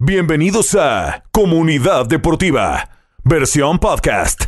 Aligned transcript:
Bienvenidos 0.00 0.76
a 0.76 1.24
Comunidad 1.32 2.06
Deportiva, 2.06 2.88
versión 3.24 3.80
podcast. 3.80 4.44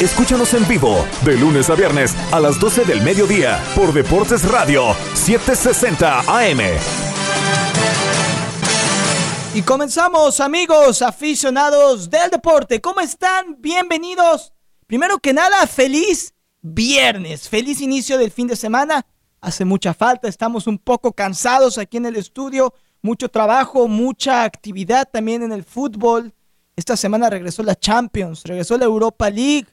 Escúchanos 0.00 0.54
en 0.54 0.68
vivo 0.68 1.04
de 1.24 1.36
lunes 1.36 1.68
a 1.70 1.74
viernes 1.74 2.14
a 2.30 2.38
las 2.38 2.60
12 2.60 2.84
del 2.84 3.02
mediodía 3.02 3.60
por 3.74 3.92
Deportes 3.92 4.48
Radio 4.48 4.94
760 5.14 6.20
AM. 6.20 6.60
Y 9.56 9.62
comenzamos, 9.62 10.38
amigos 10.38 11.02
aficionados 11.02 12.08
del 12.08 12.30
deporte. 12.30 12.80
¿Cómo 12.80 13.00
están? 13.00 13.60
Bienvenidos. 13.60 14.52
Primero 14.86 15.18
que 15.18 15.32
nada, 15.32 15.66
feliz 15.66 16.32
viernes, 16.62 17.48
feliz 17.48 17.80
inicio 17.80 18.18
del 18.18 18.30
fin 18.30 18.46
de 18.46 18.54
semana. 18.54 19.04
Hace 19.40 19.64
mucha 19.64 19.94
falta, 19.94 20.28
estamos 20.28 20.68
un 20.68 20.78
poco 20.78 21.12
cansados 21.12 21.76
aquí 21.76 21.96
en 21.96 22.06
el 22.06 22.14
estudio 22.14 22.72
mucho 23.02 23.28
trabajo, 23.28 23.88
mucha 23.88 24.44
actividad 24.44 25.08
también 25.10 25.42
en 25.42 25.52
el 25.52 25.64
fútbol. 25.64 26.32
Esta 26.76 26.96
semana 26.96 27.30
regresó 27.30 27.62
la 27.62 27.74
Champions, 27.74 28.44
regresó 28.44 28.78
la 28.78 28.84
Europa 28.84 29.28
League, 29.30 29.66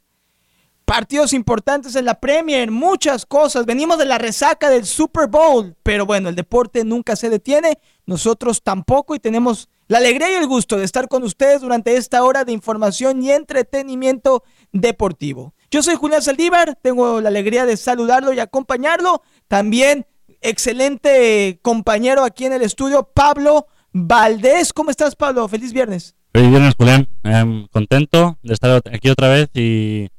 partidos 0.86 1.34
importantes 1.34 1.96
en 1.96 2.06
la 2.06 2.20
Premier, 2.20 2.72
muchas 2.72 3.26
cosas. 3.26 3.66
Venimos 3.66 3.98
de 3.98 4.06
la 4.06 4.18
resaca 4.18 4.70
del 4.70 4.86
Super 4.86 5.28
Bowl, 5.28 5.76
pero 5.84 6.06
bueno, 6.06 6.30
el 6.30 6.36
deporte 6.36 6.84
nunca 6.84 7.16
se 7.16 7.30
detiene, 7.30 7.80
nosotros 8.06 8.64
tampoco 8.64 9.16
y 9.16 9.20
tenemos 9.20 9.70
la 9.88 10.00
alegría 10.00 10.32
y 10.32 10.36
el 10.36 10.48
gusto 10.48 10.78
de 10.78 10.84
estar 10.84 11.08
con 11.08 11.24
ustedes 11.24 11.62
durante 11.62 11.96
esta 11.96 12.24
hora 12.24 12.44
de 12.44 12.52
información 12.52 13.24
y 13.24 13.32
entretenimiento 13.32 14.44
deportivo. 14.72 15.54
Yo 15.70 15.84
soy 15.84 15.96
Julián 15.96 16.22
Saldívar, 16.22 16.78
tengo 16.82 17.20
la 17.20 17.30
alegría 17.30 17.66
de 17.66 17.76
saludarlo 17.76 18.32
y 18.32 18.40
acompañarlo. 18.40 19.22
También 19.48 20.06
excelente 20.42 21.60
compañero 21.62 22.24
aquí 22.24 22.46
en 22.46 22.54
el 22.54 22.62
estudio, 22.62 23.10
Pablo 23.14 23.68
Valdés. 23.92 24.74
¿Cómo 24.74 24.92
estás, 24.92 25.16
Pablo? 25.16 25.48
Feliz 25.48 25.74
viernes. 25.74 26.16
Feliz 26.34 26.50
viernes, 26.50 26.74
Julián. 26.78 27.08
Em, 27.24 27.68
contento 27.68 28.38
de 28.44 28.54
estar 28.54 28.82
aquí 28.92 29.10
otra 29.10 29.30
vez 29.30 29.50
y, 29.54 30.10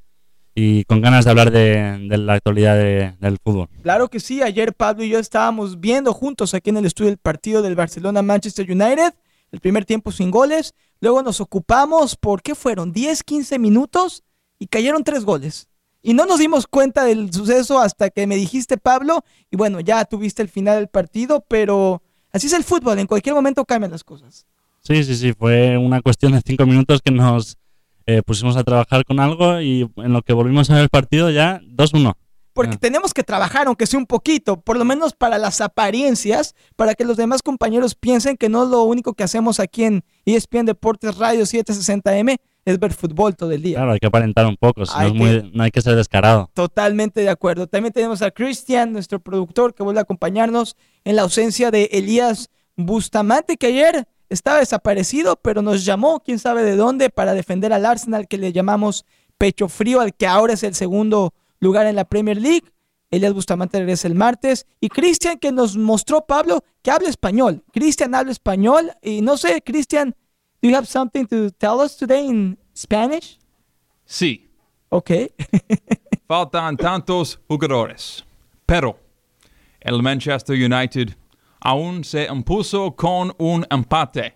con 0.89 1.01
ganas 1.01 1.25
de 1.25 1.31
hablar 1.31 1.53
de, 1.53 2.09
la 2.19 2.35
actualidad 2.35 2.77
del 2.77 3.39
fútbol. 3.43 3.69
Claro 3.83 4.09
que 4.09 4.19
sí. 4.19 4.43
Ayer 4.43 4.75
Pablo 4.75 5.05
y 5.05 5.09
yo 5.09 5.21
estábamos 5.21 5.79
viendo 5.79 6.13
juntos 6.13 6.53
aquí 6.55 6.71
en 6.71 6.79
el 6.79 6.87
estudio 6.87 7.11
el 7.11 7.19
partido 7.19 7.63
del 7.63 7.77
Barcelona-Manchester 7.77 8.69
United. 8.69 9.15
El 9.53 9.61
primer 9.61 9.85
tiempo 9.85 10.11
sin 10.11 10.31
goles. 10.33 10.75
Luego 11.01 11.23
nos 11.23 11.41
ocupamos 11.41 12.17
por, 12.17 12.43
¿qué 12.43 12.57
fueron? 12.57 12.93
10, 12.93 13.23
15 13.23 13.59
minutos 13.59 14.25
y 14.59 14.67
cayeron 14.67 15.05
tres 15.05 15.25
goles. 15.25 15.69
Y 16.03 16.15
no 16.15 16.27
nos 16.27 16.39
dimos 16.39 16.67
cuenta 16.67 17.05
del 17.05 17.33
suceso 17.33 17.81
hasta 17.81 18.11
que 18.11 18.27
me 18.27 18.37
dijiste, 18.37 18.79
Pablo, 18.79 19.25
y 19.51 19.57
bueno, 19.57 19.81
ya 19.81 20.05
tuviste 20.05 20.43
el 20.43 20.49
final 20.49 20.77
del 20.77 20.89
partido, 20.89 21.45
pero 21.49 22.03
así 22.33 22.47
es 22.47 22.53
el 22.53 22.65
fútbol, 22.65 22.99
en 22.99 23.07
cualquier 23.07 23.35
momento 23.35 23.65
cambian 23.65 23.91
las 23.91 24.05
cosas. 24.05 24.47
Sí, 24.81 25.03
sí, 25.05 25.17
sí, 25.17 25.33
fue 25.33 25.77
una 25.77 26.01
cuestión 26.01 26.33
de 26.33 26.41
cinco 26.45 26.65
minutos 26.67 27.03
que 27.03 27.11
nos 27.11 27.59
eh, 28.07 28.23
pusimos 28.23 28.57
a 28.57 28.65
trabajar 28.65 29.05
con 29.05 29.21
algo 29.21 29.61
y 29.61 29.91
en 29.97 30.13
lo 30.13 30.23
que 30.23 30.33
volvimos 30.33 30.71
a 30.71 30.75
ver 30.75 30.85
el 30.85 30.89
partido 30.89 31.31
ya 31.31 31.61
2-1. 31.61 32.15
Porque 32.55 32.77
tenemos 32.77 33.15
que 33.15 33.23
trabajar, 33.23 33.69
aunque 33.69 33.87
sea 33.87 34.01
un 34.01 34.07
poquito, 34.07 34.61
por 34.61 34.77
lo 34.77 34.85
menos 34.85 35.13
para 35.13 35.39
las 35.39 35.61
apariencias, 35.61 36.57
para 36.75 36.95
que 36.95 37.05
los 37.05 37.17
demás 37.17 37.41
compañeros 37.41 37.95
piensen 37.95 38.37
que 38.37 38.49
no 38.49 38.65
es 38.65 38.71
lo 38.71 38.83
único 38.83 39.15
que 39.15 39.23
hacemos 39.23 39.61
aquí 39.61 39.85
en 39.85 40.03
ESPN 40.25 40.67
Deportes 40.67 41.19
Radio 41.19 41.43
760M, 41.43 42.39
es 42.71 42.79
ver 42.79 42.93
fútbol 42.93 43.35
todo 43.35 43.51
el 43.53 43.63
día. 43.63 43.77
Claro, 43.77 43.93
hay 43.93 43.99
que 43.99 44.07
aparentar 44.07 44.47
un 44.47 44.57
poco, 44.57 44.83
no, 44.83 45.63
hay 45.63 45.71
que 45.71 45.81
ser 45.81 45.97
descarado. 45.97 46.51
Totalmente 46.53 47.21
de 47.21 47.31
acuerdo. 47.31 47.67
También 47.67 47.93
tenemos 47.93 48.21
a 48.21 48.31
Cristian, 48.31 48.93
nuestro 48.93 49.21
productor, 49.21 49.75
que 49.75 49.83
vuelve 49.83 50.01
a 50.01 50.03
acompañarnos 50.03 50.77
en 51.05 51.17
la 51.17 51.23
ausencia 51.23 51.71
de 51.71 51.89
Elías 51.93 52.51
Bustamante, 52.77 53.57
que 53.57 53.69
ayer 53.69 54.07
estaba 54.29 54.59
desaparecido, 54.59 55.37
pero 55.37 55.63
nos 55.63 55.85
llamó, 55.85 56.21
quién 56.21 56.39
sabe 56.39 56.63
de 56.63 56.77
dónde, 56.77 57.09
para 57.09 57.33
defender 57.33 57.73
al 57.73 57.87
Arsenal, 57.87 58.29
que 58.29 58.37
le 58.37 58.53
llamamos 58.53 59.07
pecho 59.39 59.69
frío, 59.69 60.01
al 60.01 60.15
que 60.15 60.27
ahora 60.27 60.53
es 60.53 60.63
el 60.63 60.75
segundo 60.75 61.33
lugar 61.61 61.87
en 61.87 61.97
la 61.97 62.05
Premier 62.05 62.37
League. 62.37 62.65
Elías 63.11 63.33
Bustamante 63.33 63.79
regresa 63.79 64.09
el 64.09 64.15
martes. 64.15 64.67
Y 64.81 64.91
Cristian, 64.91 65.39
que 65.39 65.53
nos 65.53 65.77
mostró, 65.77 66.27
Pablo, 66.27 66.63
que 66.83 66.91
habla 66.91 67.09
español. 67.09 67.65
Cristian 67.73 68.15
habla 68.15 68.33
español. 68.33 68.93
Y 69.03 69.23
no 69.23 69.39
sé, 69.39 69.63
Cristian, 69.63 70.15
Do 70.61 70.69
you 70.69 70.75
have 70.75 70.89
something 70.89 71.27
to 71.29 71.51
tell 71.51 71.81
us 71.81 71.97
today 71.97 72.27
in 72.27 72.59
Spanish? 72.75 73.39
Sí. 74.07 74.49
Ok. 74.91 75.11
Faltan 76.29 76.77
tantos 76.77 77.39
jugadores, 77.49 78.25
pero 78.67 78.99
el 79.81 80.03
Manchester 80.03 80.57
United 80.57 81.15
aún 81.61 82.05
se 82.05 82.27
impuso 82.27 82.97
con 82.97 83.33
un 83.39 83.65
empate. 83.71 84.35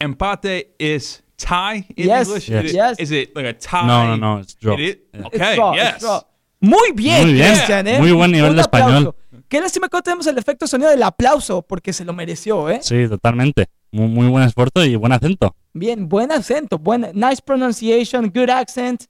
Empate 0.00 0.74
is 0.78 1.22
tie 1.36 1.84
in 1.96 2.06
yes, 2.06 2.26
English? 2.26 2.48
Yes. 2.48 2.72
yes. 2.72 2.98
Is 2.98 3.10
it 3.10 3.36
like 3.36 3.46
a 3.46 3.52
tie? 3.52 3.86
No, 3.86 4.06
no, 4.06 4.16
no, 4.16 4.40
it's 4.40 4.54
draw. 4.54 4.74
It 4.74 4.80
is? 4.80 5.26
Okay, 5.26 5.38
it's 5.38 5.54
draw, 5.56 5.74
yes. 5.74 5.94
It's 5.94 6.04
draw. 6.04 6.22
Muy 6.60 6.92
bien, 6.92 7.24
Muy 7.24 7.32
bien. 7.34 7.54
Cristian, 7.54 7.86
¿eh? 7.86 7.98
Muy 7.98 8.12
buen 8.12 8.32
nivel 8.32 8.50
un 8.50 8.56
de 8.56 8.62
español. 8.62 9.08
Aplauso. 9.08 9.16
Qué 9.48 9.60
lástima 9.60 9.88
que 9.88 9.96
no 9.98 10.02
tenemos 10.02 10.26
el 10.26 10.38
efecto 10.38 10.66
sonido 10.66 10.90
del 10.90 11.02
aplauso, 11.02 11.60
porque 11.62 11.92
se 11.92 12.04
lo 12.04 12.14
mereció, 12.14 12.70
¿eh? 12.70 12.80
Sí, 12.82 13.06
totalmente. 13.06 13.68
Muy, 13.94 14.08
muy 14.08 14.26
buen 14.26 14.42
esfuerzo 14.42 14.84
y 14.84 14.96
buen 14.96 15.12
acento. 15.12 15.54
Bien, 15.72 16.08
buen 16.08 16.32
acento, 16.32 16.80
buen, 16.80 17.12
nice 17.14 17.40
pronunciation, 17.40 18.28
good 18.28 18.50
accent. 18.50 19.04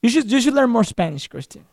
You 0.00 0.08
should, 0.08 0.26
you 0.26 0.40
should 0.40 0.54
learn 0.54 0.70
more 0.70 0.86
Spanish, 0.86 1.28
Christian. 1.28 1.66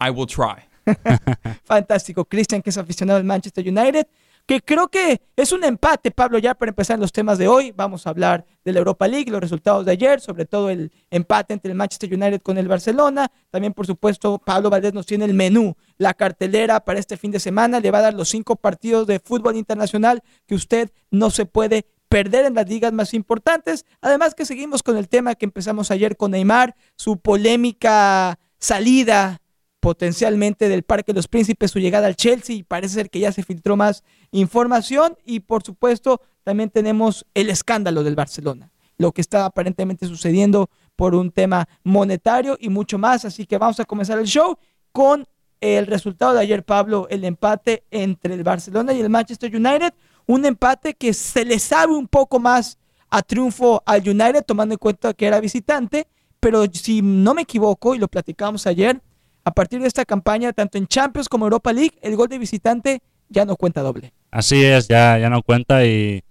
I 0.00 0.10
will 0.10 0.28
try. 0.28 0.62
Fantástico. 1.64 2.24
Christian, 2.24 2.62
que 2.62 2.70
es 2.70 2.78
aficionado 2.78 3.18
al 3.18 3.24
Manchester 3.24 3.66
United, 3.66 4.06
que 4.46 4.60
creo 4.60 4.86
que 4.88 5.22
es 5.34 5.50
un 5.50 5.64
empate, 5.64 6.12
Pablo, 6.12 6.38
ya 6.38 6.54
para 6.54 6.68
empezar 6.68 6.94
en 6.94 7.00
los 7.00 7.10
temas 7.10 7.36
de 7.36 7.48
hoy. 7.48 7.72
Vamos 7.72 8.06
a 8.06 8.10
hablar 8.10 8.44
de 8.64 8.72
la 8.72 8.78
Europa 8.78 9.08
League, 9.08 9.30
los 9.30 9.40
resultados 9.40 9.84
de 9.84 9.90
ayer, 9.90 10.20
sobre 10.20 10.44
todo 10.44 10.70
el 10.70 10.92
empate 11.10 11.54
entre 11.54 11.72
el 11.72 11.76
Manchester 11.76 12.14
United 12.14 12.42
con 12.42 12.58
el 12.58 12.68
Barcelona. 12.68 13.28
También, 13.50 13.72
por 13.72 13.88
supuesto, 13.88 14.38
Pablo 14.38 14.70
Valdés 14.70 14.94
nos 14.94 15.06
tiene 15.06 15.24
el 15.24 15.34
menú, 15.34 15.74
la 15.98 16.14
cartelera 16.14 16.78
para 16.78 17.00
este 17.00 17.16
fin 17.16 17.32
de 17.32 17.40
semana. 17.40 17.80
Le 17.80 17.90
va 17.90 17.98
a 17.98 18.02
dar 18.02 18.14
los 18.14 18.28
cinco 18.28 18.54
partidos 18.54 19.08
de 19.08 19.18
fútbol 19.18 19.56
internacional 19.56 20.22
que 20.46 20.54
usted 20.54 20.92
no 21.10 21.30
se 21.30 21.46
puede 21.46 21.86
perder 22.14 22.44
en 22.44 22.54
las 22.54 22.68
ligas 22.68 22.92
más 22.92 23.12
importantes. 23.12 23.84
Además 24.00 24.36
que 24.36 24.46
seguimos 24.46 24.84
con 24.84 24.96
el 24.96 25.08
tema 25.08 25.34
que 25.34 25.46
empezamos 25.46 25.90
ayer 25.90 26.16
con 26.16 26.30
Neymar, 26.30 26.76
su 26.94 27.18
polémica 27.18 28.38
salida 28.56 29.40
potencialmente 29.80 30.68
del 30.68 30.84
Parque 30.84 31.12
de 31.12 31.16
los 31.16 31.26
Príncipes, 31.26 31.72
su 31.72 31.80
llegada 31.80 32.06
al 32.06 32.14
Chelsea, 32.14 32.54
y 32.54 32.62
parece 32.62 32.94
ser 32.94 33.10
que 33.10 33.18
ya 33.18 33.32
se 33.32 33.42
filtró 33.42 33.76
más 33.76 34.04
información. 34.30 35.16
Y 35.24 35.40
por 35.40 35.64
supuesto 35.64 36.20
también 36.44 36.70
tenemos 36.70 37.26
el 37.34 37.50
escándalo 37.50 38.04
del 38.04 38.14
Barcelona, 38.14 38.70
lo 38.96 39.10
que 39.10 39.20
está 39.20 39.44
aparentemente 39.44 40.06
sucediendo 40.06 40.70
por 40.94 41.16
un 41.16 41.32
tema 41.32 41.68
monetario 41.82 42.56
y 42.60 42.68
mucho 42.68 42.96
más, 42.96 43.24
así 43.24 43.44
que 43.44 43.58
vamos 43.58 43.80
a 43.80 43.86
comenzar 43.86 44.20
el 44.20 44.26
show 44.26 44.56
con 44.92 45.26
el 45.60 45.88
resultado 45.88 46.34
de 46.34 46.40
ayer, 46.40 46.62
Pablo, 46.64 47.08
el 47.10 47.24
empate 47.24 47.84
entre 47.90 48.34
el 48.34 48.44
Barcelona 48.44 48.92
y 48.92 49.00
el 49.00 49.10
Manchester 49.10 49.50
United, 49.52 49.94
un 50.26 50.44
empate 50.44 50.94
que 50.94 51.12
se 51.12 51.44
le 51.44 51.58
sabe 51.58 51.94
un 51.94 52.08
poco 52.08 52.38
más 52.38 52.78
a 53.10 53.22
triunfo 53.22 53.82
al 53.86 54.08
United, 54.08 54.44
tomando 54.44 54.74
en 54.74 54.78
cuenta 54.78 55.14
que 55.14 55.26
era 55.26 55.40
visitante, 55.40 56.06
pero 56.40 56.64
si 56.72 57.00
no 57.02 57.34
me 57.34 57.42
equivoco, 57.42 57.94
y 57.94 57.98
lo 57.98 58.08
platicamos 58.08 58.66
ayer, 58.66 59.00
a 59.44 59.50
partir 59.50 59.80
de 59.80 59.88
esta 59.88 60.04
campaña, 60.04 60.52
tanto 60.52 60.78
en 60.78 60.86
Champions 60.86 61.28
como 61.28 61.46
Europa 61.46 61.72
League, 61.72 61.98
el 62.02 62.16
gol 62.16 62.28
de 62.28 62.38
visitante 62.38 63.00
ya 63.28 63.44
no 63.44 63.56
cuenta 63.56 63.82
doble. 63.82 64.12
Así 64.30 64.64
es, 64.64 64.88
ya, 64.88 65.18
ya 65.18 65.30
no 65.30 65.42
cuenta 65.42 65.84
y, 65.86 66.24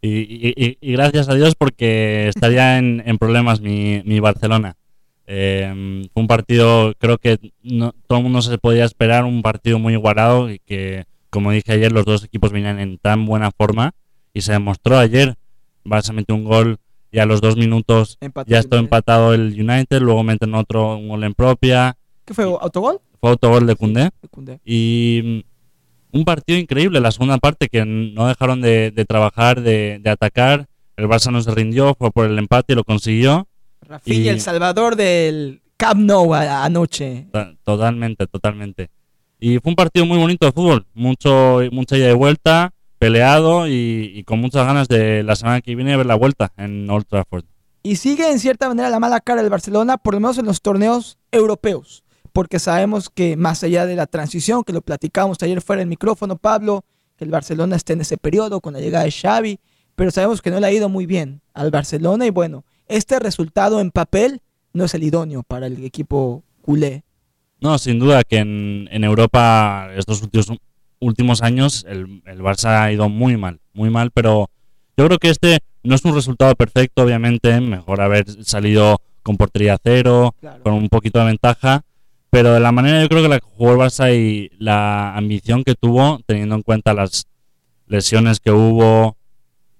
y, 0.00 0.92
gracias 0.92 1.28
a 1.28 1.34
Dios 1.34 1.54
porque 1.56 2.28
estaría 2.28 2.78
en, 2.78 3.18
problemas 3.18 3.60
mi, 3.60 4.02
mi 4.04 4.20
Barcelona. 4.20 4.76
Fue 5.26 5.72
un 6.14 6.26
partido, 6.26 6.94
creo 6.98 7.18
que 7.18 7.38
no, 7.62 7.92
todo 8.06 8.18
el 8.18 8.24
mundo 8.24 8.42
se 8.42 8.58
podía 8.58 8.84
esperar, 8.84 9.24
un 9.24 9.42
partido 9.42 9.78
muy 9.78 9.92
igualado 9.92 10.50
y 10.50 10.58
que, 10.60 11.04
como 11.30 11.52
dije 11.52 11.72
ayer, 11.72 11.92
los 11.92 12.04
dos 12.04 12.24
equipos 12.24 12.52
venían 12.52 12.78
en 12.78 12.98
tan 12.98 13.24
buena 13.26 13.50
forma 13.50 13.92
y 14.32 14.42
se 14.42 14.52
demostró 14.52 14.98
ayer, 14.98 15.36
básicamente 15.84 16.32
un 16.32 16.44
gol 16.44 16.78
y 17.12 17.18
a 17.18 17.26
los 17.26 17.40
dos 17.40 17.56
minutos 17.56 18.18
ya 18.46 18.58
está 18.58 18.78
empatado 18.78 19.34
el 19.34 19.54
United, 19.58 20.00
luego 20.00 20.22
meten 20.22 20.54
otro 20.54 20.96
un 20.96 21.08
gol 21.08 21.24
en 21.24 21.34
propia, 21.34 21.96
¿Qué 22.30 22.34
fue? 22.34 22.44
¿Autogol? 22.44 23.00
Fue 23.20 23.30
autogol 23.30 23.66
de 23.66 23.74
Cundé. 23.74 24.10
Y 24.64 25.42
mm, 26.12 26.18
un 26.18 26.24
partido 26.24 26.60
increíble, 26.60 27.00
la 27.00 27.10
segunda 27.10 27.38
parte, 27.38 27.68
que 27.68 27.84
no 27.84 28.28
dejaron 28.28 28.60
de, 28.60 29.04
trabajar, 29.08 29.62
de, 29.62 30.00
atacar. 30.04 30.68
El 30.96 31.08
Barça 31.08 31.32
no 31.32 31.42
se 31.42 31.50
rindió, 31.50 31.96
fue 31.98 32.12
por 32.12 32.26
el 32.26 32.38
empate 32.38 32.72
y 32.72 32.76
lo 32.76 32.84
consiguió. 32.84 33.48
Rafinha, 33.80 34.30
el 34.30 34.40
salvador 34.40 34.94
del 34.94 35.60
Camp 35.76 36.02
Nou 36.02 36.32
anoche. 36.34 37.26
Totalmente, 37.64 38.28
totalmente. 38.28 38.90
Y 39.40 39.58
fue 39.58 39.70
un 39.70 39.76
partido 39.76 40.06
muy 40.06 40.18
bonito 40.18 40.46
de 40.46 40.52
fútbol, 40.52 40.86
mucho, 40.94 41.60
mucha 41.72 41.96
ida 41.96 42.06
de 42.06 42.12
vuelta, 42.12 42.72
peleado 42.98 43.66
y, 43.66 44.12
y, 44.14 44.24
con 44.24 44.40
muchas 44.40 44.66
ganas 44.66 44.86
de 44.86 45.22
la 45.22 45.34
semana 45.34 45.62
que 45.62 45.74
viene 45.74 45.96
ver 45.96 46.06
la 46.06 46.14
vuelta 46.14 46.52
en 46.56 46.88
Old 46.90 47.06
Trafford. 47.06 47.44
Y 47.82 47.96
sigue 47.96 48.30
en 48.30 48.38
cierta 48.38 48.68
manera 48.68 48.90
la 48.90 49.00
mala 49.00 49.20
cara 49.20 49.40
del 49.40 49.50
Barcelona, 49.50 49.96
por 49.96 50.14
lo 50.14 50.20
menos 50.20 50.36
en 50.36 50.44
los 50.44 50.60
torneos 50.60 51.18
europeos 51.32 52.04
porque 52.32 52.58
sabemos 52.58 53.10
que 53.10 53.36
más 53.36 53.62
allá 53.62 53.86
de 53.86 53.96
la 53.96 54.06
transición, 54.06 54.64
que 54.64 54.72
lo 54.72 54.82
platicamos 54.82 55.38
ayer 55.42 55.60
fuera 55.60 55.80
del 55.80 55.88
micrófono, 55.88 56.36
Pablo, 56.36 56.84
que 57.16 57.24
el 57.24 57.30
Barcelona 57.30 57.76
está 57.76 57.92
en 57.92 58.00
ese 58.00 58.16
periodo 58.16 58.60
con 58.60 58.72
la 58.72 58.80
llegada 58.80 59.04
de 59.04 59.10
Xavi, 59.10 59.60
pero 59.96 60.10
sabemos 60.10 60.40
que 60.40 60.50
no 60.50 60.60
le 60.60 60.66
ha 60.66 60.72
ido 60.72 60.88
muy 60.88 61.06
bien 61.06 61.42
al 61.52 61.70
Barcelona 61.70 62.26
y 62.26 62.30
bueno, 62.30 62.64
este 62.86 63.18
resultado 63.18 63.80
en 63.80 63.90
papel 63.90 64.40
no 64.72 64.84
es 64.84 64.94
el 64.94 65.02
idóneo 65.02 65.42
para 65.42 65.66
el 65.66 65.84
equipo 65.84 66.44
culé. 66.62 67.04
No, 67.60 67.78
sin 67.78 67.98
duda 67.98 68.22
que 68.24 68.38
en, 68.38 68.88
en 68.90 69.04
Europa 69.04 69.90
estos 69.96 70.22
últimos, 70.22 70.52
últimos 70.98 71.42
años 71.42 71.84
el, 71.88 72.22
el 72.26 72.40
Barça 72.40 72.82
ha 72.82 72.92
ido 72.92 73.08
muy 73.08 73.36
mal, 73.36 73.60
muy 73.74 73.90
mal, 73.90 74.10
pero 74.12 74.48
yo 74.96 75.06
creo 75.06 75.18
que 75.18 75.28
este 75.30 75.58
no 75.82 75.94
es 75.94 76.04
un 76.04 76.14
resultado 76.14 76.54
perfecto, 76.54 77.02
obviamente, 77.02 77.58
mejor 77.60 78.00
haber 78.00 78.26
salido 78.44 79.00
con 79.22 79.36
portería 79.36 79.78
cero, 79.82 80.34
Claro. 80.40 80.62
con 80.62 80.74
un 80.74 80.88
poquito 80.88 81.18
de 81.18 81.26
ventaja, 81.26 81.82
pero 82.30 82.52
de 82.54 82.60
la 82.60 82.72
manera 82.72 83.00
yo 83.02 83.08
creo 83.08 83.22
que 83.22 83.28
la 83.28 83.40
que 83.40 83.46
jugó 83.46 83.72
el 83.72 83.78
Barça 83.78 84.14
y 84.14 84.50
la 84.58 85.14
ambición 85.16 85.64
que 85.64 85.74
tuvo, 85.74 86.20
teniendo 86.26 86.54
en 86.54 86.62
cuenta 86.62 86.94
las 86.94 87.26
lesiones 87.86 88.40
que 88.40 88.52
hubo 88.52 89.16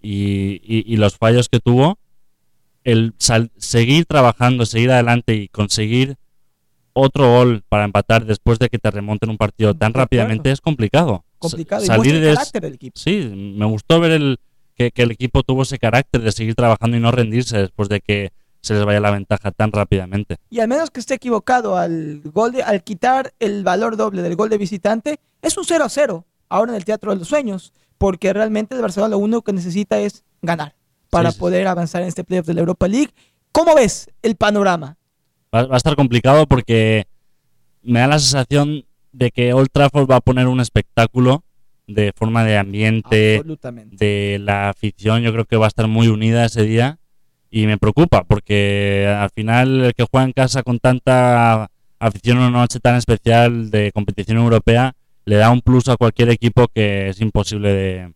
y, 0.02 0.60
y- 0.64 0.84
y 0.86 0.96
los 0.96 1.16
fallos 1.16 1.48
que 1.48 1.60
tuvo, 1.60 1.98
el 2.84 3.14
sal- 3.18 3.50
seguir 3.56 4.04
trabajando, 4.06 4.64
seguir 4.66 4.90
adelante 4.90 5.34
y 5.34 5.48
conseguir 5.48 6.16
otro 6.92 7.30
gol 7.32 7.62
para 7.68 7.84
empatar 7.84 8.24
después 8.26 8.58
de 8.58 8.68
que 8.68 8.78
te 8.78 8.90
remonten 8.90 9.30
un 9.30 9.36
partido 9.38 9.74
tan 9.74 9.92
De 9.92 9.98
rápidamente 9.98 10.50
es 10.50 10.60
complicado. 10.60 11.24
Complicado. 11.38 11.82
Y 11.84 12.08
el 12.08 12.20
de 12.22 12.34
carácter 12.34 12.62
del 12.62 12.74
equipo. 12.74 12.98
Sí, 12.98 13.30
me 13.56 13.64
gustó 13.66 14.00
ver 14.00 14.12
el, 14.12 14.38
que, 14.74 14.90
que 14.90 15.02
el 15.02 15.10
equipo 15.10 15.42
tuvo 15.42 15.62
ese 15.62 15.78
carácter 15.78 16.20
de 16.22 16.32
seguir 16.32 16.54
trabajando 16.54 16.96
y 16.96 17.00
no 17.00 17.10
rendirse 17.10 17.58
después 17.58 17.88
de 17.88 18.00
que 18.00 18.32
se 18.62 18.74
les 18.74 18.84
vaya 18.84 19.00
la 19.00 19.10
ventaja 19.10 19.50
tan 19.52 19.72
rápidamente. 19.72 20.36
Y 20.50 20.60
al 20.60 20.68
menos 20.68 20.90
que 20.90 21.00
esté 21.00 21.14
equivocado 21.14 21.76
al 21.78 22.20
gol 22.24 22.52
de- 22.52 22.62
al 22.62 22.82
quitar 22.84 23.32
el 23.38 23.64
valor 23.64 23.96
doble 23.96 24.20
del 24.20 24.36
gol 24.36 24.50
de 24.50 24.58
visitante, 24.58 25.18
es 25.40 25.56
un 25.56 25.64
0 25.64 25.84
a 25.84 25.88
0 25.88 26.26
ahora 26.50 26.72
en 26.72 26.76
el 26.76 26.84
Teatro 26.84 27.12
de 27.12 27.18
los 27.18 27.28
Sueños, 27.28 27.72
porque 27.96 28.32
realmente 28.34 28.74
el 28.74 28.82
Barcelona 28.82 29.10
lo 29.12 29.18
único 29.18 29.40
que 29.42 29.52
necesita 29.54 29.98
es 30.00 30.24
ganar 30.42 30.74
para 31.08 31.30
Sí, 31.30 31.34
sí, 31.34 31.36
sí. 31.36 31.40
poder 31.40 31.66
avanzar 31.68 32.02
en 32.02 32.08
este 32.08 32.22
playoff 32.24 32.46
de 32.46 32.54
la 32.54 32.60
Europa 32.60 32.86
League. 32.86 33.10
¿Cómo 33.52 33.74
ves 33.74 34.10
el 34.22 34.36
panorama? 34.36 34.96
Va, 35.54 35.66
va 35.66 35.74
a 35.74 35.76
estar 35.76 35.96
complicado 35.96 36.46
porque 36.46 37.04
me 37.82 38.00
da 38.00 38.06
la 38.06 38.18
sensación 38.18 38.84
de 39.12 39.30
que 39.30 39.52
Old 39.52 39.68
Trafford 39.72 40.08
va 40.10 40.16
a 40.16 40.20
poner 40.20 40.46
un 40.46 40.60
espectáculo 40.60 41.42
de 41.86 42.12
forma 42.14 42.44
de 42.44 42.56
ambiente, 42.56 43.38
de 43.96 44.38
la 44.40 44.68
afición. 44.68 45.22
Yo 45.22 45.32
creo 45.32 45.44
que 45.44 45.56
va 45.56 45.64
a 45.66 45.68
estar 45.68 45.88
muy 45.88 46.06
unida 46.08 46.44
ese 46.44 46.62
día 46.62 46.98
y 47.50 47.66
me 47.66 47.78
preocupa 47.78 48.22
porque 48.22 49.12
al 49.18 49.30
final 49.30 49.80
el 49.86 49.94
que 49.94 50.06
juega 50.08 50.24
en 50.24 50.32
casa 50.32 50.62
con 50.62 50.78
tanta 50.78 51.68
afición 51.98 52.36
en 52.38 52.44
una 52.44 52.60
noche 52.60 52.78
tan 52.78 52.94
especial 52.94 53.70
de 53.70 53.90
competición 53.92 54.38
europea 54.38 54.92
le 55.24 55.36
da 55.36 55.50
un 55.50 55.60
plus 55.60 55.88
a 55.88 55.96
cualquier 55.96 56.30
equipo 56.30 56.68
que 56.68 57.08
es 57.08 57.20
imposible 57.20 57.72
de, 57.72 58.12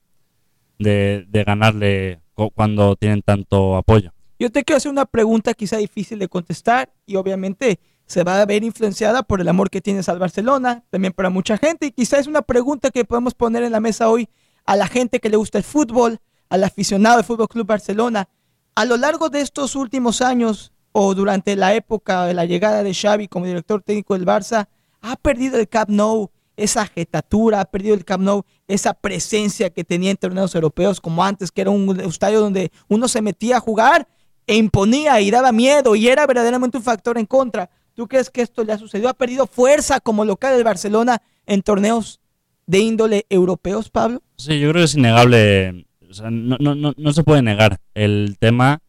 de, 0.78 1.24
de 1.28 1.44
ganarle 1.44 2.20
cu- 2.34 2.50
cuando 2.54 2.94
tienen 2.96 3.22
tanto 3.22 3.76
apoyo. 3.76 4.12
Yo 4.38 4.50
te 4.50 4.64
quiero 4.64 4.78
hacer 4.78 4.90
una 4.90 5.06
pregunta 5.06 5.54
quizá 5.54 5.76
difícil 5.76 6.18
de 6.18 6.28
contestar 6.28 6.92
y 7.06 7.16
obviamente 7.16 7.78
se 8.06 8.24
va 8.24 8.40
a 8.40 8.46
ver 8.46 8.64
influenciada 8.64 9.22
por 9.22 9.40
el 9.40 9.48
amor 9.48 9.70
que 9.70 9.80
tienes 9.80 10.08
al 10.08 10.18
Barcelona, 10.18 10.84
también 10.90 11.12
para 11.12 11.30
mucha 11.30 11.56
gente 11.56 11.86
y 11.86 11.92
quizá 11.92 12.18
es 12.18 12.26
una 12.26 12.42
pregunta 12.42 12.90
que 12.90 13.04
podemos 13.04 13.34
poner 13.34 13.62
en 13.62 13.72
la 13.72 13.80
mesa 13.80 14.08
hoy 14.08 14.28
a 14.66 14.76
la 14.76 14.88
gente 14.88 15.20
que 15.20 15.30
le 15.30 15.36
gusta 15.36 15.58
el 15.58 15.64
fútbol, 15.64 16.20
al 16.48 16.64
aficionado 16.64 17.16
del 17.16 17.24
Fútbol 17.24 17.48
Club 17.48 17.66
Barcelona. 17.66 18.28
A 18.74 18.84
lo 18.84 18.96
largo 18.96 19.30
de 19.30 19.40
estos 19.40 19.76
últimos 19.76 20.20
años 20.20 20.72
o 20.92 21.14
durante 21.14 21.56
la 21.56 21.74
época 21.74 22.24
de 22.24 22.34
la 22.34 22.44
llegada 22.44 22.82
de 22.82 22.94
Xavi 22.94 23.28
como 23.28 23.46
director 23.46 23.82
técnico 23.82 24.14
del 24.14 24.26
Barça, 24.26 24.68
ha 25.00 25.16
perdido 25.16 25.58
el 25.58 25.68
Camp 25.68 25.90
Nou 25.90 26.30
esa 26.56 26.86
jetatura, 26.86 27.60
ha 27.60 27.64
perdido 27.64 27.94
el 27.94 28.04
Camp 28.04 28.22
Nou 28.22 28.44
esa 28.68 28.94
presencia 28.94 29.70
que 29.70 29.84
tenía 29.84 30.10
en 30.10 30.16
torneos 30.16 30.54
europeos 30.54 31.00
como 31.00 31.24
antes, 31.24 31.50
que 31.50 31.62
era 31.62 31.70
un 31.70 32.00
estadio 32.00 32.40
donde 32.40 32.70
uno 32.88 33.08
se 33.08 33.22
metía 33.22 33.56
a 33.56 33.60
jugar 33.60 34.08
e 34.46 34.56
imponía 34.56 35.20
y 35.20 35.30
daba 35.30 35.52
miedo 35.52 35.94
y 35.96 36.08
era 36.08 36.26
verdaderamente 36.26 36.76
un 36.78 36.84
factor 36.84 37.18
en 37.18 37.26
contra. 37.26 37.70
¿Tú 37.94 38.08
crees 38.08 38.30
que 38.30 38.42
esto 38.42 38.64
le 38.64 38.72
ha 38.72 38.78
sucedido? 38.78 39.08
¿Ha 39.08 39.14
perdido 39.14 39.46
fuerza 39.46 40.00
como 40.00 40.24
local 40.24 40.54
del 40.54 40.64
Barcelona 40.64 41.22
en 41.46 41.62
torneos 41.62 42.20
de 42.66 42.78
índole 42.80 43.26
europeos, 43.28 43.88
Pablo? 43.90 44.22
Sí, 44.36 44.58
yo 44.58 44.70
creo 44.70 44.80
que 44.80 44.86
es 44.86 44.94
innegable. 44.94 45.86
o 46.10 46.14
sea, 46.14 46.30
no, 46.30 46.56
no, 46.58 46.74
no, 46.74 46.92
no 46.96 47.12
se 47.12 47.22
puede 47.22 47.42
negar 47.42 47.80
el 47.94 48.36
tema 48.38 48.80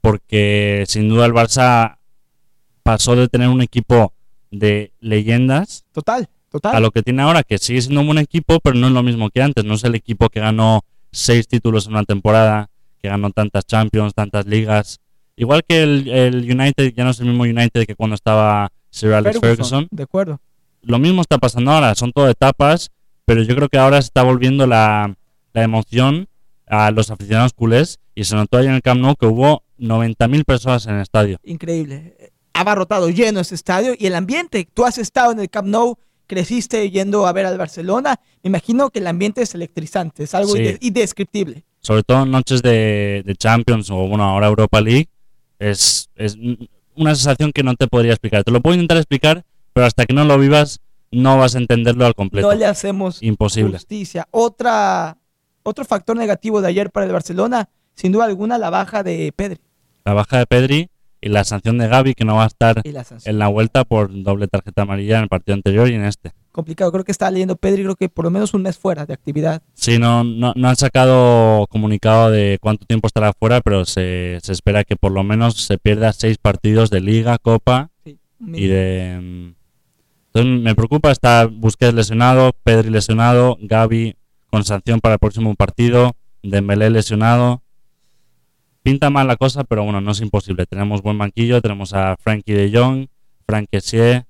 porque 0.00 0.84
sin 0.86 1.08
duda 1.08 1.26
el 1.26 1.32
Barça 1.32 1.98
pasó 2.82 3.16
de 3.16 3.28
tener 3.28 3.48
un 3.48 3.62
equipo 3.62 4.12
de 4.50 4.92
leyendas 5.00 5.84
Total, 5.92 6.28
total. 6.50 6.76
a 6.76 6.80
lo 6.80 6.90
que 6.90 7.02
tiene 7.02 7.22
ahora, 7.22 7.42
que 7.42 7.58
sigue 7.58 7.80
siendo 7.82 8.00
un 8.02 8.06
buen 8.06 8.18
equipo, 8.18 8.60
pero 8.60 8.76
no 8.76 8.86
es 8.86 8.92
lo 8.92 9.02
mismo 9.02 9.30
que 9.30 9.42
antes. 9.42 9.64
No 9.64 9.74
es 9.74 9.84
el 9.84 9.94
equipo 9.94 10.28
que 10.28 10.40
ganó 10.40 10.82
seis 11.10 11.48
títulos 11.48 11.86
en 11.86 11.92
una 11.92 12.04
temporada, 12.04 12.70
que 13.02 13.08
ganó 13.08 13.30
tantas 13.30 13.66
Champions, 13.66 14.14
tantas 14.14 14.46
ligas. 14.46 15.00
Igual 15.36 15.62
que 15.66 15.82
el, 15.82 16.08
el 16.08 16.36
United, 16.50 16.94
ya 16.94 17.04
no 17.04 17.10
es 17.10 17.20
el 17.20 17.26
mismo 17.26 17.42
United 17.44 17.86
que 17.86 17.94
cuando 17.96 18.14
estaba 18.14 18.70
Sir 18.90 19.12
Alex 19.14 19.40
Ferguson. 19.40 19.88
De 19.90 20.04
acuerdo. 20.04 20.40
Lo 20.82 20.98
mismo 20.98 21.22
está 21.22 21.38
pasando 21.38 21.70
ahora, 21.72 21.94
son 21.94 22.12
todo 22.12 22.28
etapas, 22.28 22.90
pero 23.24 23.42
yo 23.42 23.56
creo 23.56 23.68
que 23.68 23.78
ahora 23.78 24.00
se 24.02 24.06
está 24.06 24.22
volviendo 24.22 24.66
la, 24.66 25.16
la 25.52 25.62
emoción 25.62 26.28
a 26.66 26.90
los 26.90 27.10
aficionados 27.10 27.52
culés 27.52 27.98
y 28.14 28.24
se 28.24 28.36
notó 28.36 28.58
ahí 28.58 28.66
en 28.66 28.74
el 28.74 28.82
Camp 28.82 29.00
Nou 29.00 29.16
que 29.16 29.26
hubo 29.26 29.62
90.000 29.78 30.44
personas 30.44 30.86
en 30.86 30.94
el 30.96 31.00
estadio. 31.02 31.38
Increíble. 31.42 32.32
Abarrotado, 32.52 33.10
lleno 33.10 33.40
ese 33.40 33.54
estadio 33.56 33.94
y 33.98 34.06
el 34.06 34.14
ambiente. 34.14 34.68
Tú 34.72 34.84
has 34.84 34.98
estado 34.98 35.32
en 35.32 35.40
el 35.40 35.50
Camp 35.50 35.66
Nou, 35.68 35.96
creciste 36.26 36.88
yendo 36.90 37.26
a 37.26 37.32
ver 37.32 37.46
al 37.46 37.58
Barcelona. 37.58 38.20
Me 38.42 38.48
imagino 38.48 38.90
que 38.90 39.00
el 39.00 39.06
ambiente 39.08 39.42
es 39.42 39.54
electrizante, 39.54 40.22
es 40.24 40.34
algo 40.34 40.52
Sí. 40.54 40.60
inde- 40.60 40.78
indescriptible. 40.80 41.64
sobre 41.80 42.02
todo 42.02 42.22
en 42.22 42.30
noches 42.30 42.62
de, 42.62 43.22
de 43.26 43.34
Champions 43.36 43.90
o 43.90 43.96
bueno, 44.08 44.24
ahora 44.24 44.46
Europa 44.46 44.80
League, 44.80 45.08
es, 45.58 46.10
es 46.16 46.36
una 46.96 47.14
sensación 47.14 47.52
que 47.52 47.62
no 47.62 47.74
te 47.74 47.86
podría 47.86 48.12
explicar. 48.12 48.44
Te 48.44 48.50
lo 48.50 48.60
puedo 48.60 48.74
intentar 48.74 48.96
explicar, 48.96 49.44
pero 49.72 49.86
hasta 49.86 50.06
que 50.06 50.14
no 50.14 50.24
lo 50.24 50.38
vivas 50.38 50.80
no 51.10 51.38
vas 51.38 51.54
a 51.54 51.58
entenderlo 51.58 52.06
al 52.06 52.14
completo. 52.14 52.48
No 52.48 52.54
le 52.54 52.66
hacemos 52.66 53.22
Imposible. 53.22 53.74
justicia. 53.74 54.26
Otra, 54.30 55.16
otro 55.62 55.84
factor 55.84 56.16
negativo 56.16 56.60
de 56.60 56.68
ayer 56.68 56.90
para 56.90 57.06
el 57.06 57.12
Barcelona, 57.12 57.68
sin 57.94 58.12
duda 58.12 58.24
alguna, 58.24 58.58
la 58.58 58.70
baja 58.70 59.02
de 59.02 59.32
Pedri 59.34 59.60
La 60.04 60.12
baja 60.12 60.38
de 60.38 60.46
Pedri 60.46 60.90
y 61.20 61.28
la 61.28 61.44
sanción 61.44 61.78
de 61.78 61.88
Gaby 61.88 62.14
que 62.14 62.24
no 62.24 62.36
va 62.36 62.44
a 62.44 62.48
estar 62.48 62.82
la 62.84 63.06
en 63.24 63.38
la 63.38 63.48
vuelta 63.48 63.84
por 63.84 64.10
doble 64.22 64.48
tarjeta 64.48 64.82
amarilla 64.82 65.18
en 65.18 65.22
el 65.24 65.28
partido 65.28 65.54
anterior 65.54 65.88
y 65.88 65.94
en 65.94 66.04
este. 66.04 66.32
Complicado. 66.54 66.92
Creo 66.92 67.02
que 67.02 67.10
está 67.10 67.28
leyendo 67.32 67.56
Pedri, 67.56 67.82
creo 67.82 67.96
que 67.96 68.08
por 68.08 68.24
lo 68.24 68.30
menos 68.30 68.54
un 68.54 68.62
mes 68.62 68.78
fuera 68.78 69.04
de 69.04 69.12
actividad. 69.12 69.60
Sí, 69.72 69.98
no, 69.98 70.22
no, 70.22 70.52
no 70.54 70.68
han 70.68 70.76
sacado 70.76 71.66
comunicado 71.66 72.30
de 72.30 72.58
cuánto 72.60 72.86
tiempo 72.86 73.08
estará 73.08 73.32
fuera, 73.32 73.60
pero 73.60 73.84
se, 73.84 74.38
se 74.40 74.52
espera 74.52 74.84
que 74.84 74.94
por 74.94 75.10
lo 75.10 75.24
menos 75.24 75.56
se 75.56 75.78
pierda 75.78 76.12
seis 76.12 76.38
partidos 76.38 76.90
de 76.90 77.00
Liga, 77.00 77.38
Copa 77.38 77.90
Sí, 78.04 78.20
y 78.38 78.68
de... 78.68 79.54
Entonces 80.32 80.62
me 80.62 80.76
preocupa, 80.76 81.10
está 81.10 81.46
Busquets 81.46 81.92
lesionado, 81.92 82.52
Pedri 82.62 82.90
lesionado, 82.90 83.58
Gaby 83.60 84.14
con 84.48 84.62
sanción 84.62 85.00
para 85.00 85.14
el 85.14 85.18
próximo 85.18 85.56
partido, 85.56 86.14
Dembélé 86.44 86.88
lesionado. 86.88 87.64
Pinta 88.84 89.10
mal 89.10 89.26
la 89.26 89.34
cosa, 89.34 89.64
pero 89.64 89.82
bueno, 89.82 90.00
no 90.00 90.12
es 90.12 90.20
imposible. 90.20 90.66
Tenemos 90.66 91.02
buen 91.02 91.18
banquillo, 91.18 91.60
tenemos 91.60 91.94
a 91.94 92.16
Frankie 92.16 92.52
de 92.52 92.70
Jong, 92.72 93.08
Frank 93.44 93.66
Kessié, 93.72 94.26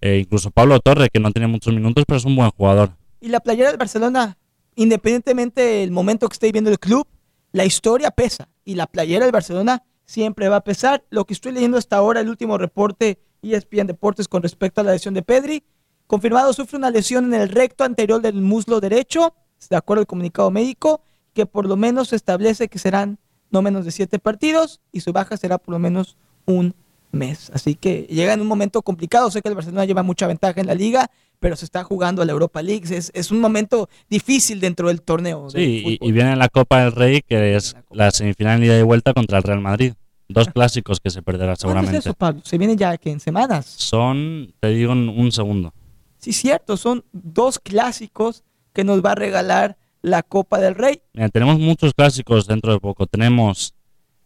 e 0.00 0.18
incluso 0.18 0.50
Pablo 0.50 0.80
Torre, 0.80 1.08
que 1.12 1.20
no 1.20 1.30
tiene 1.30 1.46
muchos 1.46 1.74
minutos, 1.74 2.04
pero 2.06 2.18
es 2.18 2.24
un 2.24 2.36
buen 2.36 2.50
jugador. 2.50 2.96
Y 3.20 3.28
la 3.28 3.40
playera 3.40 3.68
del 3.68 3.78
Barcelona, 3.78 4.38
independientemente 4.74 5.60
del 5.60 5.90
momento 5.90 6.28
que 6.28 6.34
esté 6.34 6.46
viviendo 6.46 6.70
el 6.70 6.78
club, 6.78 7.06
la 7.52 7.64
historia 7.64 8.10
pesa. 8.10 8.48
Y 8.64 8.74
la 8.74 8.86
playera 8.86 9.24
del 9.24 9.32
Barcelona 9.32 9.82
siempre 10.04 10.48
va 10.48 10.56
a 10.56 10.64
pesar. 10.64 11.04
Lo 11.10 11.24
que 11.24 11.34
estoy 11.34 11.52
leyendo 11.52 11.76
hasta 11.76 11.96
ahora, 11.96 12.20
el 12.20 12.28
último 12.28 12.58
reporte 12.58 13.18
ESPN 13.42 13.86
Deportes 13.86 14.28
con 14.28 14.42
respecto 14.42 14.80
a 14.80 14.84
la 14.84 14.92
lesión 14.92 15.14
de 15.14 15.22
Pedri, 15.22 15.64
confirmado 16.06 16.52
sufre 16.52 16.78
una 16.78 16.90
lesión 16.90 17.32
en 17.32 17.40
el 17.40 17.48
recto 17.48 17.84
anterior 17.84 18.20
del 18.20 18.40
muslo 18.40 18.80
derecho, 18.80 19.34
de 19.68 19.76
acuerdo 19.76 20.00
al 20.00 20.06
comunicado 20.06 20.50
médico, 20.50 21.02
que 21.34 21.46
por 21.46 21.66
lo 21.66 21.76
menos 21.76 22.12
establece 22.12 22.68
que 22.68 22.78
serán 22.78 23.18
no 23.50 23.62
menos 23.62 23.84
de 23.84 23.90
siete 23.90 24.18
partidos 24.18 24.80
y 24.92 25.00
su 25.00 25.12
baja 25.12 25.36
será 25.36 25.58
por 25.58 25.72
lo 25.72 25.78
menos 25.78 26.16
un 26.46 26.74
mes. 27.12 27.50
Así 27.54 27.74
que 27.74 28.06
llega 28.10 28.32
en 28.32 28.40
un 28.40 28.46
momento 28.46 28.82
complicado. 28.82 29.30
Sé 29.30 29.42
que 29.42 29.48
el 29.48 29.54
Barcelona 29.54 29.84
lleva 29.84 30.02
mucha 30.02 30.26
ventaja 30.26 30.60
en 30.60 30.66
la 30.66 30.74
liga, 30.74 31.10
pero 31.38 31.56
se 31.56 31.64
está 31.64 31.82
jugando 31.84 32.22
a 32.22 32.24
la 32.24 32.32
Europa 32.32 32.62
League. 32.62 32.84
Es, 32.94 33.10
es 33.14 33.30
un 33.30 33.40
momento 33.40 33.88
difícil 34.08 34.60
dentro 34.60 34.88
del 34.88 35.02
torneo. 35.02 35.50
del 35.50 35.50
Sí, 35.52 35.76
y, 35.86 35.96
fútbol. 35.96 36.08
y 36.08 36.12
viene 36.12 36.36
la 36.36 36.48
Copa 36.48 36.82
del 36.82 36.92
Rey, 36.92 37.22
que 37.22 37.56
es 37.56 37.74
La 37.90 38.06
la 38.06 38.10
semifinal 38.10 38.62
y 38.62 38.82
vuelta 38.82 39.12
contra 39.14 39.38
el 39.38 39.44
Real 39.44 39.60
Madrid. 39.60 39.94
Dos 40.28 40.48
clásicos 40.48 41.00
que 41.00 41.10
se 41.10 41.22
perderá 41.22 41.46
¿Cuándo 41.46 41.54
es 41.54 41.60
seguramente. 41.60 41.98
eso, 41.98 42.14
Pablo? 42.14 42.40
Se 42.44 42.56
viene 42.56 42.76
ya 42.76 42.96
que 42.98 43.10
en 43.10 43.18
semanas. 43.18 43.66
Son, 43.66 44.54
te 44.60 44.68
digo, 44.68 44.92
un 44.92 45.32
segundo. 45.32 45.74
Sí, 46.18 46.32
cierto, 46.32 46.76
son 46.76 47.04
dos 47.12 47.58
clásicos 47.58 48.44
que 48.72 48.84
nos 48.84 49.04
va 49.04 49.12
a 49.12 49.14
regalar 49.16 49.76
la 50.02 50.22
Copa 50.22 50.60
del 50.60 50.76
Rey. 50.76 51.02
Mira, 51.14 51.28
tenemos 51.30 51.58
muchos 51.58 51.94
clásicos 51.94 52.46
dentro 52.46 52.72
de 52.72 52.78
poco. 52.78 53.06
Tenemos 53.06 53.74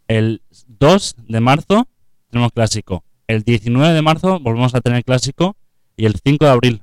el 0.09 0.43
2 0.79 1.17
de 1.29 1.41
marzo, 1.41 1.89
tenemos 2.35 2.53
clásico. 2.53 3.05
El 3.29 3.45
19 3.45 3.95
de 3.95 4.03
marzo 4.03 4.41
volvemos 4.41 4.75
a 4.75 4.81
tener 4.81 5.05
clásico. 5.05 5.57
Y 5.97 6.07
el 6.07 6.17
5 6.23 6.45
de 6.45 6.51
abril. 6.51 6.83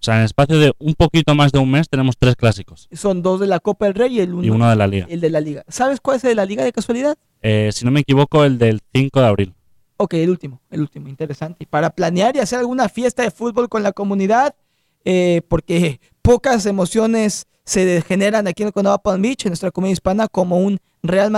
O 0.00 0.02
sea, 0.02 0.14
en 0.14 0.20
el 0.20 0.26
espacio 0.26 0.58
de 0.58 0.72
un 0.78 0.94
poquito 0.94 1.34
más 1.36 1.52
de 1.52 1.60
un 1.60 1.70
mes 1.70 1.88
tenemos 1.88 2.16
tres 2.18 2.34
clásicos 2.34 2.88
Son 2.90 3.22
dos 3.22 3.38
de 3.38 3.46
la 3.46 3.60
Copa 3.60 3.84
del 3.84 3.94
Rey 3.94 4.16
y 4.16 4.20
el 4.20 4.32
uno, 4.32 4.44
y 4.44 4.50
uno 4.50 4.68
de 4.68 4.74
la 4.74 4.86
liga. 4.86 5.06
el 5.08 5.20
de 5.20 5.30
la 5.30 5.40
Liga. 5.40 5.62
¿Sabes 5.68 6.00
cuál 6.00 6.16
es 6.16 6.24
el 6.24 6.30
de 6.30 6.34
la 6.34 6.46
Liga 6.46 6.64
de 6.64 6.72
casualidad? 6.72 7.16
Eh, 7.42 7.70
si 7.72 7.84
no 7.84 7.92
me 7.92 8.00
equivoco, 8.00 8.44
el 8.44 8.58
del 8.58 8.80
5 8.92 9.20
de 9.20 9.26
abril. 9.26 9.54
Ok, 9.98 10.14
el 10.14 10.30
último, 10.30 10.60
el 10.70 10.80
último, 10.80 11.08
interesante. 11.08 11.58
Y 11.62 11.66
para 11.66 11.90
planear 11.90 12.34
y 12.34 12.40
hacer 12.40 12.58
alguna 12.58 12.88
fiesta 12.88 13.22
de 13.22 13.30
fútbol 13.30 13.68
con 13.68 13.84
la 13.84 13.92
comunidad, 13.92 14.56
eh, 15.04 15.42
porque 15.48 16.00
pocas 16.22 16.66
emociones 16.66 17.46
se 17.64 18.02
generan 18.02 18.48
aquí 18.48 18.62
en 18.62 18.68
el 18.68 18.72
Condado 18.72 18.98
Palm 18.98 19.22
Beach, 19.22 19.44
en 19.44 19.50
nuestra 19.50 19.70
comunidad 19.70 19.92
hispana, 19.92 20.26
como 20.26 20.58
un 20.58 20.80
Real 21.02 21.30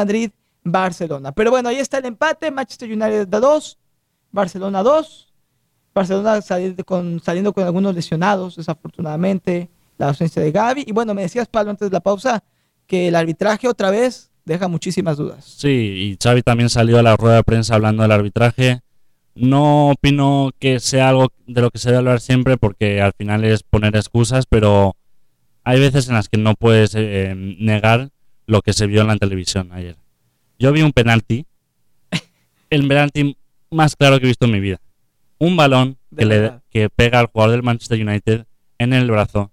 Madrid-Barcelona. 0.65 1.33
Pero 1.33 1.51
bueno, 1.51 1.69
ahí 1.69 1.77
está 1.77 1.99
el 1.99 2.07
empate, 2.07 2.51
Manchester 2.51 2.91
United 2.91 3.29
da 3.29 3.41
2, 3.41 3.79
Barcelona 4.31 4.83
2. 4.83 5.29
Barcelona 5.95 6.41
saliendo 6.41 6.85
con, 6.85 7.21
saliendo 7.21 7.53
con 7.53 7.65
algunos 7.65 7.95
lesionados, 7.95 8.57
desafortunadamente, 8.57 9.69
la 9.99 10.09
ausencia 10.09 10.43
de 10.43 10.51
Gaby. 10.51 10.85
Y 10.87 10.93
bueno, 10.93 11.13
me 11.13 11.23
decías, 11.23 11.49
Pablo, 11.49 11.71
antes 11.71 11.91
de 11.91 11.95
la 11.95 12.01
pausa, 12.01 12.43
que 12.87 13.09
el 13.09 13.15
arbitraje 13.15 13.69
otra 13.69 13.91
vez 13.91 14.31
deja 14.45 14.69
muchísimas 14.69 15.19
dudas. 15.19 15.45
Sí, 15.45 15.69
y 15.69 16.19
Xavi 16.23 16.43
también 16.43 16.71
salió 16.71 16.99
a 16.99 17.03
la 17.03 17.17
rueda 17.17 17.37
de 17.37 17.45
prensa 17.45 17.75
hablando 17.75 18.03
del 18.03 18.13
arbitraje. 18.13 18.81
No 19.35 19.91
opino 19.91 20.51
que 20.59 20.81
sea 20.81 21.11
algo 21.11 21.29
de 21.47 21.61
lo 21.61 21.71
que 21.71 21.79
se 21.79 21.89
debe 21.89 21.99
hablar 21.99 22.21
siempre 22.21 22.57
porque 22.57 23.01
al 23.01 23.13
final 23.13 23.45
es 23.45 23.63
poner 23.63 23.95
excusas, 23.97 24.47
pero 24.47 24.97
hay 25.65 25.81
veces 25.81 26.09
en 26.09 26.15
las 26.15 26.29
que 26.29 26.39
no 26.39 26.55
puedes 26.55 26.95
eh, 26.95 27.35
negar 27.37 28.11
lo 28.47 28.63
que 28.63 28.73
se 28.73 28.87
vio 28.87 29.03
en 29.03 29.09
la 29.09 29.17
televisión 29.17 29.73
ayer. 29.73 29.97
Yo 30.63 30.71
vi 30.71 30.83
un 30.83 30.93
penalti, 30.93 31.45
el 32.71 32.87
penalti 32.87 33.37
más 33.69 33.97
claro 33.97 34.21
que 34.21 34.27
he 34.27 34.29
visto 34.29 34.47
en 34.47 34.53
mi 34.53 34.61
vida. 34.61 34.81
Un 35.39 35.57
balón 35.57 35.99
que, 36.17 36.25
le, 36.25 36.53
que 36.71 36.89
pega 36.89 37.19
al 37.19 37.27
jugador 37.27 37.51
del 37.51 37.65
Manchester 37.65 38.01
United 38.01 38.47
en 38.79 38.93
el 38.93 39.11
brazo, 39.11 39.51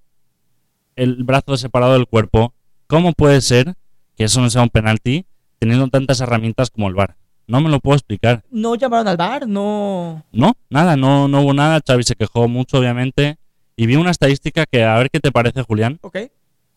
el 0.95 1.23
brazo 1.23 1.57
separado 1.57 1.93
del 1.93 2.05
cuerpo. 2.05 2.53
¿Cómo 2.85 3.13
puede 3.13 3.41
ser 3.41 3.73
que 4.15 4.25
eso 4.25 4.39
no 4.39 4.51
sea 4.51 4.61
un 4.61 4.69
penalti 4.69 5.25
teniendo 5.57 5.87
tantas 5.87 6.21
herramientas 6.21 6.69
como 6.69 6.87
el 6.89 6.93
VAR? 6.93 7.15
No 7.47 7.59
me 7.59 7.69
lo 7.71 7.79
puedo 7.79 7.95
explicar. 7.95 8.43
No 8.51 8.75
llamaron 8.75 9.07
al 9.07 9.17
bar, 9.17 9.47
no. 9.47 10.23
No, 10.31 10.53
nada, 10.69 10.95
no, 10.95 11.27
no 11.27 11.41
hubo 11.41 11.55
nada. 11.55 11.81
Xavi 11.83 12.03
se 12.03 12.13
quejó 12.15 12.47
mucho, 12.47 12.77
obviamente. 12.77 13.37
Y 13.75 13.87
vi 13.87 13.95
una 13.95 14.11
estadística 14.11 14.67
que, 14.67 14.83
a 14.83 14.95
ver 14.99 15.09
qué 15.09 15.19
te 15.19 15.31
parece, 15.31 15.63
Julián, 15.63 15.97
Ok. 16.03 16.17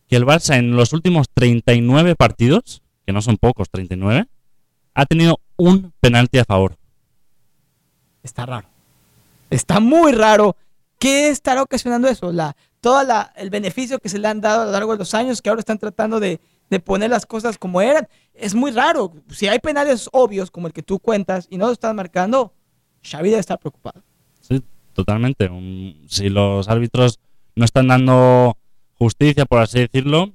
que 0.07 0.15
el 0.15 0.25
Barça 0.25 0.57
en 0.57 0.75
los 0.75 0.91
últimos 0.93 1.27
39 1.31 2.15
partidos, 2.15 2.81
que 3.05 3.13
no 3.13 3.21
son 3.21 3.37
pocos, 3.37 3.69
39, 3.69 4.25
ha 4.93 5.05
tenido 5.05 5.39
un 5.57 5.93
penalti 5.99 6.39
a 6.39 6.45
favor. 6.45 6.77
Está 8.21 8.45
raro. 8.45 8.67
Está 9.49 9.79
muy 9.79 10.13
raro. 10.13 10.55
¿Qué 10.99 11.29
estará 11.29 11.61
ocasionando 11.61 12.07
eso? 12.07 12.31
La, 12.31 12.55
todo 12.79 13.01
el 13.35 13.49
beneficio 13.49 13.99
que 13.99 14.09
se 14.09 14.19
le 14.19 14.27
han 14.27 14.41
dado 14.41 14.61
a 14.61 14.65
lo 14.65 14.71
largo 14.71 14.93
de 14.93 14.99
los 14.99 15.13
años, 15.13 15.41
que 15.41 15.49
ahora 15.49 15.59
están 15.59 15.77
tratando 15.77 16.19
de, 16.19 16.39
de 16.69 16.79
poner 16.79 17.09
las 17.09 17.25
cosas 17.25 17.57
como 17.57 17.81
eran. 17.81 18.07
Es 18.33 18.55
muy 18.55 18.71
raro. 18.71 19.13
Si 19.29 19.47
hay 19.47 19.59
penales 19.59 20.09
obvios, 20.11 20.49
como 20.49 20.67
el 20.67 20.73
que 20.73 20.83
tú 20.83 20.99
cuentas, 20.99 21.47
y 21.49 21.57
no 21.57 21.67
lo 21.67 21.73
están 21.73 21.95
marcando, 21.95 22.53
Xavi 23.03 23.29
debe 23.29 23.39
estar 23.39 23.59
preocupado. 23.59 24.01
Sí, 24.41 24.63
totalmente. 24.93 25.49
Si 26.07 26.29
los 26.29 26.67
árbitros 26.69 27.19
no 27.55 27.65
están 27.65 27.87
dando 27.87 28.57
justicia, 28.97 29.45
por 29.45 29.59
así 29.59 29.79
decirlo, 29.79 30.31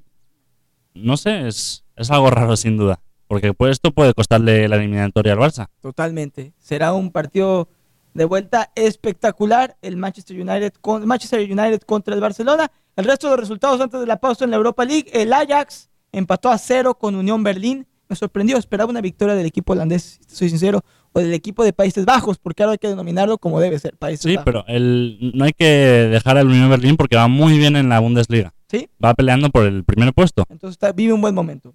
no 0.95 1.17
sé, 1.17 1.49
es, 1.49 1.85
es 1.97 2.11
algo 2.11 2.31
raro 2.31 2.57
sin 2.57 2.77
duda. 2.77 3.01
Porque 3.27 3.53
pues, 3.53 3.73
esto 3.73 3.93
puede 3.93 4.15
costarle 4.15 4.69
la 4.69 4.77
eliminatoria 4.77 5.35
al 5.35 5.39
Barça. 5.39 5.69
Totalmente. 5.83 6.55
Será 6.59 6.95
un 6.95 7.11
partido 7.11 7.69
de 8.15 8.25
vuelta 8.25 8.73
espectacular. 8.75 9.77
El 9.83 9.97
Manchester 9.97 10.37
United, 10.41 10.73
con, 10.81 11.07
Manchester 11.07 11.41
United 11.41 11.83
contra 11.83 12.15
el 12.15 12.21
Barcelona. 12.21 12.71
El 12.97 13.05
resto 13.05 13.27
de 13.27 13.33
los 13.33 13.41
resultados 13.41 13.81
antes 13.81 14.01
de 14.01 14.07
la 14.07 14.17
pausa 14.19 14.45
en 14.45 14.51
la 14.51 14.57
Europa 14.57 14.85
League. 14.85 15.11
El 15.13 15.33
Ajax 15.33 15.91
empató 16.11 16.49
a 16.51 16.59
cero 16.59 16.95
con 16.95 17.15
Unión 17.15 17.43
Berlín. 17.43 17.87
Me 18.09 18.17
sorprendió, 18.17 18.57
esperaba 18.57 18.91
una 18.91 19.03
victoria 19.03 19.35
del 19.35 19.45
equipo 19.45 19.75
holandés, 19.75 20.19
soy 20.27 20.49
sincero, 20.49 20.83
o 21.13 21.21
del 21.21 21.35
equipo 21.35 21.63
de 21.63 21.75
Países 21.75 22.07
Bajos, 22.07 22.39
porque 22.39 22.63
ahora 22.63 22.73
hay 22.73 22.79
que 22.79 22.89
denominarlo 22.89 23.37
como 23.37 23.61
debe 23.61 23.79
ser, 23.79 23.99
Países 23.99 24.23
Sí, 24.23 24.37
Bajos. 24.37 24.45
pero 24.47 24.65
el, 24.67 25.33
no 25.35 25.45
hay 25.45 25.53
que 25.53 25.67
dejar 25.67 26.39
al 26.39 26.47
Unión 26.47 26.71
Berlín 26.71 26.97
porque 26.97 27.17
va 27.17 27.29
muy 27.29 27.59
bien 27.59 27.77
en 27.77 27.91
la 27.91 28.01
Bundesliga. 28.01 28.55
¿Sí? 28.71 28.89
Va 29.03 29.15
peleando 29.15 29.49
por 29.51 29.65
el 29.65 29.83
primer 29.85 30.13
puesto. 30.13 30.45
Entonces 30.49 30.75
está- 30.75 30.93
vive 30.93 31.13
un 31.13 31.21
buen 31.21 31.35
momento. 31.35 31.73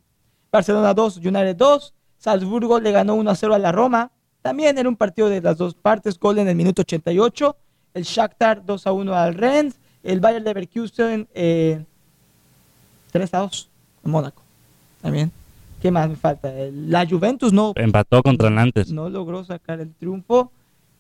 Barcelona 0.52 0.94
2, 0.94 1.18
United 1.18 1.56
2. 1.56 1.94
Salzburgo 2.18 2.80
le 2.80 2.92
ganó 2.92 3.16
1 3.16 3.30
a 3.32 3.36
0 3.36 3.54
a 3.56 3.60
la 3.60 3.72
Roma. 3.72 4.12
También 4.42 4.78
era 4.78 4.88
un 4.88 4.96
partido 4.96 5.30
de 5.30 5.42
las 5.42 5.58
dos 5.58 5.74
partes. 5.74 6.20
Gol 6.20 6.38
en 6.40 6.48
el 6.48 6.56
minuto 6.56 6.82
88. 6.84 7.56
El 7.94 8.04
Shakhtar 8.04 8.66
2 8.66 8.86
a 8.88 8.92
1 8.92 9.14
al 9.16 9.34
Rennes. 9.34 9.76
El 10.04 10.20
Bayern 10.20 10.44
Leverkusen 10.46 11.28
eh, 11.34 11.84
3 13.12 13.34
a 13.34 13.40
2 13.40 13.70
a 14.06 14.08
Mónaco. 14.10 14.42
También. 15.02 15.32
¿Qué 15.82 15.92
más 15.92 16.08
me 16.10 16.16
falta? 16.16 16.52
La 16.72 17.06
Juventus 17.08 17.52
no, 17.52 17.74
Empató 17.76 18.22
contra 18.24 18.48
el 18.48 18.56
Nantes. 18.56 18.92
no 18.92 19.10
logró 19.10 19.44
sacar 19.44 19.80
el 19.82 19.92
triunfo. 19.94 20.52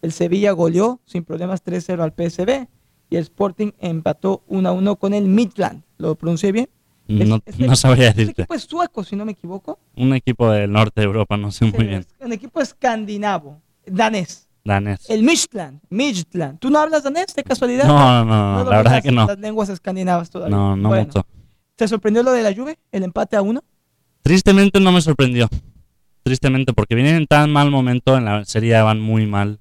El 0.01 0.11
Sevilla 0.11 0.51
goleó 0.51 0.99
sin 1.05 1.23
problemas 1.23 1.63
3-0 1.63 2.01
al 2.03 2.11
PSV. 2.11 2.67
Y 3.13 3.15
el 3.15 3.21
Sporting 3.21 3.73
empató 3.79 4.41
1 4.47 4.67
a 4.67 4.71
1 4.71 4.95
con 4.95 5.13
el 5.13 5.25
Midland. 5.27 5.83
¿Lo 5.99 6.15
pronuncié 6.15 6.51
bien? 6.51 6.67
No, 7.07 7.35
Es- 7.45 7.59
es- 7.59 7.59
no 7.59 7.75
sabría 7.75 8.07
Ese 8.09 8.21
decirte. 8.21 8.41
equipo 8.41 8.55
es 8.55 8.63
sueco, 8.63 9.03
si 9.03 9.15
no 9.15 9.23
me 9.23 9.33
equivoco. 9.33 9.77
Un 9.95 10.15
equipo 10.15 10.49
del 10.49 10.71
norte 10.71 11.01
de 11.01 11.05
Europa, 11.05 11.37
no 11.37 11.51
sé 11.51 11.65
muy 11.65 11.85
bien. 11.85 12.07
un 12.19 12.33
equipo 12.33 12.59
escandinavo, 12.59 13.61
danés. 13.85 14.47
Danés. 14.65 15.07
El 15.11 15.21
Midtjylland, 15.21 15.79
Midtjylland. 15.91 16.57
¿Tú 16.57 16.71
no 16.71 16.79
hablas 16.79 17.03
danés 17.03 17.35
de 17.35 17.43
casualidad? 17.43 17.85
No, 17.85 17.99
no, 17.99 18.25
no, 18.25 18.63
No 18.63 18.69
la 18.71 18.77
verdad 18.77 19.03
que 19.03 19.11
no. 19.11 19.27
Las 19.27 19.37
lenguas 19.37 19.69
escandinavas 19.69 20.31
todavía. 20.31 20.55
No, 20.57 20.75
no 20.75 20.89
Bueno, 20.89 21.05
mucho. 21.05 21.27
¿Te 21.75 21.87
sorprendió 21.87 22.23
lo 22.23 22.31
de 22.31 22.41
la 22.41 22.51
Juve? 22.55 22.79
¿El 22.91 23.03
empate 23.03 23.35
a 23.35 23.43
uno? 23.43 23.63
Tristemente 24.23 24.79
no 24.79 24.91
me 24.91 25.01
sorprendió. 25.01 25.47
Tristemente, 26.23 26.73
porque 26.73 26.95
vienen 26.95 27.15
en 27.15 27.27
tan 27.27 27.51
mal 27.51 27.69
momento, 27.69 28.17
en 28.17 28.25
la 28.25 28.43
serie 28.45 28.81
van 28.81 28.99
muy 28.99 29.27
mal. 29.27 29.59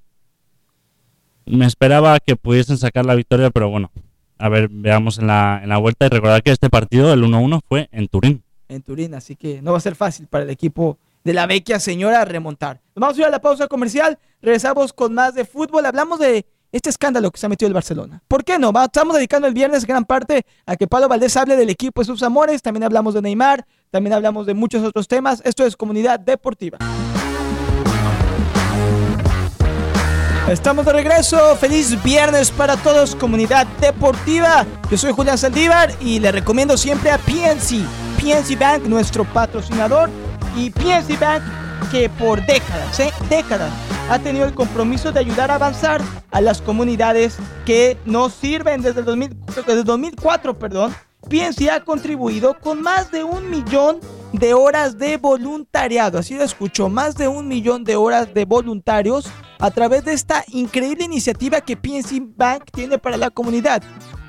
Me 1.47 1.67
esperaba 1.67 2.19
que 2.21 2.37
pudiesen 2.37 2.79
sacar 2.79 3.07
la 3.07 3.15
victoria, 3.15 3.51
pero 3.51 3.69
bueno. 3.69 3.91
A 4.39 4.49
ver, 4.49 4.69
veamos 4.71 5.19
en 5.19 5.29
la, 5.29 5.61
en 5.63 5.69
la 5.69 5.79
vuelta 5.79 6.07
y 6.07 6.09
recordar 6.09 6.43
que 6.43 6.51
este 6.51 6.69
partido, 6.69 7.13
el 7.13 7.23
1-1, 7.23 7.61
fue 7.69 7.89
en 7.93 8.09
Turín. 8.09 8.43
En 8.69 8.83
Turín, 8.83 9.15
así 9.15 9.37
que 9.37 9.63
no 9.63 9.73
va 9.73 9.79
a 9.79 9.81
ser 9.81 9.95
fácil 9.95 10.27
para 10.27 10.45
el 10.45 10.51
equipo 10.51 10.99
de 11.25 11.33
la 11.33 11.47
vecchia 11.47 11.79
señora 11.79 12.25
remontar. 12.25 12.81
Vamos 12.95 13.17
a 13.17 13.21
ir 13.21 13.27
a 13.27 13.31
la 13.31 13.41
pausa 13.41 13.69
comercial. 13.69 14.19
Regresamos 14.41 14.93
con 14.93 15.15
más 15.15 15.35
de 15.35 15.45
fútbol. 15.45 15.87
Hablamos 15.87 16.19
de 16.19 16.47
este 16.73 16.91
escándalo 16.91 17.31
que 17.31 17.39
se 17.39 17.47
ha 17.47 17.49
metido 17.49 17.69
el 17.69 17.75
Barcelona. 17.75 18.23
¿Por 18.27 18.45
qué 18.45 18.59
no? 18.59 18.73
Estamos 18.83 19.15
dedicando 19.15 19.47
el 19.47 19.55
viernes 19.55 19.87
gran 19.87 20.05
parte 20.05 20.45
a 20.67 20.77
que 20.77 20.87
Pablo 20.87 21.09
Valdés 21.09 21.37
hable 21.37 21.57
del 21.57 21.71
equipo 21.71 22.01
de 22.01 22.07
sus 22.07 22.23
amores. 22.23 22.63
También 22.63 22.85
hablamos 22.85 23.15
de 23.15 23.23
Neymar. 23.23 23.67
También 23.91 24.15
hablamos 24.15 24.47
de 24.47 24.55
muchos 24.55 24.83
otros 24.83 25.07
temas. 25.07 25.43
Esto 25.45 25.65
es 25.65 25.77
Comunidad 25.77 26.19
Deportiva. 26.19 26.79
Estamos 30.53 30.85
de 30.85 30.93
regreso. 30.93 31.57
Feliz 31.57 32.03
viernes 32.03 32.51
para 32.51 32.77
todos, 32.77 33.17
comunidad 33.17 33.67
deportiva. 33.81 34.67
Yo 34.91 34.99
soy 34.99 35.11
Julián 35.11 35.39
Saldívar 35.39 35.91
y 35.99 36.21
le 36.21 36.31
recomiendo 36.31 36.77
siempre 36.77 37.11
a 37.11 37.17
PNC. 37.17 37.83
PNC 38.21 38.59
Bank, 38.59 38.83
nuestro 38.85 39.25
patrocinador. 39.25 40.11
Y 40.55 40.69
PNC 40.69 41.19
Bank, 41.19 41.43
que 41.91 42.11
por 42.11 42.45
décadas, 42.45 43.01
¿eh? 43.01 43.11
décadas, 43.31 43.73
ha 44.11 44.19
tenido 44.19 44.45
el 44.45 44.53
compromiso 44.53 45.11
de 45.11 45.21
ayudar 45.21 45.51
a 45.51 45.55
avanzar 45.55 46.03
a 46.31 46.43
las 46.43 46.61
comunidades 46.61 47.39
que 47.65 47.97
nos 48.05 48.35
sirven 48.35 48.83
desde 48.83 49.01
el 49.01 49.07
2000 49.07 49.35
desde 49.57 49.73
el 49.73 49.85
2004. 49.85 50.59
Perdón. 50.59 50.95
PNC 51.31 51.71
ha 51.71 51.81
contribuido 51.81 52.59
con 52.61 52.83
más 52.83 53.11
de 53.11 53.25
un 53.25 53.49
millón 53.49 54.01
de 54.01 54.22
horas 54.55 54.99
de 54.99 55.17
voluntariado. 55.17 56.19
Así 56.19 56.35
lo 56.35 56.45
escuchó, 56.45 56.89
más 56.89 57.17
de 57.17 57.29
un 57.29 57.49
millón 57.49 57.85
de 57.85 57.97
horas 57.97 58.33
de 58.35 58.45
voluntarios 58.45 59.31
a 59.59 59.71
través 59.71 60.05
de 60.05 60.13
esta 60.13 60.45
increíble 60.49 61.05
iniciativa 61.05 61.61
que 61.61 61.77
PNC 61.77 62.21
Bank 62.37 62.65
tiene 62.73 62.99
para 62.99 63.17
la 63.17 63.31
comunidad. 63.31 63.83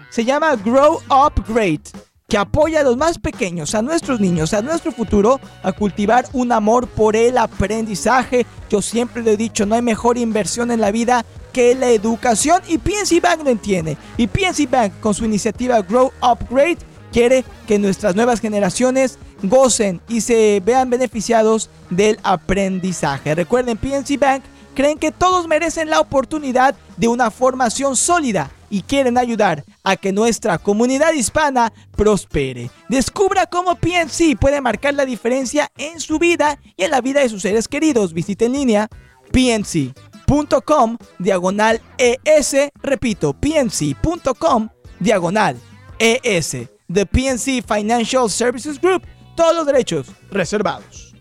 Se 0.10 0.24
llama 0.24 0.56
Grow 0.56 1.00
Up 1.10 1.44
Great, 1.48 1.90
que 2.28 2.38
apoya 2.38 2.82
a 2.82 2.84
los 2.84 2.98
más 2.98 3.18
pequeños, 3.18 3.74
a 3.74 3.82
nuestros 3.82 4.20
niños, 4.20 4.54
a 4.54 4.62
nuestro 4.62 4.92
futuro, 4.92 5.40
a 5.64 5.72
cultivar 5.72 6.26
un 6.34 6.52
amor 6.52 6.88
por 6.88 7.16
el 7.16 7.38
aprendizaje. 7.38 8.46
Yo 8.70 8.82
siempre 8.82 9.24
lo 9.24 9.32
he 9.32 9.38
dicho, 9.38 9.66
no 9.66 9.76
hay 9.76 9.82
mejor 9.82 10.18
inversión 10.18 10.70
en 10.70 10.82
la 10.82 10.92
vida 10.92 11.26
que 11.52 11.74
la 11.76 11.90
educación 11.90 12.62
y 12.68 12.78
PNC 12.78 13.22
Bank 13.22 13.42
lo 13.44 13.50
entiende. 13.50 13.98
Y 14.18 14.28
PNC 14.28 14.70
Bank 14.70 14.94
con 15.00 15.14
su 15.14 15.26
iniciativa 15.26 15.82
Grow 15.82 16.12
Up 16.22 16.40
Great 16.50 16.80
quiere 17.12 17.46
que 17.68 17.80
nuestras 17.80 18.16
nuevas 18.16 18.40
generaciones 18.40 19.18
gocen 19.44 20.02
y 20.08 20.22
se 20.22 20.62
vean 20.66 20.90
beneficiados 20.90 21.70
del 21.90 22.20
aprendizaje. 22.24 23.36
Recuerden, 23.36 23.78
PNC 23.78 24.18
Bank 24.20 24.44
creen 24.74 24.98
que 24.98 25.12
todos 25.12 25.48
merecen 25.48 25.90
la 25.90 26.00
oportunidad 26.00 26.76
de 26.98 27.08
una 27.08 27.30
formación 27.30 27.96
sólida 27.96 28.52
y 28.70 28.82
quieren 28.82 29.20
ayudar 29.20 29.64
a 29.84 29.96
que 29.96 30.12
nuestra 30.12 30.58
comunidad 30.58 31.14
hispana 31.14 31.72
prospere. 31.96 32.72
Descubra 32.90 33.46
cómo 33.46 33.76
PNC 33.76 34.36
puede 34.40 34.62
marcar 34.62 34.96
la 34.96 35.06
diferencia 35.06 35.72
en 35.78 36.00
su 36.00 36.18
vida 36.18 36.58
y 36.76 36.84
en 36.84 36.92
la 36.92 37.02
vida 37.02 37.20
de 37.20 37.30
sus 37.30 37.44
seres 37.44 37.68
queridos. 37.68 38.14
Visite 38.14 38.46
en 38.46 38.54
línea 38.54 38.90
pnc.com 39.32 40.98
diagonal 41.20 41.82
ES, 41.98 42.72
repito, 42.82 43.34
pnc.com 43.34 44.70
diagonal 45.00 45.58
ES 46.00 46.58
de 46.88 47.06
PNC 47.06 47.64
Financial 47.68 48.30
Services 48.30 48.80
Group. 48.82 49.04
Todos 49.36 49.56
los 49.56 49.66
derechos 49.66 50.08
reservados. 50.30 51.16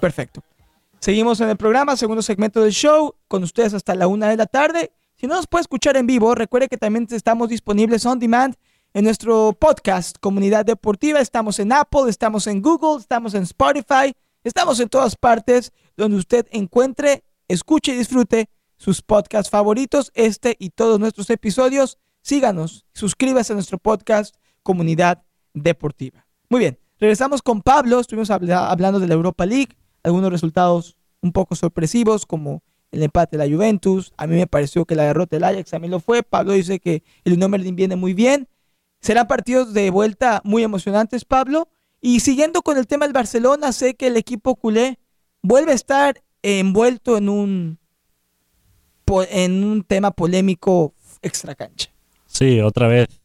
Perfecto. 0.00 0.42
Seguimos 0.98 1.40
en 1.40 1.48
el 1.48 1.56
programa, 1.56 1.96
segundo 1.96 2.22
segmento 2.22 2.60
del 2.62 2.72
show, 2.72 3.14
con 3.28 3.42
ustedes 3.42 3.74
hasta 3.74 3.94
la 3.94 4.06
una 4.06 4.28
de 4.28 4.36
la 4.36 4.46
tarde. 4.46 4.92
Si 5.16 5.26
no 5.26 5.34
nos 5.34 5.46
puede 5.46 5.62
escuchar 5.62 5.96
en 5.96 6.06
vivo, 6.06 6.34
recuerde 6.34 6.68
que 6.68 6.76
también 6.76 7.06
estamos 7.10 7.48
disponibles 7.48 8.04
on 8.06 8.18
demand 8.18 8.56
en 8.92 9.04
nuestro 9.04 9.52
podcast 9.52 10.16
Comunidad 10.20 10.64
Deportiva. 10.64 11.20
Estamos 11.20 11.58
en 11.58 11.72
Apple, 11.72 12.08
estamos 12.08 12.46
en 12.46 12.60
Google, 12.60 13.00
estamos 13.00 13.34
en 13.34 13.44
Spotify, 13.44 14.14
estamos 14.42 14.80
en 14.80 14.88
todas 14.88 15.16
partes 15.16 15.72
donde 15.96 16.16
usted 16.16 16.46
encuentre, 16.50 17.22
escuche 17.48 17.92
y 17.92 17.98
disfrute 17.98 18.48
sus 18.78 19.02
podcasts 19.02 19.50
favoritos, 19.50 20.10
este 20.14 20.56
y 20.58 20.70
todos 20.70 20.98
nuestros 20.98 21.30
episodios. 21.30 21.98
Síganos, 22.22 22.86
suscríbase 22.94 23.52
a 23.52 23.56
nuestro 23.56 23.78
podcast 23.78 24.34
Comunidad 24.62 25.22
Deportiva. 25.54 26.26
Muy 26.48 26.60
bien, 26.60 26.78
regresamos 26.98 27.42
con 27.42 27.62
Pablo, 27.62 28.00
estuvimos 28.00 28.30
habla- 28.30 28.70
hablando 28.70 29.00
de 29.00 29.06
la 29.06 29.14
Europa 29.14 29.46
League, 29.46 29.76
algunos 30.02 30.30
resultados 30.30 30.96
un 31.20 31.32
poco 31.32 31.54
sorpresivos 31.54 32.26
como 32.26 32.62
el 32.90 33.02
empate 33.02 33.36
de 33.36 33.46
la 33.46 33.54
Juventus, 33.54 34.12
a 34.16 34.26
mí 34.26 34.34
me 34.36 34.46
pareció 34.46 34.84
que 34.84 34.96
la 34.96 35.04
derrota 35.04 35.36
del 35.36 35.44
Ajax 35.44 35.70
también 35.70 35.92
lo 35.92 36.00
fue, 36.00 36.22
Pablo 36.22 36.52
dice 36.52 36.80
que 36.80 37.04
el 37.24 37.34
Unión 37.34 37.52
viene 37.76 37.94
muy 37.94 38.14
bien, 38.14 38.48
serán 39.00 39.28
partidos 39.28 39.72
de 39.72 39.90
vuelta 39.90 40.40
muy 40.44 40.62
emocionantes 40.62 41.24
Pablo, 41.24 41.68
y 42.00 42.20
siguiendo 42.20 42.62
con 42.62 42.78
el 42.78 42.86
tema 42.86 43.06
del 43.06 43.12
Barcelona, 43.12 43.72
sé 43.72 43.94
que 43.94 44.08
el 44.08 44.16
equipo 44.16 44.56
culé 44.56 44.98
vuelve 45.42 45.72
a 45.72 45.74
estar 45.76 46.22
envuelto 46.42 47.16
en 47.16 47.28
un, 47.28 47.78
en 49.28 49.64
un 49.64 49.84
tema 49.84 50.10
polémico 50.10 50.94
extra 51.22 51.54
cancha. 51.54 51.90
Sí, 52.26 52.60
otra 52.60 52.88
vez 52.88 53.19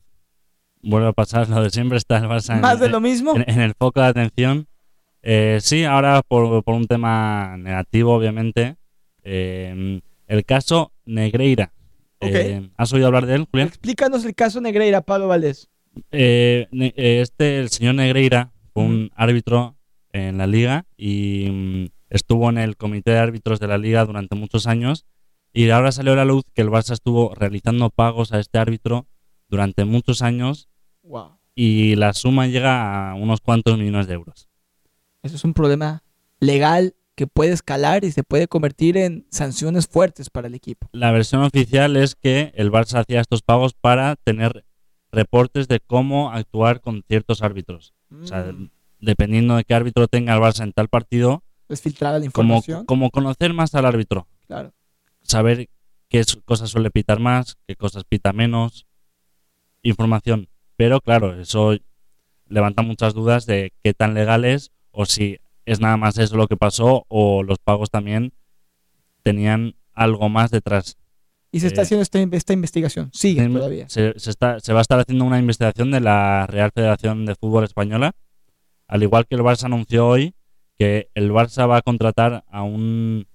vuelve 0.86 1.10
a 1.10 1.14
pasar 1.14 1.50
lo 1.50 1.62
de 1.62 1.70
siempre, 1.70 1.98
está 1.98 2.18
el 2.18 2.26
Barça 2.26 2.56
en, 2.56 2.62
Más 2.62 2.80
de 2.80 2.90
lo 2.90 3.02
mismo. 3.02 3.36
en- 3.36 3.44
en 3.48 3.62
el 3.62 3.74
foco 3.74 4.00
de 4.02 4.08
atención. 4.08 4.68
Eh, 5.22 5.58
sí, 5.62 5.84
ahora 5.84 6.22
por, 6.28 6.64
por 6.64 6.76
un 6.76 6.86
tema 6.86 7.58
negativo, 7.58 8.14
obviamente. 8.16 8.76
Eh, 9.24 10.02
el 10.28 10.46
caso 10.46 10.92
Negreira. 11.06 11.74
Eh, 12.22 12.70
¿Has 12.78 12.94
oído 12.94 13.08
hablar 13.08 13.26
de 13.26 13.36
él, 13.36 13.48
Julián? 13.52 13.68
Explícanos 13.68 14.24
el 14.26 14.34
caso 14.36 14.62
Negreira, 14.62 15.02
Pablo 15.02 15.28
Valdés. 15.28 15.70
Eh, 16.12 16.68
este, 16.96 17.60
el 17.60 17.70
señor 17.70 17.96
Negreira, 17.96 18.52
fue 18.74 18.84
un 18.84 19.12
árbitro 19.16 19.76
en 20.12 20.38
la 20.38 20.48
liga 20.48 20.86
y 20.98 21.48
mm, 21.52 21.86
estuvo 22.10 22.50
en 22.50 22.58
el 22.58 22.78
comité 22.78 23.12
de 23.12 23.18
árbitros 23.20 23.60
de 23.60 23.68
la 23.68 23.78
liga 23.78 24.06
durante 24.06 24.36
muchos 24.36 24.68
años. 24.68 25.06
Y 25.54 25.70
ahora 25.70 25.92
salió 25.92 26.14
a 26.14 26.18
la 26.18 26.26
luz 26.26 26.44
que 26.54 26.62
el 26.62 26.70
Barça 26.70 26.94
estuvo 26.94 27.34
realizando 27.36 27.90
pagos 27.90 28.32
a 28.34 28.40
este 28.40 28.58
árbitro 28.58 29.08
durante 29.50 29.86
muchos 29.86 30.22
años 30.22 30.68
Wow. 31.06 31.38
y 31.54 31.96
la 31.96 32.14
suma 32.14 32.48
llega 32.48 33.12
a 33.12 33.16
unos 33.16 33.40
cuantos 33.42 33.78
millones 33.78 34.08
de 34.08 34.16
euros. 34.16 34.50
Eso 35.24 35.36
es 35.36 35.44
un 35.44 35.54
problema 35.54 36.04
legal 36.40 36.96
que 37.16 37.28
puede 37.28 37.52
escalar 37.54 38.04
y 38.04 38.12
se 38.12 38.24
puede 38.24 38.48
convertir 38.50 38.98
en 38.98 39.26
sanciones 39.32 39.88
fuertes 39.88 40.30
para 40.30 40.48
el 40.48 40.56
equipo. 40.56 40.90
La 40.92 41.12
versión 41.12 41.44
oficial 41.44 41.96
es 41.96 42.16
que 42.16 42.52
el 42.56 42.72
Barça 42.72 43.00
hacía 43.00 43.22
estos 43.22 43.42
pagos 43.42 43.74
para 43.74 44.16
tener 44.18 44.66
reportes 45.12 45.70
de 45.70 45.80
cómo 45.80 46.32
actuar 46.32 46.82
con 46.82 47.04
ciertos 47.08 47.42
árbitros. 47.42 47.94
O 48.22 48.28
sea, 48.28 48.44
Mm. 48.52 48.70
dependiendo 49.00 49.56
de 49.56 49.64
qué 49.64 49.74
árbitro 49.76 50.08
tenga 50.10 50.34
el 50.36 50.42
Barça 50.42 50.64
en 50.64 50.74
tal 50.74 50.90
partido, 50.90 51.42
Es 51.70 51.82
filtrada 51.82 52.20
la 52.20 52.30
como, 52.32 52.56
información. 52.56 52.86
como 52.86 53.10
conocer 53.12 53.54
más 53.54 53.74
al 53.76 53.86
árbitro, 53.86 54.28
Claro. 54.48 54.74
saber 55.22 55.70
qué 56.10 56.24
cosas 56.44 56.70
suele 56.70 56.92
pitar 56.92 57.20
más, 57.22 57.56
qué 57.66 57.76
cosas 57.78 58.04
pita 58.04 58.34
menos, 58.34 58.86
información. 59.84 60.50
Pero 60.78 61.00
claro, 61.02 61.40
eso 61.40 61.76
levanta 62.48 62.82
muchas 62.84 63.14
dudas 63.14 63.46
de 63.46 63.72
qué 63.84 63.94
tan 63.94 64.14
legal 64.14 64.46
es 64.46 64.72
o 64.92 65.06
si 65.06 65.38
es 65.66 65.80
nada 65.80 65.98
más 65.98 66.18
eso 66.18 66.38
lo 66.38 66.48
que 66.48 66.58
pasó 66.58 67.06
o 67.08 67.44
los 67.44 67.58
pagos 67.60 67.90
también 67.90 68.34
tenían 69.24 69.76
algo 69.94 70.30
más 70.30 70.52
detrás. 70.52 70.98
Y 71.52 71.62
se 71.62 71.68
está 71.68 71.82
Eh, 71.82 71.84
haciendo 71.84 72.02
esta, 72.04 72.20
esta 72.20 72.54
investigación. 72.54 73.10
Sigue 73.14 73.44
Se, 73.44 73.50
todavía. 73.50 73.90
se- 73.90 74.14
se 74.20 74.30
está, 74.30 74.60
se 74.60 74.74
va 74.74 74.80
a 74.80 74.82
estar 74.82 75.00
haciendo 75.00 75.24
una 75.26 75.40
investigación 75.40 75.90
de 75.92 76.02
la 76.02 76.46
Real 76.48 76.72
Federación 76.74 77.26
de 77.26 77.36
Fútbol 77.36 77.64
Española, 77.64 78.12
al 78.88 79.04
igual 79.04 79.26
que 79.26 79.36
el 79.36 79.42
Barça 79.42 79.64
anunció 79.66 80.08
hoy 80.08 80.36
que 80.78 81.10
el 81.16 81.32
Barça 81.32 81.68
va 81.70 81.78
a 81.78 81.82
contratar 81.82 82.44
a 82.50 82.64
un 82.64 83.26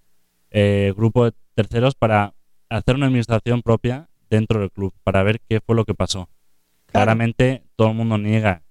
eh, 0.50 0.92
grupo 0.94 1.24
de 1.24 1.32
terceros 1.54 1.94
para 1.94 2.34
hacer 2.68 2.94
una 2.96 3.06
administración 3.06 3.62
propia 3.62 4.10
dentro 4.28 4.60
del 4.60 4.70
club, 4.70 4.92
para 5.02 5.22
ver 5.22 5.40
qué 5.48 5.60
fue 5.64 5.74
lo 5.74 5.84
que 5.86 5.94
pasó. 5.94 6.28
Claramente 6.92 7.64
todo 7.76 7.88
el 7.88 7.94
mundo 7.94 8.18
niega 8.18 8.62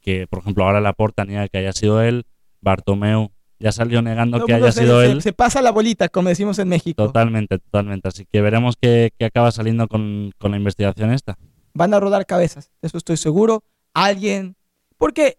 que, 0.00 0.26
por 0.26 0.40
ejemplo, 0.40 0.64
ahora 0.64 0.80
Laporta 0.80 1.24
niega 1.24 1.48
que 1.48 1.58
haya 1.58 1.72
sido 1.72 2.02
él, 2.02 2.26
Bartomeu 2.60 3.30
ya 3.58 3.70
salió 3.70 4.02
negando 4.02 4.44
que 4.44 4.54
haya 4.54 4.72
se, 4.72 4.80
sido 4.82 5.00
se- 5.00 5.10
él. 5.12 5.22
se 5.22 5.32
pasa 5.32 5.62
la 5.62 5.70
bolita, 5.70 6.08
como 6.08 6.28
decimos 6.28 6.58
en 6.58 6.68
México. 6.68 7.04
Totalmente, 7.06 7.58
totalmente. 7.58 8.08
Así 8.08 8.26
que 8.30 8.40
veremos 8.40 8.74
qué, 8.80 9.12
qué 9.18 9.26
acaba 9.26 9.52
saliendo 9.52 9.86
con, 9.86 10.32
con 10.38 10.50
la 10.50 10.56
investigación 10.56 11.12
esta. 11.12 11.38
Van 11.74 11.94
a 11.94 12.00
rodar 12.00 12.26
cabezas, 12.26 12.70
eso 12.82 12.98
estoy 12.98 13.16
seguro. 13.16 13.62
Alguien, 13.94 14.56
porque 14.98 15.38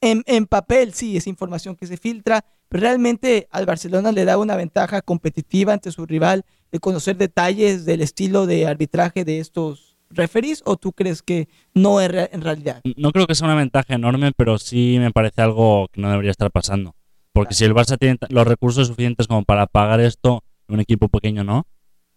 en, 0.00 0.22
en 0.26 0.46
papel 0.46 0.92
sí 0.94 1.16
es 1.16 1.26
información 1.26 1.74
que 1.74 1.86
se 1.88 1.96
filtra, 1.96 2.44
pero 2.68 2.82
realmente 2.82 3.48
al 3.50 3.66
Barcelona 3.66 4.12
le 4.12 4.24
da 4.24 4.38
una 4.38 4.54
ventaja 4.56 5.02
competitiva 5.02 5.72
ante 5.72 5.90
su 5.90 6.06
rival 6.06 6.44
de 6.70 6.78
conocer 6.78 7.16
detalles 7.16 7.84
del 7.84 8.00
estilo 8.02 8.46
de 8.46 8.66
arbitraje 8.66 9.24
de 9.24 9.40
estos 9.40 9.93
referees, 10.14 10.62
o 10.64 10.76
tú 10.76 10.92
crees 10.92 11.22
que 11.22 11.48
no 11.74 12.00
es 12.00 12.10
en 12.32 12.40
realidad? 12.40 12.80
No 12.96 13.12
creo 13.12 13.26
que 13.26 13.34
sea 13.34 13.46
una 13.46 13.56
ventaja 13.56 13.94
enorme, 13.94 14.32
pero 14.36 14.58
sí 14.58 14.96
me 14.98 15.10
parece 15.10 15.42
algo 15.42 15.88
que 15.92 16.00
no 16.00 16.10
debería 16.10 16.30
estar 16.30 16.50
pasando. 16.50 16.94
Porque 17.32 17.54
si 17.54 17.64
el 17.64 17.74
Barça 17.74 17.98
tiene 17.98 18.16
los 18.28 18.46
recursos 18.46 18.86
suficientes 18.88 19.26
como 19.26 19.42
para 19.44 19.66
pagar 19.66 20.00
esto, 20.00 20.42
un 20.68 20.80
equipo 20.80 21.08
pequeño 21.08 21.42
no, 21.44 21.66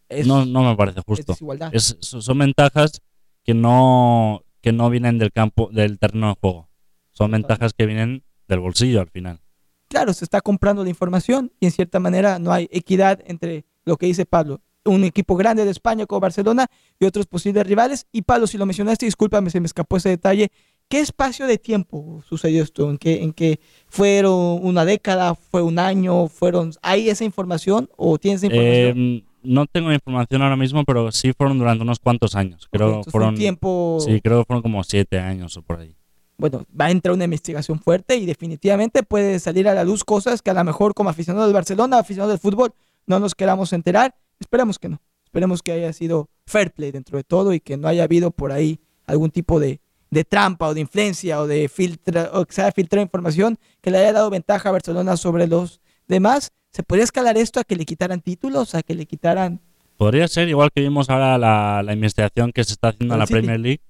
Es, 0.09 0.27
no, 0.27 0.45
no 0.45 0.63
me 0.63 0.75
parece 0.75 1.01
justo. 1.05 1.35
Es- 1.71 1.97
so- 1.99 2.21
son 2.21 2.37
ventajas 2.37 3.01
que 3.43 3.53
no, 3.53 4.43
que 4.61 4.71
no 4.71 4.89
vienen 4.89 5.17
del 5.17 5.31
campo, 5.31 5.69
del 5.71 5.97
terreno 5.99 6.29
de 6.29 6.35
juego. 6.39 6.69
Son 7.11 7.31
ventajas 7.31 7.73
que 7.73 7.85
vienen 7.87 8.23
del 8.47 8.59
bolsillo 8.59 9.01
al 9.01 9.09
final. 9.09 9.41
claro, 9.89 10.13
se 10.13 10.23
está 10.25 10.41
comprando 10.41 10.83
la 10.83 10.89
información 10.89 11.51
y 11.59 11.65
en 11.65 11.71
cierta 11.71 11.99
manera 11.99 12.39
no 12.39 12.51
hay 12.51 12.67
equidad 12.71 13.19
entre 13.25 13.65
lo 13.85 13.97
que 13.97 14.05
dice 14.05 14.25
Pablo, 14.25 14.61
un 14.87 15.03
equipo 15.03 15.35
grande 15.35 15.65
de 15.65 15.71
España 15.71 16.05
como 16.05 16.21
Barcelona 16.21 16.67
y 16.99 17.05
otros 17.05 17.27
posibles 17.27 17.65
rivales. 17.67 18.07
Y 18.11 18.23
Pablo, 18.23 18.47
si 18.47 18.57
lo 18.57 18.65
mencionaste, 18.65 19.05
discúlpame, 19.05 19.49
se 19.49 19.59
me 19.59 19.67
escapó 19.67 19.97
ese 19.97 20.09
detalle. 20.09 20.51
¿Qué 20.89 20.99
espacio 20.99 21.47
de 21.47 21.57
tiempo 21.57 22.23
sucedió 22.27 22.63
esto? 22.63 22.89
¿En 22.89 22.97
qué, 22.97 23.21
en 23.21 23.33
qué 23.33 23.59
fueron 23.87 24.59
una 24.61 24.85
década, 24.85 25.35
fue 25.35 25.61
un 25.61 25.79
año, 25.79 26.27
fueron... 26.27 26.71
¿Hay 26.81 27.09
esa 27.09 27.25
información 27.25 27.89
o 27.97 28.17
tienes 28.17 28.41
esa 28.41 28.47
información? 28.47 28.97
Eh, 28.97 29.23
no 29.43 29.65
tengo 29.65 29.91
información 29.91 30.41
ahora 30.41 30.55
mismo, 30.55 30.85
pero 30.85 31.11
sí 31.11 31.33
fueron 31.33 31.59
durante 31.59 31.83
unos 31.83 31.99
cuantos 31.99 32.35
años. 32.35 32.67
Creo 32.71 33.03
fueron, 33.03 33.29
un 33.29 33.35
tiempo... 33.35 33.97
sí, 33.99 34.21
creo 34.21 34.39
que 34.39 34.45
fueron 34.45 34.61
como 34.61 34.83
siete 34.83 35.19
años 35.19 35.57
o 35.57 35.61
por 35.61 35.79
ahí. 35.79 35.93
bueno, 36.37 36.65
va 36.79 36.85
a 36.85 36.91
entrar 36.91 37.13
una 37.13 37.25
investigación 37.25 37.79
fuerte 37.79 38.15
y 38.15 38.25
definitivamente 38.25 39.03
puede 39.03 39.39
salir 39.39 39.67
a 39.67 39.73
la 39.73 39.83
luz 39.83 40.05
cosas 40.05 40.41
que 40.41 40.51
a 40.51 40.53
lo 40.53 40.63
mejor 40.63 40.93
como 40.93 41.09
aficionado 41.09 41.45
del 41.45 41.53
Barcelona, 41.53 41.99
aficionado 41.99 42.29
del 42.29 42.39
fútbol, 42.39 42.73
no 43.07 43.19
nos 43.19 43.35
queramos 43.35 43.73
enterar. 43.73 44.15
Esperemos 44.39 44.79
que 44.79 44.89
no. 44.89 45.01
Esperemos 45.25 45.61
que 45.61 45.71
haya 45.73 45.91
sido 45.93 46.29
fair 46.45 46.71
play 46.71 46.91
dentro 46.91 47.17
de 47.17 47.23
todo 47.23 47.53
y 47.53 47.59
que 47.59 47.77
no 47.77 47.87
haya 47.87 48.03
habido 48.03 48.31
por 48.31 48.51
ahí 48.51 48.79
algún 49.05 49.29
tipo 49.31 49.59
de, 49.59 49.81
de 50.09 50.23
trampa 50.23 50.67
o 50.67 50.73
de 50.73 50.81
influencia 50.81 51.41
o 51.41 51.47
de 51.47 51.67
filtra, 51.69 52.29
o 52.33 52.45
que 52.45 52.53
se 52.53 52.61
haya 52.61 52.71
filtrado 52.71 53.03
información 53.03 53.57
que 53.81 53.91
le 53.91 53.97
haya 53.99 54.13
dado 54.13 54.29
ventaja 54.29 54.69
a 54.69 54.71
Barcelona 54.71 55.17
sobre 55.17 55.47
los 55.47 55.81
demás. 56.07 56.51
¿Se 56.71 56.83
podría 56.83 57.03
escalar 57.03 57.37
esto 57.37 57.59
a 57.59 57.63
que 57.63 57.75
le 57.75 57.85
quitaran 57.85 58.21
títulos, 58.21 58.75
a 58.75 58.83
que 58.83 58.95
le 58.95 59.05
quitaran... 59.05 59.61
Podría 59.97 60.27
ser, 60.27 60.47
igual 60.47 60.69
que 60.73 60.81
vimos 60.81 61.09
ahora 61.09 61.37
la, 61.37 61.81
la 61.83 61.93
investigación 61.93 62.51
que 62.51 62.63
se 62.63 62.73
está 62.73 62.89
haciendo 62.89 63.15
en 63.15 63.19
la 63.19 63.25
City. 63.25 63.39
Premier 63.39 63.59
League, 63.59 63.81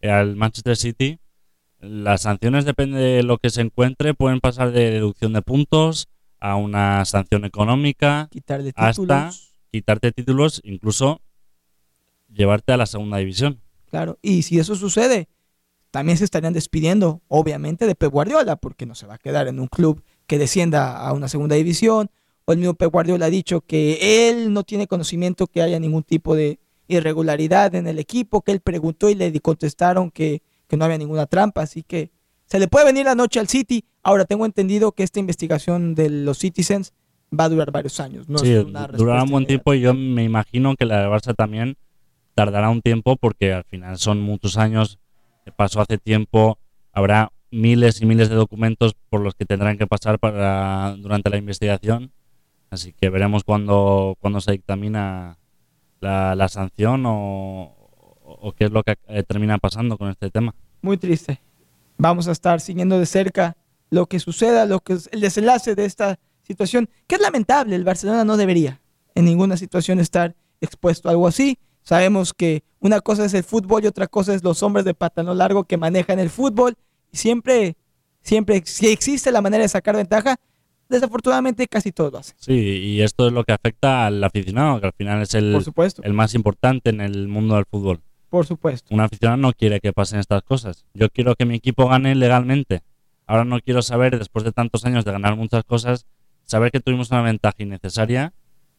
eh, 0.00 0.10
al 0.10 0.36
Manchester 0.36 0.76
City. 0.76 1.18
Las 1.80 2.22
sanciones, 2.22 2.64
depende 2.64 2.98
de 3.00 3.22
lo 3.22 3.38
que 3.38 3.50
se 3.50 3.60
encuentre, 3.62 4.14
pueden 4.14 4.40
pasar 4.40 4.70
de 4.72 4.92
deducción 4.92 5.32
de 5.32 5.42
puntos 5.42 6.08
a 6.38 6.56
una 6.56 7.04
sanción 7.04 7.44
económica, 7.44 8.28
quitarle 8.30 8.72
Hasta- 8.76 8.90
títulos? 9.02 9.45
Quitarte 9.70 10.12
títulos, 10.12 10.60
incluso 10.64 11.20
llevarte 12.32 12.72
a 12.72 12.76
la 12.76 12.86
segunda 12.86 13.18
división. 13.18 13.60
Claro, 13.90 14.18
y 14.22 14.42
si 14.42 14.58
eso 14.58 14.74
sucede, 14.74 15.28
también 15.90 16.18
se 16.18 16.24
estarían 16.24 16.52
despidiendo, 16.52 17.22
obviamente, 17.28 17.86
de 17.86 17.94
Pep 17.94 18.12
Guardiola, 18.12 18.56
porque 18.56 18.86
no 18.86 18.94
se 18.94 19.06
va 19.06 19.14
a 19.14 19.18
quedar 19.18 19.48
en 19.48 19.60
un 19.60 19.68
club 19.68 20.02
que 20.26 20.38
descienda 20.38 20.98
a 20.98 21.12
una 21.12 21.28
segunda 21.28 21.56
división. 21.56 22.10
O 22.44 22.52
el 22.52 22.58
mismo 22.58 22.74
Pep 22.74 22.92
Guardiola 22.92 23.26
ha 23.26 23.30
dicho 23.30 23.60
que 23.60 24.28
él 24.28 24.52
no 24.52 24.62
tiene 24.62 24.86
conocimiento 24.86 25.46
que 25.46 25.62
haya 25.62 25.80
ningún 25.80 26.02
tipo 26.02 26.34
de 26.34 26.58
irregularidad 26.88 27.74
en 27.74 27.86
el 27.86 27.98
equipo, 27.98 28.42
que 28.42 28.52
él 28.52 28.60
preguntó 28.60 29.08
y 29.08 29.14
le 29.14 29.40
contestaron 29.40 30.10
que, 30.10 30.42
que 30.68 30.76
no 30.76 30.84
había 30.84 30.98
ninguna 30.98 31.26
trampa, 31.26 31.62
así 31.62 31.82
que 31.82 32.10
se 32.46 32.60
le 32.60 32.68
puede 32.68 32.86
venir 32.86 33.04
la 33.04 33.14
noche 33.14 33.40
al 33.40 33.48
City. 33.48 33.84
Ahora 34.02 34.24
tengo 34.24 34.46
entendido 34.46 34.92
que 34.92 35.02
esta 35.02 35.18
investigación 35.18 35.94
de 35.94 36.10
los 36.10 36.38
Citizens 36.38 36.92
va 37.38 37.44
a 37.44 37.48
durar 37.48 37.70
varios 37.70 38.00
años. 38.00 38.28
No 38.28 38.38
sí, 38.38 38.52
es 38.52 38.64
una 38.64 38.86
durará 38.86 39.22
un 39.22 39.30
buen 39.30 39.46
tiempo 39.46 39.74
y 39.74 39.80
yo 39.80 39.94
me 39.94 40.24
imagino 40.24 40.74
que 40.76 40.84
la 40.84 41.00
de 41.00 41.08
Barça 41.08 41.34
también 41.34 41.76
tardará 42.34 42.70
un 42.70 42.82
tiempo 42.82 43.16
porque 43.16 43.52
al 43.52 43.64
final 43.64 43.98
son 43.98 44.20
muchos 44.20 44.56
años, 44.56 44.98
pasó 45.56 45.80
hace 45.80 45.98
tiempo, 45.98 46.58
habrá 46.92 47.32
miles 47.50 48.02
y 48.02 48.06
miles 48.06 48.28
de 48.28 48.34
documentos 48.34 48.94
por 49.08 49.20
los 49.20 49.34
que 49.34 49.44
tendrán 49.46 49.78
que 49.78 49.86
pasar 49.86 50.18
para, 50.18 50.96
durante 50.98 51.30
la 51.30 51.36
investigación. 51.36 52.12
Así 52.70 52.92
que 52.92 53.08
veremos 53.10 53.44
cuándo, 53.44 54.16
cuándo 54.20 54.40
se 54.40 54.52
dictamina 54.52 55.38
la, 56.00 56.34
la 56.34 56.48
sanción 56.48 57.04
o, 57.06 57.76
o 58.22 58.52
qué 58.52 58.64
es 58.64 58.70
lo 58.70 58.82
que 58.82 58.96
eh, 59.08 59.22
termina 59.22 59.58
pasando 59.58 59.96
con 59.96 60.10
este 60.10 60.30
tema. 60.30 60.54
Muy 60.82 60.96
triste. 60.96 61.40
Vamos 61.96 62.28
a 62.28 62.32
estar 62.32 62.60
siguiendo 62.60 62.98
de 62.98 63.06
cerca 63.06 63.56
lo 63.90 64.06
que 64.06 64.18
suceda, 64.20 64.66
lo 64.66 64.80
que 64.80 64.94
es 64.94 65.08
el 65.12 65.20
desenlace 65.20 65.74
de 65.74 65.84
esta 65.84 66.18
situación, 66.46 66.88
que 67.06 67.16
es 67.16 67.20
lamentable. 67.20 67.76
El 67.76 67.84
Barcelona 67.84 68.24
no 68.24 68.36
debería 68.36 68.80
en 69.14 69.24
ninguna 69.24 69.56
situación 69.56 69.98
estar 69.98 70.34
expuesto 70.60 71.08
a 71.08 71.12
algo 71.12 71.26
así. 71.26 71.58
Sabemos 71.82 72.32
que 72.34 72.62
una 72.80 73.00
cosa 73.00 73.24
es 73.24 73.34
el 73.34 73.44
fútbol 73.44 73.84
y 73.84 73.86
otra 73.86 74.06
cosa 74.06 74.34
es 74.34 74.42
los 74.42 74.62
hombres 74.62 74.84
de 74.84 74.94
pantalón 74.94 75.38
largo 75.38 75.64
que 75.64 75.76
manejan 75.76 76.18
el 76.18 76.30
fútbol. 76.30 76.76
Siempre, 77.12 77.76
siempre, 78.22 78.62
si 78.64 78.88
existe 78.88 79.30
la 79.30 79.40
manera 79.40 79.62
de 79.62 79.68
sacar 79.68 79.96
ventaja, 79.96 80.36
desafortunadamente 80.88 81.66
casi 81.66 81.92
todos 81.92 82.12
lo 82.12 82.18
hacen. 82.18 82.36
Sí, 82.38 82.52
y 82.52 83.02
esto 83.02 83.28
es 83.28 83.32
lo 83.32 83.44
que 83.44 83.52
afecta 83.52 84.06
al 84.06 84.22
aficionado, 84.22 84.80
que 84.80 84.86
al 84.86 84.92
final 84.92 85.22
es 85.22 85.34
el, 85.34 85.52
Por 85.52 85.64
supuesto. 85.64 86.02
el 86.02 86.12
más 86.12 86.34
importante 86.34 86.90
en 86.90 87.00
el 87.00 87.28
mundo 87.28 87.54
del 87.56 87.64
fútbol. 87.66 88.00
Por 88.28 88.46
supuesto. 88.46 88.92
Un 88.92 89.00
aficionado 89.00 89.36
no 89.36 89.52
quiere 89.52 89.80
que 89.80 89.92
pasen 89.92 90.18
estas 90.18 90.42
cosas. 90.42 90.84
Yo 90.94 91.08
quiero 91.08 91.36
que 91.36 91.46
mi 91.46 91.54
equipo 91.54 91.88
gane 91.88 92.14
legalmente. 92.14 92.82
Ahora 93.26 93.44
no 93.44 93.60
quiero 93.60 93.82
saber, 93.82 94.18
después 94.18 94.44
de 94.44 94.52
tantos 94.52 94.84
años 94.84 95.04
de 95.04 95.12
ganar 95.12 95.36
muchas 95.36 95.64
cosas, 95.64 96.06
saber 96.46 96.70
que 96.70 96.80
tuvimos 96.80 97.10
una 97.10 97.22
ventaja 97.22 97.56
innecesaria 97.58 98.32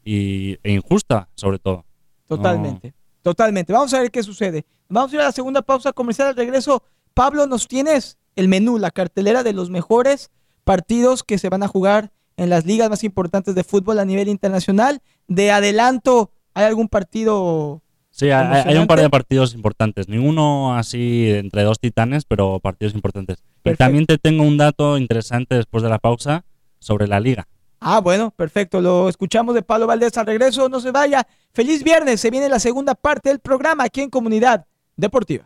y, 0.03 0.57
e 0.63 0.71
injusta, 0.71 1.29
sobre 1.35 1.59
todo. 1.59 1.85
Totalmente. 2.27 2.93
Totalmente. 3.21 3.73
Vamos 3.73 3.93
a 3.93 3.99
ver 4.01 4.09
qué 4.09 4.23
sucede. 4.23 4.65
Vamos 4.89 5.11
a 5.11 5.15
ir 5.15 5.21
a 5.21 5.25
la 5.25 5.31
segunda 5.31 5.61
pausa 5.61 5.91
comercial 5.91 6.29
al 6.29 6.35
regreso. 6.35 6.81
Pablo, 7.13 7.45
nos 7.45 7.67
tienes 7.67 8.17
el 8.35 8.47
menú, 8.47 8.77
la 8.77 8.91
cartelera 8.91 9.43
de 9.43 9.53
los 9.53 9.69
mejores 9.69 10.31
partidos 10.63 11.23
que 11.23 11.37
se 11.37 11.49
van 11.49 11.63
a 11.63 11.67
jugar 11.67 12.11
en 12.37 12.49
las 12.49 12.65
ligas 12.65 12.89
más 12.89 13.03
importantes 13.03 13.55
de 13.55 13.63
fútbol 13.63 13.99
a 13.99 14.05
nivel 14.05 14.29
internacional. 14.29 15.01
De 15.27 15.51
adelanto, 15.51 16.31
¿hay 16.53 16.65
algún 16.65 16.87
partido? 16.87 17.81
Sí, 18.11 18.29
hay, 18.29 18.63
hay 18.65 18.77
un 18.77 18.87
par 18.87 19.01
de 19.01 19.09
partidos 19.09 19.53
importantes. 19.55 20.07
Ninguno 20.07 20.75
así 20.75 21.29
entre 21.31 21.63
dos 21.63 21.79
titanes, 21.79 22.23
pero 22.25 22.59
partidos 22.59 22.95
importantes. 22.95 23.43
Perfecto. 23.61 23.83
también 23.83 24.05
te 24.05 24.17
tengo 24.17 24.43
un 24.43 24.57
dato 24.57 24.97
interesante 24.97 25.55
después 25.55 25.83
de 25.83 25.89
la 25.89 25.99
pausa 25.99 26.45
sobre 26.79 27.07
la 27.07 27.19
liga. 27.19 27.47
Ah, 27.79 27.99
bueno, 27.99 28.31
perfecto. 28.31 28.81
Lo 28.81 29.09
escuchamos 29.09 29.55
de 29.55 29.61
Pablo 29.61 29.87
Valdés 29.87 30.17
al 30.17 30.25
regreso. 30.25 30.69
No 30.69 30.79
se 30.79 30.91
vaya. 30.91 31.27
Feliz 31.53 31.83
viernes. 31.83 32.19
Se 32.19 32.29
viene 32.29 32.49
la 32.49 32.59
segunda 32.59 32.95
parte 32.95 33.29
del 33.29 33.39
programa 33.39 33.83
aquí 33.85 34.01
en 34.01 34.09
Comunidad 34.09 34.65
Deportiva. 34.95 35.45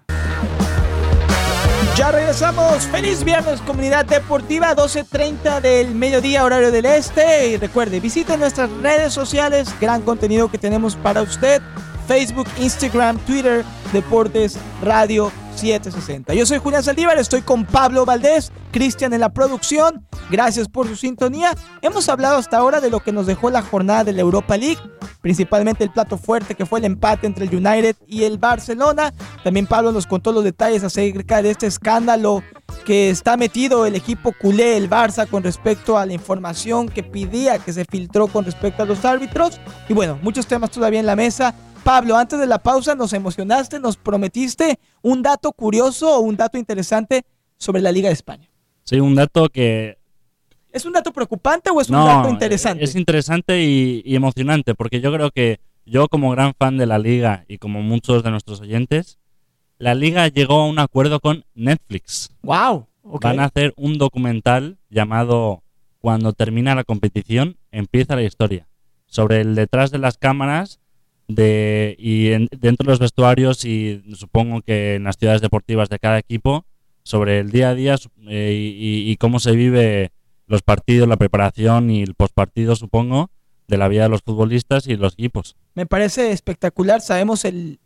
Ya 1.98 2.12
regresamos. 2.12 2.86
Feliz 2.86 3.24
viernes, 3.24 3.60
Comunidad 3.62 4.06
Deportiva, 4.06 4.76
12.30 4.76 5.60
del 5.60 5.94
mediodía, 5.94 6.46
horario 6.46 6.72
del 6.72 6.86
este. 6.86 7.50
Y 7.50 7.58
recuerde, 7.58 8.00
visite 8.00 8.38
nuestras 8.38 8.70
redes 8.82 9.14
sociales. 9.14 9.68
Gran 9.80 10.02
contenido 10.02 10.50
que 10.50 10.58
tenemos 10.58 10.96
para 10.96 11.22
usted. 11.22 11.62
Facebook, 12.08 12.48
Instagram, 12.60 13.18
Twitter, 13.20 13.64
Deportes, 13.94 14.58
Radio 14.82 15.32
760. 15.56 16.34
Yo 16.34 16.46
soy 16.46 16.58
Julián 16.58 16.84
Saldívar, 16.84 17.18
estoy 17.18 17.42
con 17.42 17.66
Pablo 17.66 18.06
Valdés, 18.06 18.52
Cristian 18.72 19.14
en 19.14 19.20
la 19.20 19.30
producción. 19.30 20.06
Gracias 20.30 20.68
por 20.68 20.88
su 20.88 20.96
sintonía. 20.96 21.54
Hemos 21.82 22.08
hablado 22.10 22.38
hasta 22.38 22.58
ahora 22.58 22.80
de 22.80 22.90
lo 22.90 23.02
que 23.02 23.12
nos 23.12 23.28
dejó 23.28 23.50
la 23.50 23.62
jornada 23.62 24.04
de 24.04 24.14
la 24.14 24.22
Europa 24.22 24.58
League, 24.58 24.82
principalmente 25.22 25.84
el 25.84 25.92
plato 25.92 26.18
fuerte 26.18 26.56
que 26.56 26.66
fue 26.66 26.80
el 26.80 26.86
empate 26.86 27.28
entre 27.28 27.46
el 27.46 27.56
United 27.56 27.96
y 28.08 28.24
el 28.24 28.38
Barcelona. 28.38 29.14
También 29.44 29.68
Pablo 29.68 29.92
nos 29.92 30.08
contó 30.08 30.32
los 30.32 30.44
detalles 30.44 30.84
acerca 30.84 31.42
de 31.42 31.52
este 31.52 31.68
escándalo 31.68 32.44
que 32.86 33.10
está 33.10 33.38
metido 33.38 33.86
el 33.86 33.96
equipo 33.96 34.32
culé, 34.32 34.78
el 34.78 34.90
Barça, 34.90 35.28
con 35.28 35.44
respecto 35.44 35.98
a 35.98 36.06
la 36.06 36.14
información 36.14 36.90
que 36.90 37.04
pedía 37.04 37.60
que 37.60 37.74
se 37.74 37.86
filtró 37.86 38.28
con 38.28 38.46
respecto 38.46 38.84
a 38.84 38.86
los 38.86 39.06
árbitros. 39.06 39.60
Y 39.88 39.94
bueno, 39.94 40.18
muchos 40.22 40.48
temas 40.48 40.72
todavía 40.72 41.00
en 41.00 41.06
la 41.06 41.16
mesa. 41.16 41.54
Pablo, 41.84 42.16
antes 42.16 42.40
de 42.40 42.48
la 42.48 42.60
pausa 42.60 42.96
nos 42.96 43.14
emocionaste, 43.14 43.80
nos 43.80 43.98
prometiste 43.98 44.80
un 45.02 45.22
dato 45.22 45.52
curioso 45.52 46.16
o 46.16 46.20
un 46.20 46.38
dato 46.38 46.58
interesante 46.58 47.24
sobre 47.58 47.82
la 47.82 47.92
Liga 47.92 48.10
de 48.10 48.14
España. 48.14 48.50
Sí, 48.84 49.00
un 49.00 49.16
dato 49.16 49.50
que 49.50 49.98
¿Es 50.72 50.86
un 50.86 50.94
dato 50.94 51.12
preocupante 51.12 51.70
o 51.70 51.82
es 51.82 51.90
un 51.90 51.98
dato 51.98 52.30
interesante? 52.30 52.84
es 52.84 52.96
interesante 52.96 53.64
y, 53.64 54.02
y 54.06 54.16
emocionante, 54.16 54.74
porque 54.74 55.02
yo 55.02 55.12
creo 55.12 55.32
que 55.32 55.60
yo 55.86 56.08
como 56.08 56.32
gran 56.32 56.54
fan 56.58 56.78
de 56.78 56.86
la 56.86 57.00
liga 57.00 57.46
y 57.48 57.58
como 57.58 57.82
muchos 57.82 58.24
de 58.24 58.32
nuestros 58.32 58.62
oyentes, 58.62 59.20
la 59.78 59.96
liga 59.96 60.28
llegó 60.28 60.62
a 60.62 60.68
un 60.68 60.80
acuerdo 60.80 61.20
con 61.20 61.44
Netflix. 61.56 62.30
wow. 62.44 62.88
ok. 63.04 63.24
Van 63.24 63.40
a 63.40 63.46
hacer 63.46 63.74
un 63.76 63.98
documental 63.98 64.78
llamado 64.90 65.64
Cuando 66.00 66.34
termina 66.34 66.76
la 66.76 66.84
competición, 66.84 67.58
empieza 67.72 68.16
la 68.16 68.24
historia. 68.24 68.68
Sobre 69.08 69.42
el 69.42 69.56
detrás 69.56 69.92
de 69.92 69.98
las 69.98 70.18
cámaras 70.18 70.81
de, 71.36 71.96
y 72.00 72.32
en- 72.32 72.48
dentro 72.52 72.86
de 72.86 72.92
los 72.92 73.00
vestuarios 73.00 73.66
y 73.66 74.04
supongo 74.16 74.62
que 74.62 74.96
en 74.96 75.04
las 75.04 75.18
ciudades 75.18 75.42
deportivas 75.42 75.90
de 75.90 76.00
cada 76.00 76.18
equipo, 76.20 76.66
sobre 77.04 77.40
el 77.40 77.52
día 77.52 77.70
a 77.70 77.76
día 77.76 77.96
eh, 78.28 78.54
y, 78.54 79.16
cómo 79.18 79.40
se 79.40 79.52
vive 79.54 80.12
los 80.48 80.62
partidos, 80.62 81.08
la 81.08 81.18
preparación 81.18 81.90
y 81.90 82.04
el 82.04 82.14
postpartido, 82.14 82.76
supongo, 82.76 83.32
de 83.68 83.78
la 83.78 83.88
vida 83.88 84.04
de 84.04 84.10
los 84.10 84.22
futbolistas 84.22 84.88
y 84.88 84.96
los 84.98 85.14
equipos. 85.14 85.56
Me 85.74 85.86
parece 85.86 86.32
espectacular. 86.32 87.02
Sabemos 87.02 87.46
el, 87.46 87.80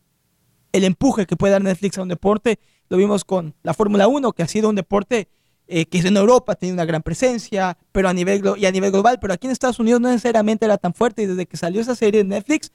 el 0.73 0.83
empuje 0.83 1.25
que 1.25 1.35
puede 1.35 1.53
dar 1.53 1.61
Netflix 1.63 1.97
a 1.97 2.01
un 2.01 2.09
deporte. 2.09 2.59
Lo 2.89 2.97
vimos 2.97 3.23
con 3.23 3.55
la 3.63 3.73
Fórmula 3.73 4.07
1, 4.07 4.33
que 4.33 4.43
ha 4.43 4.47
sido 4.47 4.69
un 4.69 4.75
deporte 4.75 5.29
eh, 5.67 5.85
que 5.85 5.99
en 5.99 6.17
Europa 6.17 6.55
tiene 6.55 6.73
una 6.73 6.85
gran 6.85 7.01
presencia, 7.01 7.77
pero 7.91 8.09
a 8.09 8.13
nivel 8.13 8.41
y 8.57 8.65
a 8.65 8.71
nivel 8.71 8.91
global, 8.91 9.17
pero 9.19 9.33
aquí 9.33 9.47
en 9.47 9.51
Estados 9.51 9.79
Unidos 9.79 10.01
no 10.01 10.09
necesariamente 10.09 10.65
era 10.65 10.77
tan 10.77 10.93
fuerte. 10.93 11.23
Y 11.23 11.25
desde 11.27 11.45
que 11.45 11.57
salió 11.57 11.81
esa 11.81 11.95
serie 11.95 12.23
de 12.23 12.29
Netflix, 12.29 12.71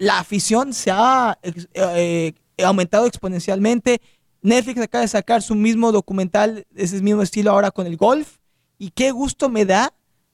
la 0.00 0.18
afición 0.18 0.72
se 0.72 0.90
ha 0.90 1.38
eh, 1.74 2.32
aumentado 2.64 3.04
exponencialmente. 3.04 4.00
Netflix 4.40 4.80
acaba 4.80 5.02
de 5.02 5.08
sacar 5.08 5.42
su 5.42 5.54
mismo 5.54 5.92
documental, 5.92 6.66
ese 6.74 7.02
mismo 7.02 7.20
estilo 7.20 7.50
ahora 7.50 7.70
con 7.70 7.86
el 7.86 7.98
golf. 7.98 8.38
Y 8.78 8.92
qué 8.92 9.10
gusto 9.10 9.50
me 9.50 9.66
da 9.66 9.92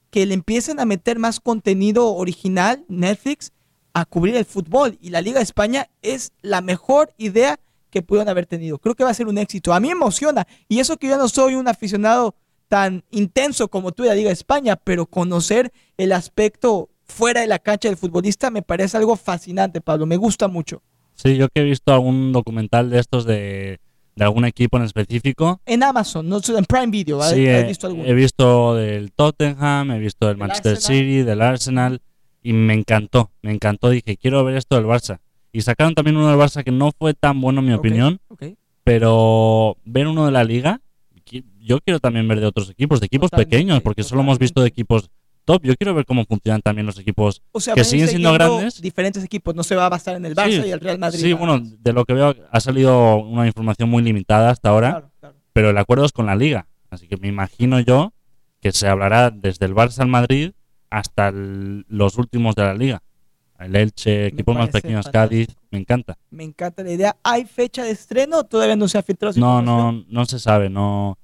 que 0.09 0.25
le 0.25 0.35
empiecen 0.35 0.79
a 0.79 0.85
meter 0.85 1.19
más 1.19 1.41
contenido 1.41 2.15
original, 2.15 2.85
Netflix, 2.87 3.51
a 3.91 4.05
cubrir 4.05 4.37
el 4.37 4.45
fútbol. 4.45 4.97
Y 5.01 5.09
la 5.09 5.19
Liga 5.19 5.39
de 5.39 5.43
España 5.43 5.89
es 6.01 6.31
la 6.41 6.61
mejor 6.61 7.13
idea 7.17 7.59
que 7.89 8.01
pudieron 8.01 8.29
haber 8.29 8.45
tenido. 8.45 8.79
Creo 8.79 8.95
que 8.95 9.03
va 9.03 9.09
a 9.09 9.15
ser 9.15 9.27
un 9.27 9.37
éxito. 9.37 9.73
A 9.73 9.81
mí 9.81 9.89
me 9.89 9.95
emociona. 9.95 10.47
Y 10.69 10.79
eso 10.79 10.95
que 10.95 11.09
yo 11.09 11.17
no 11.17 11.27
soy 11.27 11.55
un 11.55 11.67
aficionado 11.67 12.35
tan 12.69 13.03
intenso 13.11 13.67
como 13.67 13.91
tú 13.91 14.03
de 14.03 14.09
la 14.09 14.15
Liga 14.15 14.29
de 14.29 14.33
España, 14.33 14.77
pero 14.77 15.07
conocer 15.07 15.73
el 15.97 16.13
aspecto 16.13 16.89
fuera 17.07 17.41
de 17.41 17.47
la 17.47 17.59
cancha 17.59 17.87
del 17.89 17.97
futbolista 17.97 18.49
me 18.51 18.61
parece 18.61 18.97
algo 18.97 19.15
fascinante, 19.15 19.81
Pablo. 19.81 20.05
Me 20.05 20.17
gusta 20.17 20.47
mucho. 20.47 20.81
Sí, 21.15 21.35
yo 21.35 21.47
que 21.49 21.61
he 21.61 21.63
visto 21.63 21.93
algún 21.93 22.31
documental 22.31 22.89
de 22.89 22.99
estos 22.99 23.25
de, 23.25 23.79
de 24.15 24.23
algún 24.23 24.45
equipo 24.45 24.77
en 24.77 24.83
específico, 24.83 25.61
En 25.65 25.81
Amazon, 25.83 26.29
no 26.29 26.39
en 26.45 26.65
Prime 26.65 26.87
Video, 26.87 27.21
¿has, 27.21 27.31
Sí, 27.31 27.45
he, 27.47 27.63
visto 27.63 27.87
alguno? 27.87 28.05
he 28.05 28.13
visto 28.13 28.75
del 28.75 29.11
Tottenham, 29.13 29.91
he 29.91 29.99
visto 29.99 30.27
del 30.27 30.37
Manchester 30.37 30.73
Arsenal. 30.73 30.97
City, 30.99 31.23
del 31.23 31.41
Arsenal 31.41 32.01
y 32.43 32.53
me 32.53 32.73
encantó, 32.75 33.31
me 33.41 33.51
encantó. 33.51 33.89
Dije, 33.89 34.17
quiero 34.17 34.43
ver 34.43 34.57
esto 34.57 34.75
del 34.75 34.85
Barça. 34.85 35.19
Y 35.51 35.61
sacaron 35.61 35.95
también 35.95 36.17
uno 36.17 36.29
del 36.29 36.37
Barça 36.37 36.63
que 36.63 36.71
no 36.71 36.91
fue 36.97 37.13
tan 37.15 37.41
bueno, 37.41 37.61
en 37.61 37.65
mi 37.67 37.73
opinión, 37.73 38.19
ok. 38.27 38.43
pero 38.83 39.77
ver 39.85 40.07
uno 40.07 40.25
de 40.25 40.31
la 40.31 40.43
liga, 40.43 40.81
yo 41.59 41.79
quiero 41.81 41.99
también 41.99 42.27
ver 42.27 42.39
de 42.39 42.45
otros 42.45 42.69
equipos, 42.69 42.99
de 43.01 43.07
equipos 43.07 43.29
Totalmente, 43.29 43.57
pequeños, 43.57 43.81
porque 43.81 44.03
solo 44.03 44.21
hemos 44.21 44.39
visto 44.39 44.61
de 44.61 44.67
equipos 44.69 45.09
top. 45.47 45.63
Yo 45.63 45.75
quiero 45.75 45.95
ver 45.95 46.05
cómo 46.05 46.25
funcionan 46.25 46.61
también 46.61 46.85
los 46.85 46.99
equipos. 46.99 47.41
O 47.53 47.59
sea, 47.59 47.73
que 47.73 47.83
siguen 47.83 48.07
siendo 48.07 48.31
grandes. 48.33 48.79
Diferentes 48.81 49.23
equipos, 49.23 49.55
no 49.55 49.63
se 49.63 49.75
va 49.75 49.87
a 49.87 49.89
basar 49.89 50.15
en 50.15 50.25
el 50.25 50.35
Barça 50.35 50.61
Sí, 50.61 50.67
y 50.67 50.71
el 50.71 50.79
Real 50.79 50.99
Madrid. 50.99 51.19
Sí, 51.19 51.33
bueno, 51.33 51.59
de 51.63 51.93
lo 51.93 52.05
que 52.05 52.13
veo 52.13 52.35
ha 52.51 52.59
salido 52.59 53.17
una 53.17 53.47
información 53.47 53.89
muy 53.89 54.03
limitada 54.03 54.51
hasta 54.51 54.69
ahora. 54.69 54.91
Claro, 54.91 55.11
claro. 55.19 55.35
pero 55.53 55.69
el 55.71 55.77
acuerdo 55.77 56.05
es 56.05 56.11
con 56.11 56.25
la 56.27 56.35
liga. 56.35 56.67
Así 56.91 57.07
que 57.07 57.17
me 57.17 57.27
imagino 57.29 57.79
yo 57.79 58.13
que 58.61 58.71
se 58.71 58.87
hablará 58.87 59.31
desde 59.31 59.65
el 59.65 59.73
Barça 59.73 59.99
al 60.01 60.07
Madrid 60.09 60.51
hasta 60.89 61.29
el- 61.29 61.85
los 61.89 62.17
últimos 62.17 62.55
de 62.55 62.63
la 62.63 62.73
liga. 62.73 63.01
El 63.59 63.75
Elche, 63.75 64.27
equipos 64.27 64.55
más 64.55 64.69
pequeños, 64.69 65.05
fantástico. 65.05 65.45
Cádiz, 65.47 65.57
me 65.71 65.79
encanta. 65.79 66.15
Me 66.29 66.43
encanta 66.43 66.83
la 66.83 66.91
idea. 66.91 67.17
¿Hay 67.23 67.45
fecha 67.45 67.83
de 67.83 67.89
estreno? 67.89 68.43
Todavía 68.43 68.75
no 68.75 68.87
se 68.87 68.99
ha 68.99 69.01
filtrado. 69.01 69.33
No, 69.39 69.63
no, 69.63 70.03
no 70.07 70.25
se 70.25 70.37
sabe, 70.37 70.69
no. 70.69 71.17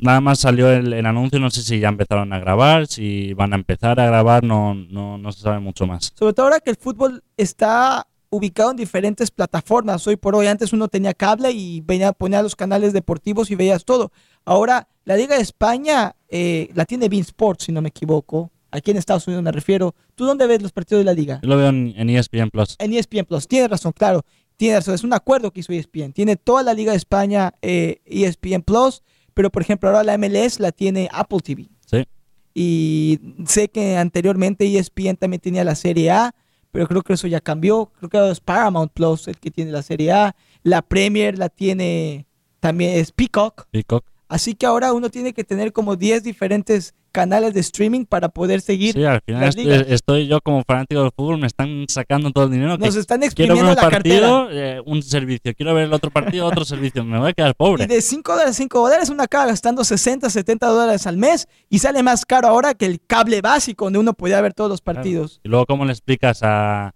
Nada 0.00 0.20
más 0.20 0.40
salió 0.40 0.70
el, 0.70 0.92
el 0.92 1.06
anuncio, 1.06 1.38
no 1.38 1.50
sé 1.50 1.62
si 1.62 1.78
ya 1.78 1.88
empezaron 1.88 2.32
a 2.32 2.38
grabar, 2.38 2.86
si 2.86 3.34
van 3.34 3.52
a 3.52 3.56
empezar 3.56 4.00
a 4.00 4.06
grabar, 4.06 4.44
no, 4.44 4.74
no, 4.74 5.18
no 5.18 5.32
se 5.32 5.42
sabe 5.42 5.60
mucho 5.60 5.86
más. 5.86 6.12
Sobre 6.14 6.32
todo 6.32 6.46
ahora 6.46 6.60
que 6.60 6.70
el 6.70 6.76
fútbol 6.76 7.22
está 7.36 8.06
ubicado 8.30 8.70
en 8.70 8.76
diferentes 8.76 9.30
plataformas. 9.30 10.06
Hoy 10.06 10.16
por 10.16 10.34
hoy, 10.34 10.46
antes 10.46 10.72
uno 10.72 10.88
tenía 10.88 11.14
cable 11.14 11.50
y 11.52 11.80
venía 11.80 12.08
a 12.08 12.12
poner 12.12 12.42
los 12.42 12.56
canales 12.56 12.92
deportivos 12.92 13.50
y 13.50 13.54
veías 13.54 13.84
todo. 13.84 14.12
Ahora, 14.44 14.88
la 15.04 15.16
Liga 15.16 15.36
de 15.36 15.42
España 15.42 16.16
eh, 16.28 16.68
la 16.74 16.84
tiene 16.84 17.08
Bean 17.08 17.22
Sports, 17.22 17.64
si 17.64 17.72
no 17.72 17.82
me 17.82 17.88
equivoco. 17.88 18.50
Aquí 18.70 18.90
en 18.90 18.96
Estados 18.96 19.26
Unidos 19.26 19.42
me 19.42 19.52
refiero. 19.52 19.94
¿Tú 20.14 20.26
dónde 20.26 20.46
ves 20.46 20.60
los 20.60 20.72
partidos 20.72 21.00
de 21.00 21.04
la 21.04 21.14
liga? 21.14 21.40
Yo 21.42 21.48
lo 21.48 21.56
veo 21.56 21.68
en, 21.68 21.94
en 21.96 22.10
E 22.10 22.18
ESPN 22.18 22.50
Plus. 22.50 22.76
En 22.78 22.92
E 22.92 22.98
ESPN 22.98 23.24
Plus. 23.24 23.48
Tienes 23.48 23.70
razón, 23.70 23.92
claro. 23.92 24.22
tiene, 24.56 24.78
eso 24.78 24.92
es 24.92 25.04
un 25.04 25.14
acuerdo 25.14 25.50
que 25.50 25.60
hizo 25.60 25.72
ESPN. 25.72 26.12
Tiene 26.12 26.36
toda 26.36 26.62
la 26.62 26.74
Liga 26.74 26.92
de 26.92 26.98
España 26.98 27.54
eh, 27.62 28.00
ESPN 28.04 28.62
Plus, 28.62 29.02
pero 29.36 29.50
por 29.50 29.60
ejemplo 29.60 29.90
ahora 29.90 30.02
la 30.02 30.16
MLS 30.16 30.60
la 30.60 30.72
tiene 30.72 31.10
Apple 31.12 31.40
TV. 31.40 31.68
Sí. 31.84 32.08
Y 32.54 33.20
sé 33.46 33.68
que 33.68 33.98
anteriormente 33.98 34.66
ESPN 34.66 35.16
también 35.16 35.40
tenía 35.42 35.62
la 35.62 35.74
Serie 35.74 36.10
A, 36.10 36.34
pero 36.72 36.86
creo 36.88 37.02
que 37.02 37.12
eso 37.12 37.26
ya 37.26 37.42
cambió. 37.42 37.92
Creo 37.98 38.08
que 38.08 38.16
ahora 38.16 38.32
es 38.32 38.40
Paramount 38.40 38.92
Plus 38.92 39.28
el 39.28 39.36
que 39.36 39.50
tiene 39.50 39.72
la 39.72 39.82
Serie 39.82 40.10
A. 40.10 40.34
La 40.62 40.80
Premier 40.80 41.36
la 41.36 41.50
tiene 41.50 42.26
también 42.60 42.98
es 42.98 43.12
Peacock. 43.12 43.66
Peacock. 43.70 44.06
Así 44.28 44.54
que 44.54 44.66
ahora 44.66 44.92
uno 44.92 45.08
tiene 45.10 45.32
que 45.32 45.44
tener 45.44 45.72
como 45.72 45.94
10 45.96 46.22
diferentes 46.24 46.94
canales 47.12 47.54
de 47.54 47.60
streaming 47.60 48.04
para 48.04 48.28
poder 48.28 48.60
seguir. 48.60 48.92
Sí, 48.92 49.04
al 49.04 49.22
final 49.24 49.40
las 49.40 49.56
est- 49.56 49.58
ligas. 49.64 49.84
estoy 49.88 50.26
yo 50.26 50.40
como 50.42 50.62
fanático 50.66 51.00
del 51.02 51.12
fútbol, 51.16 51.38
me 51.38 51.46
están 51.46 51.86
sacando 51.88 52.30
todo 52.30 52.44
el 52.44 52.50
dinero. 52.50 52.76
que 52.76 52.84
Nos 52.86 52.96
están 52.96 53.20
quiero 53.20 53.30
ver 53.54 53.54
exprimiendo 53.56 53.70
un 53.70 53.74
la 53.76 53.90
cartera. 53.90 54.28
partido, 54.28 54.48
eh, 54.50 54.82
un 54.84 55.02
servicio. 55.02 55.54
Quiero 55.54 55.72
ver 55.74 55.84
el 55.84 55.92
otro 55.94 56.10
partido, 56.10 56.44
otro 56.44 56.64
servicio. 56.66 57.04
Me 57.04 57.18
voy 57.18 57.30
a 57.30 57.32
quedar 57.32 57.50
Y 57.52 57.54
pobre. 57.54 57.86
de 57.86 58.02
5 58.02 58.32
dólares, 58.32 58.56
5 58.56 58.80
dólares, 58.80 59.08
uno 59.08 59.22
acaba 59.22 59.46
gastando 59.46 59.82
60, 59.84 60.28
70 60.28 60.66
dólares 60.66 61.06
al 61.06 61.16
mes 61.16 61.48
y 61.70 61.78
sale 61.78 62.02
más 62.02 62.26
caro 62.26 62.48
ahora 62.48 62.74
que 62.74 62.84
el 62.86 63.00
cable 63.06 63.40
básico 63.40 63.86
donde 63.86 64.00
uno 64.00 64.12
podía 64.12 64.40
ver 64.42 64.52
todos 64.52 64.68
los 64.68 64.82
Claro. 64.82 64.96
partidos. 64.96 65.40
Y 65.42 65.48
luego, 65.48 65.64
¿cómo 65.66 65.84
le 65.86 65.92
explicas 65.92 66.40
a, 66.42 66.92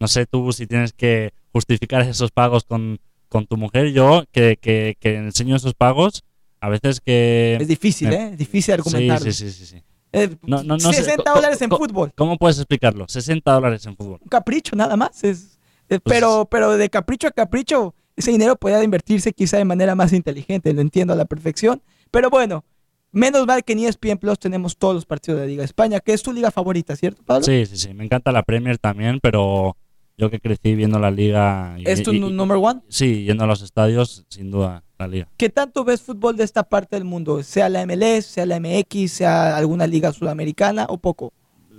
no 0.00 0.08
sé 0.08 0.26
tú, 0.26 0.52
si 0.52 0.66
tienes 0.66 0.92
que 0.92 1.32
justificar 1.52 2.02
esos 2.02 2.30
pagos 2.30 2.64
con, 2.64 2.98
con 3.28 3.46
tu 3.46 3.56
mujer? 3.56 3.92
Yo, 3.92 4.24
que, 4.32 4.58
que, 4.60 4.96
que 5.00 5.14
enseño 5.16 5.56
esos 5.56 5.72
pagos, 5.72 6.24
a 6.62 6.68
veces 6.70 7.00
que... 7.00 7.58
Es 7.60 7.68
difícil, 7.68 8.08
me- 8.08 8.14
¿eh? 8.14 8.28
Es 8.32 8.38
difícil 8.38 8.74
argumentarlo. 8.74 9.24
Sí, 9.24 9.32
sí, 9.32 9.50
sí, 9.50 9.66
sí, 9.66 9.76
sí. 9.76 9.82
Eh, 10.12 10.36
No, 10.42 10.62
no, 10.62 10.76
no 10.76 10.92
sé, 10.92 11.02
60 11.02 11.24
co- 11.24 11.34
dólares 11.36 11.60
en 11.60 11.70
fútbol. 11.70 12.12
¿Cómo 12.16 12.38
puedes 12.38 12.56
explicarlo? 12.58 13.06
60 13.08 13.50
dólares 13.52 13.84
en 13.86 13.96
fútbol. 13.96 14.18
Un 14.22 14.28
capricho 14.28 14.76
nada 14.76 14.96
más. 14.96 15.24
Es, 15.24 15.58
eh, 15.88 15.98
Pues- 16.00 16.00
pero, 16.04 16.46
pero 16.50 16.76
de 16.76 16.88
capricho 16.88 17.26
a 17.28 17.30
capricho, 17.32 17.94
ese 18.16 18.30
dinero 18.30 18.56
podría 18.56 18.82
invertirse 18.84 19.32
quizá 19.32 19.56
de 19.56 19.64
manera 19.64 19.94
más 19.94 20.12
inteligente. 20.12 20.72
Lo 20.72 20.80
entiendo 20.80 21.12
a 21.14 21.16
la 21.16 21.24
perfección. 21.24 21.82
Pero 22.10 22.30
bueno, 22.30 22.64
menos 23.10 23.46
mal 23.46 23.64
que 23.64 23.72
en 23.72 23.80
ESPN 23.80 24.18
Plus 24.18 24.38
tenemos 24.38 24.76
todos 24.76 24.94
los 24.94 25.06
partidos 25.06 25.40
de 25.40 25.46
la 25.46 25.50
Liga 25.50 25.60
de 25.62 25.66
España, 25.66 25.98
que 26.00 26.12
es 26.12 26.22
tu 26.22 26.32
liga 26.32 26.50
favorita, 26.50 26.94
¿cierto, 26.94 27.22
Pablo? 27.24 27.44
Sí, 27.44 27.66
sí, 27.66 27.76
sí. 27.76 27.92
Me 27.94 28.04
encanta 28.04 28.30
la 28.32 28.42
Premier 28.42 28.78
también, 28.78 29.18
pero 29.20 29.76
yo 30.18 30.30
que 30.30 30.40
crecí 30.40 30.74
viendo 30.74 30.98
la 30.98 31.10
liga... 31.10 31.74
y- 31.78 31.88
¿Es 31.88 32.02
tu 32.02 32.12
y- 32.12 32.20
nu- 32.20 32.28
y- 32.28 32.32
number 32.32 32.58
one? 32.58 32.80
Sí, 32.88 33.24
yendo 33.24 33.44
a 33.44 33.46
los 33.46 33.62
estadios, 33.62 34.24
sin 34.28 34.50
duda, 34.50 34.84
la 34.98 35.08
liga. 35.08 35.28
¿Qué 35.36 35.48
tanto 35.48 35.84
ves 35.84 36.02
fútbol 36.02 36.36
de 36.36 36.44
esta 36.44 36.62
parte 36.62 36.96
del 36.96 37.04
mundo? 37.04 37.42
Sea 37.42 37.68
la 37.68 37.84
MLS, 37.86 38.26
sea 38.26 38.46
la 38.46 38.60
MX, 38.60 39.10
sea 39.10 39.56
alguna 39.56 39.86
liga 39.86 40.12
sudamericana 40.12 40.86
o 40.88 40.98
poco. 40.98 41.32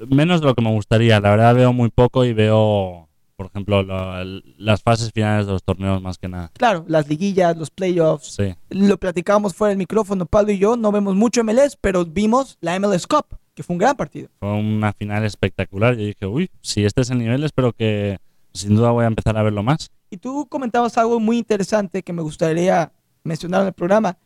Menos 0.09 0.41
de 0.41 0.47
lo 0.47 0.55
que 0.55 0.61
me 0.61 0.71
gustaría. 0.71 1.19
La 1.19 1.29
verdad 1.31 1.55
veo 1.55 1.71
muy 1.71 1.89
poco 1.89 2.25
y 2.25 2.33
veo, 2.33 3.07
por 3.37 3.45
ejemplo, 3.45 3.83
lo- 3.83 4.23
las 4.57 4.81
fases 4.81 5.11
finales 5.13 5.45
de 5.45 5.53
los 5.53 5.63
torneos 5.63 6.01
más 6.01 6.17
que 6.17 6.27
nada. 6.27 6.51
Claro, 6.57 6.83
las 6.87 7.07
liguillas, 7.07 7.55
los 7.55 7.69
playoffs. 7.69 8.35
Sí, 8.35 8.55
Lo 8.71 8.97
platicábamos 8.97 9.53
fuera 9.53 9.69
del 9.69 9.77
micrófono, 9.77 10.25
Pablo 10.25 10.51
y 10.51 10.57
yo. 10.57 10.75
No 10.75 10.91
vemos 10.91 11.15
mucho 11.15 11.43
MLS, 11.43 11.77
pero 11.79 12.03
vimos 12.05 12.57
la 12.59 12.77
MLS 12.79 13.05
Cup, 13.07 13.27
que 13.53 13.63
fue 13.63 13.75
un 13.75 13.79
gran 13.79 13.95
partido. 13.95 14.29
fue 14.39 14.53
una 14.53 14.93
final 14.93 15.23
espectacular. 15.25 15.95
Yo 15.95 16.05
dije, 16.05 16.25
uy, 16.25 16.49
si 16.61 16.85
este 16.85 17.01
es 17.01 17.09
el 17.09 17.19
nivel, 17.19 17.43
espero 17.43 17.73
que 17.73 18.17
sin 18.53 18.75
duda 18.75 18.91
voy 18.91 19.03
a 19.03 19.07
empezar 19.07 19.37
a 19.37 19.43
verlo 19.43 19.63
más. 19.63 19.91
Y 20.09 20.17
tú 20.17 20.47
comentabas 20.47 20.97
algo 20.97 21.19
muy 21.19 21.37
interesante 21.37 22.03
que 22.03 22.13
me 22.13 22.21
gustaría 22.21 22.91
mencionar 23.23 23.61
en 23.61 23.67
el 23.67 23.73
programa. 23.73 24.17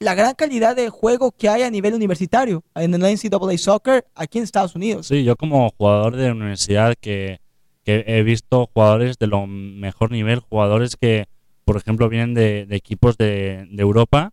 La 0.00 0.14
gran 0.14 0.34
calidad 0.34 0.76
de 0.76 0.90
juego 0.90 1.32
que 1.32 1.48
hay 1.48 1.62
a 1.62 1.70
nivel 1.70 1.94
universitario 1.94 2.62
en 2.74 2.94
el 2.94 3.00
NCAA 3.00 3.58
Soccer 3.58 4.06
aquí 4.14 4.38
en 4.38 4.44
Estados 4.44 4.76
Unidos. 4.76 5.06
Sí, 5.06 5.24
yo 5.24 5.36
como 5.36 5.70
jugador 5.70 6.16
de 6.16 6.30
universidad 6.30 6.94
que, 7.00 7.40
que 7.84 8.04
he 8.06 8.22
visto 8.22 8.70
jugadores 8.72 9.18
de 9.18 9.26
lo 9.26 9.46
mejor 9.46 10.12
nivel, 10.12 10.38
jugadores 10.40 10.96
que, 10.96 11.26
por 11.64 11.76
ejemplo, 11.76 12.08
vienen 12.08 12.34
de, 12.34 12.66
de 12.66 12.76
equipos 12.76 13.16
de, 13.16 13.66
de 13.70 13.82
Europa. 13.82 14.32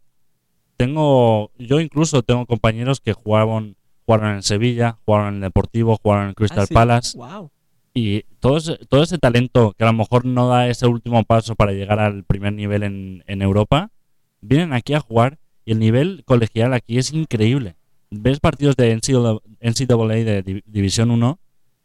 Tengo, 0.77 1.51
yo 1.57 1.79
incluso 1.79 2.21
tengo 2.21 2.45
compañeros 2.45 2.99
que 2.99 3.13
jugaron, 3.13 3.75
jugaron 4.05 4.35
en 4.35 4.43
Sevilla, 4.43 4.97
jugaron 5.05 5.29
en 5.29 5.35
el 5.35 5.41
Deportivo, 5.41 5.97
jugaron 6.01 6.23
en 6.25 6.29
el 6.29 6.35
Crystal 6.35 6.59
Ah, 6.63 6.65
sí. 6.67 6.73
Palace. 6.73 7.17
Wow. 7.17 7.51
Y 7.93 8.23
todo 8.39 8.57
ese, 8.57 8.77
todo 8.89 9.03
ese 9.03 9.17
talento 9.17 9.73
que 9.77 9.83
a 9.83 9.87
lo 9.87 9.93
mejor 9.93 10.25
no 10.25 10.47
da 10.49 10.67
ese 10.67 10.85
último 10.85 11.23
paso 11.23 11.55
para 11.55 11.71
llegar 11.71 11.99
al 11.99 12.23
primer 12.25 12.53
nivel 12.53 12.83
en, 12.83 13.23
en 13.27 13.41
Europa, 13.41 13.89
vienen 14.41 14.73
aquí 14.73 14.93
a 14.93 14.99
jugar 14.99 15.39
y 15.63 15.71
el 15.71 15.79
nivel 15.79 16.23
colegial 16.25 16.73
aquí 16.73 16.97
es 16.97 17.13
increíble. 17.13 17.75
Ves 18.11 18.39
partidos 18.39 18.75
de 18.75 18.93
NCAA, 18.93 19.39
de 19.61 20.43
Div- 20.43 20.63
División 20.65 21.09
1 21.11 21.39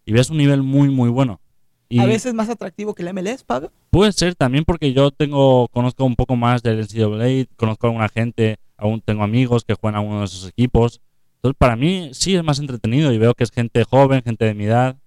y 0.05 0.13
ves 0.13 0.31
un 0.31 0.37
nivel 0.39 0.63
muy, 0.63 0.91
muy 0.91 1.09
bueno. 1.11 1.41
Y 1.89 1.99
A 2.01 2.07
veces 2.07 2.35
más 2.35 2.49
atractivo 2.49 2.95
que 2.95 3.03
la 3.03 3.13
MLS, 3.13 3.43
Pablo. 3.45 3.73
puede 3.91 4.13
ser 4.13 4.35
también 4.37 4.65
porque 4.65 4.93
yo 4.93 5.11
tengo 5.11 5.67
conozco 5.69 6.05
un 6.05 6.15
poco 6.15 6.37
más 6.37 6.63
del 6.63 6.81
NCAA, 6.81 7.47
conozco 7.57 7.87
a 7.87 7.91
alguna 7.91 8.09
gente, 8.09 8.59
aún 8.77 9.01
tengo 9.01 9.25
amigos 9.25 9.65
que 9.65 9.75
juegan 9.75 9.97
a 9.97 10.01
uno 10.01 10.21
de 10.21 10.27
esos 10.27 10.49
equipos. 10.49 11.01
Entonces, 11.42 11.57
para 11.59 11.74
mí 11.74 12.11
sí 12.12 12.35
es 12.37 12.44
más 12.44 12.59
entretenido 12.59 13.12
y 13.12 13.18
veo 13.18 13.33
que 13.35 13.44
es 13.44 13.50
gente 13.50 13.83
joven, 13.85 14.22
gente 14.22 14.44
de 14.44 14.55
mi 14.55 14.64
edad. 14.64 14.98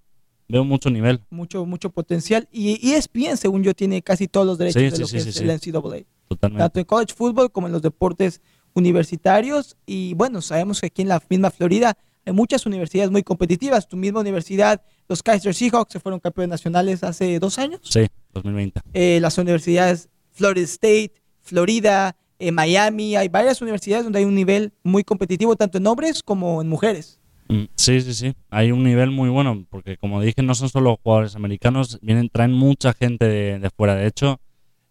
Veo 0.48 0.64
mucho 0.64 0.90
nivel. 0.90 1.20
Mucho, 1.30 1.64
mucho 1.64 1.90
potencial. 1.90 2.48
Y 2.50 2.90
E 2.92 2.96
ESPN, 2.96 3.36
según 3.36 3.62
yo, 3.62 3.72
tiene 3.72 4.02
casi 4.02 4.26
todos 4.28 4.46
los 4.46 4.58
derechos 4.58 4.82
Sí, 4.82 4.84
de 4.90 4.96
sí, 4.96 5.00
lo 5.02 5.06
sí, 5.06 5.12
que 5.14 5.28
es 5.30 5.36
el 5.40 5.46
NCAA. 5.46 6.04
Totalmente. 6.28 6.62
tanto 6.62 6.80
en 6.80 6.84
college 6.86 7.14
football 7.14 7.50
como 7.52 7.68
en 7.68 7.72
los 7.72 7.82
deportes 7.82 8.40
universitarios. 8.74 9.76
Y 9.86 10.14
bueno, 10.14 10.42
sabemos 10.42 10.80
que 10.80 10.86
aquí 10.88 11.02
en 11.02 11.08
la 11.08 11.22
misma 11.28 11.50
Florida 11.50 11.96
hay 12.26 12.32
muchas 12.32 12.66
universidades 12.66 13.10
muy 13.10 13.22
competitivas. 13.22 13.88
Tu 13.88 13.96
misma 13.96 14.20
universidad, 14.20 14.82
los 15.08 15.22
Kaiser 15.22 15.54
Seahawks, 15.54 15.92
se 15.92 16.00
fueron 16.00 16.20
campeones 16.20 16.50
nacionales 16.50 17.04
hace 17.04 17.38
dos 17.38 17.58
años. 17.58 17.80
Sí, 17.84 18.06
2020. 18.32 18.80
Eh, 18.92 19.18
las 19.20 19.38
universidades 19.38 20.08
Florida 20.32 20.64
State, 20.64 21.12
Florida, 21.40 22.16
eh, 22.38 22.52
Miami, 22.52 23.16
hay 23.16 23.28
varias 23.28 23.60
universidades 23.62 24.04
donde 24.04 24.18
hay 24.20 24.24
un 24.24 24.34
nivel 24.34 24.72
muy 24.82 25.04
competitivo, 25.04 25.56
tanto 25.56 25.78
en 25.78 25.86
hombres 25.86 26.22
como 26.22 26.60
en 26.60 26.68
mujeres. 26.68 27.20
Mm, 27.48 27.64
Sí, 27.76 28.00
sí, 28.00 28.14
sí. 28.14 28.34
Hay 28.50 28.72
un 28.72 28.82
nivel 28.82 29.10
muy 29.10 29.28
bueno, 29.28 29.66
porque 29.70 29.96
como 29.96 30.20
dije, 30.20 30.42
no 30.42 30.54
son 30.54 30.68
solo 30.68 30.98
jugadores 31.02 31.36
americanos, 31.36 31.98
vienen, 32.02 32.28
traen 32.30 32.52
mucha 32.52 32.92
gente 32.92 33.26
de, 33.26 33.58
de 33.58 33.70
fuera. 33.70 33.94
De 33.94 34.06
hecho, 34.06 34.40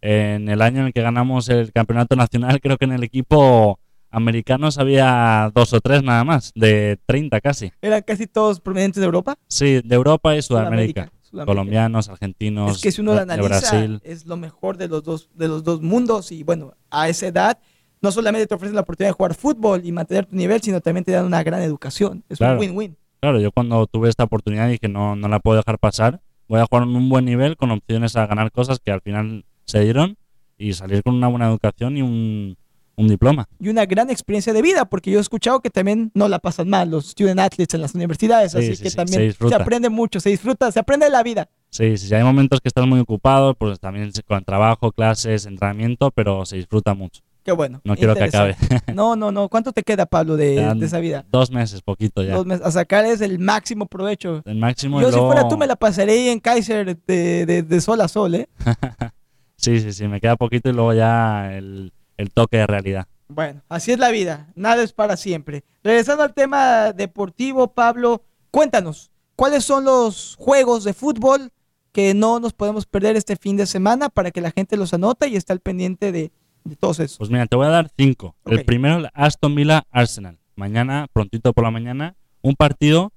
en 0.00 0.48
el 0.48 0.62
año 0.62 0.80
en 0.80 0.86
el 0.86 0.92
que 0.92 1.02
ganamos 1.02 1.48
el 1.48 1.72
campeonato 1.72 2.14
nacional, 2.14 2.60
creo 2.60 2.76
que 2.76 2.84
en 2.84 2.92
el 2.92 3.02
equipo 3.02 3.78
americanos 4.10 4.78
había 4.78 5.50
dos 5.54 5.72
o 5.72 5.80
tres 5.80 6.02
nada 6.02 6.24
más, 6.24 6.52
de 6.54 6.98
30 7.06 7.40
casi. 7.40 7.72
Eran 7.82 8.02
casi 8.02 8.26
todos 8.26 8.60
provenientes 8.60 9.00
de 9.00 9.06
Europa. 9.06 9.36
Sí, 9.48 9.80
de 9.84 9.94
Europa 9.94 10.36
y 10.36 10.42
Sudamérica. 10.42 11.02
Sudamérica. 11.02 11.13
Colombianos, 11.44 12.08
argentinos, 12.08 12.76
Es 12.76 12.82
que 12.82 12.92
si 12.92 13.00
uno 13.00 13.14
lo 13.14 13.20
analiza, 13.22 13.48
Brasil. 13.48 14.00
es 14.04 14.26
lo 14.26 14.36
mejor 14.36 14.76
de 14.76 14.88
los 14.88 15.02
dos, 15.02 15.28
de 15.34 15.48
los 15.48 15.64
dos 15.64 15.82
mundos. 15.82 16.30
Y 16.32 16.42
bueno, 16.44 16.74
a 16.90 17.08
esa 17.08 17.26
edad, 17.26 17.58
no 18.00 18.12
solamente 18.12 18.46
te 18.46 18.54
ofrecen 18.54 18.74
la 18.76 18.82
oportunidad 18.82 19.10
de 19.10 19.14
jugar 19.16 19.34
fútbol 19.34 19.84
y 19.84 19.92
mantener 19.92 20.26
tu 20.26 20.36
nivel, 20.36 20.60
sino 20.62 20.80
también 20.80 21.04
te 21.04 21.12
dan 21.12 21.24
una 21.26 21.42
gran 21.42 21.62
educación. 21.62 22.22
Es 22.28 22.38
Claro. 22.38 22.54
un 22.54 22.60
win-win. 22.60 22.96
Claro, 23.20 23.40
yo 23.40 23.50
cuando 23.52 23.86
tuve 23.86 24.08
esta 24.10 24.24
oportunidad 24.24 24.68
dije, 24.68 24.88
no, 24.88 25.16
no 25.16 25.28
la 25.28 25.40
puedo 25.40 25.56
dejar 25.56 25.78
pasar. 25.78 26.20
Voy 26.46 26.60
a 26.60 26.66
jugar 26.66 26.82
en 26.86 26.94
un 26.94 27.08
buen 27.08 27.24
nivel 27.24 27.56
con 27.56 27.70
opciones 27.70 28.14
a 28.16 28.26
ganar 28.26 28.52
cosas 28.52 28.78
que 28.78 28.92
al 28.92 29.00
final 29.00 29.44
se 29.64 29.80
dieron 29.80 30.16
y 30.58 30.74
salir 30.74 31.02
con 31.02 31.14
una 31.14 31.28
buena 31.28 31.48
educación 31.48 31.96
y 31.96 32.02
un, 32.02 32.56
un 32.96 33.08
diploma. 33.08 33.48
Y 33.60 33.68
una 33.68 33.86
gran 33.86 34.10
experiencia 34.10 34.52
de 34.52 34.62
vida, 34.62 34.84
porque 34.84 35.10
yo 35.10 35.18
he 35.18 35.22
escuchado 35.22 35.60
que 35.60 35.70
también 35.70 36.10
no 36.14 36.28
la 36.28 36.38
pasan 36.38 36.68
mal 36.68 36.90
los 36.90 37.06
student 37.10 37.40
athletes 37.40 37.74
en 37.74 37.80
las 37.80 37.94
universidades. 37.94 38.52
Sí, 38.52 38.58
así 38.58 38.76
sí, 38.76 38.82
que 38.82 38.90
sí, 38.90 38.96
también 38.96 39.32
se 39.32 39.54
aprende 39.54 39.88
mucho, 39.88 40.20
se 40.20 40.30
disfruta, 40.30 40.70
se 40.72 40.78
aprende 40.80 41.06
de 41.06 41.12
la 41.12 41.22
vida. 41.22 41.48
Sí, 41.70 41.96
sí, 41.96 42.08
sí, 42.08 42.14
hay 42.14 42.22
momentos 42.22 42.60
que 42.60 42.68
estás 42.68 42.86
muy 42.86 43.00
ocupado, 43.00 43.54
pues 43.54 43.80
también 43.80 44.10
con 44.26 44.44
trabajo, 44.44 44.92
clases, 44.92 45.46
entrenamiento, 45.46 46.10
pero 46.12 46.44
se 46.46 46.56
disfruta 46.56 46.94
mucho. 46.94 47.20
Qué 47.44 47.52
bueno. 47.52 47.82
No 47.84 47.94
quiero 47.94 48.14
que 48.14 48.24
acabe. 48.24 48.56
No, 48.94 49.16
no, 49.16 49.30
no. 49.30 49.50
¿Cuánto 49.50 49.72
te 49.72 49.82
queda, 49.82 50.06
Pablo, 50.06 50.36
de, 50.36 50.74
de 50.76 50.86
esa 50.86 50.98
vida? 50.98 51.26
Dos 51.30 51.50
meses, 51.50 51.82
poquito 51.82 52.22
ya. 52.22 52.36
Dos 52.36 52.46
meses. 52.46 52.64
A 52.64 52.70
sacar 52.70 53.04
es 53.04 53.20
el 53.20 53.38
máximo 53.38 53.84
provecho. 53.84 54.40
El 54.46 54.56
máximo 54.56 54.98
Yo 55.02 55.08
y 55.08 55.10
si 55.10 55.16
luego- 55.18 55.32
fuera 55.32 55.46
tú 55.48 55.58
me 55.58 55.66
la 55.66 55.76
pasaré 55.76 56.12
ahí 56.12 56.28
en 56.28 56.40
Kaiser 56.40 56.96
de, 57.04 57.44
de- 57.44 57.62
de 57.62 57.80
sol 57.82 58.00
a 58.00 58.08
sol, 58.08 58.34
¿eh? 58.36 58.48
Sí, 59.56 59.80
sí, 59.80 59.92
sí, 59.92 60.08
me 60.08 60.20
queda 60.20 60.36
poquito 60.36 60.68
y 60.68 60.72
luego 60.72 60.92
ya 60.94 61.54
el, 61.54 61.92
el 62.16 62.32
toque 62.32 62.58
de 62.58 62.66
realidad. 62.66 63.06
Bueno, 63.28 63.62
así 63.68 63.92
es 63.92 63.98
la 63.98 64.10
vida, 64.10 64.48
nada 64.54 64.82
es 64.82 64.92
para 64.92 65.16
siempre. 65.16 65.64
Regresando 65.82 66.22
al 66.22 66.34
tema 66.34 66.92
deportivo, 66.92 67.72
Pablo, 67.72 68.22
cuéntanos, 68.50 69.10
¿cuáles 69.34 69.64
son 69.64 69.84
los 69.84 70.36
juegos 70.38 70.84
de 70.84 70.92
fútbol 70.92 71.50
que 71.92 72.12
no 72.12 72.40
nos 72.40 72.52
podemos 72.52 72.86
perder 72.86 73.16
este 73.16 73.36
fin 73.36 73.56
de 73.56 73.66
semana 73.66 74.08
para 74.08 74.30
que 74.30 74.40
la 74.40 74.50
gente 74.50 74.76
los 74.76 74.92
anote 74.92 75.28
y 75.28 75.36
esté 75.36 75.52
al 75.52 75.60
pendiente 75.60 76.12
de, 76.12 76.32
de 76.64 76.76
todos 76.76 77.00
esos? 77.00 77.18
Pues 77.18 77.30
mira, 77.30 77.46
te 77.46 77.56
voy 77.56 77.66
a 77.66 77.70
dar 77.70 77.90
cinco. 77.96 78.36
El 78.44 78.64
primero, 78.64 79.08
Aston 79.14 79.54
Villa 79.54 79.84
Arsenal. 79.90 80.38
Mañana, 80.54 81.06
prontito 81.12 81.52
por 81.52 81.64
la 81.64 81.70
mañana, 81.70 82.16
un 82.42 82.54
partido 82.54 83.12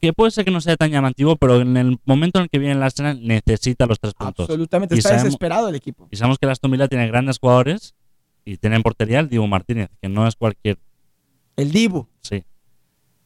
que 0.00 0.12
puede 0.12 0.30
ser 0.30 0.44
que 0.44 0.50
no 0.50 0.60
sea 0.60 0.76
tan 0.76 0.90
llamativo, 0.90 1.36
pero 1.36 1.60
en 1.60 1.76
el 1.76 1.98
momento 2.04 2.38
en 2.38 2.44
el 2.44 2.50
que 2.50 2.58
viene 2.58 2.74
el 2.74 2.82
Arsenal 2.82 3.20
necesita 3.26 3.86
los 3.86 3.98
tres 4.00 4.14
puntos. 4.14 4.44
Absolutamente, 4.48 4.94
Y 4.94 4.98
está 4.98 5.10
sabemos- 5.10 5.24
desesperado 5.24 5.68
el 5.68 5.74
equipo. 5.76 6.08
Y 6.10 6.16
sabemos 6.16 6.38
que 6.38 6.46
el 6.46 6.52
Aston 6.52 6.70
Villa 6.70 6.88
tiene 6.88 7.06
grandes 7.06 7.38
jugadores 7.38 7.94
y 8.44 8.56
tiene 8.56 8.76
en 8.76 8.82
portería 8.82 9.20
el 9.20 9.28
Dibu 9.28 9.46
Martínez, 9.46 9.90
que 10.02 10.08
no 10.08 10.26
es 10.26 10.34
cualquier. 10.36 10.78
El 11.56 11.72
Dibu, 11.72 12.06
Sí. 12.20 12.44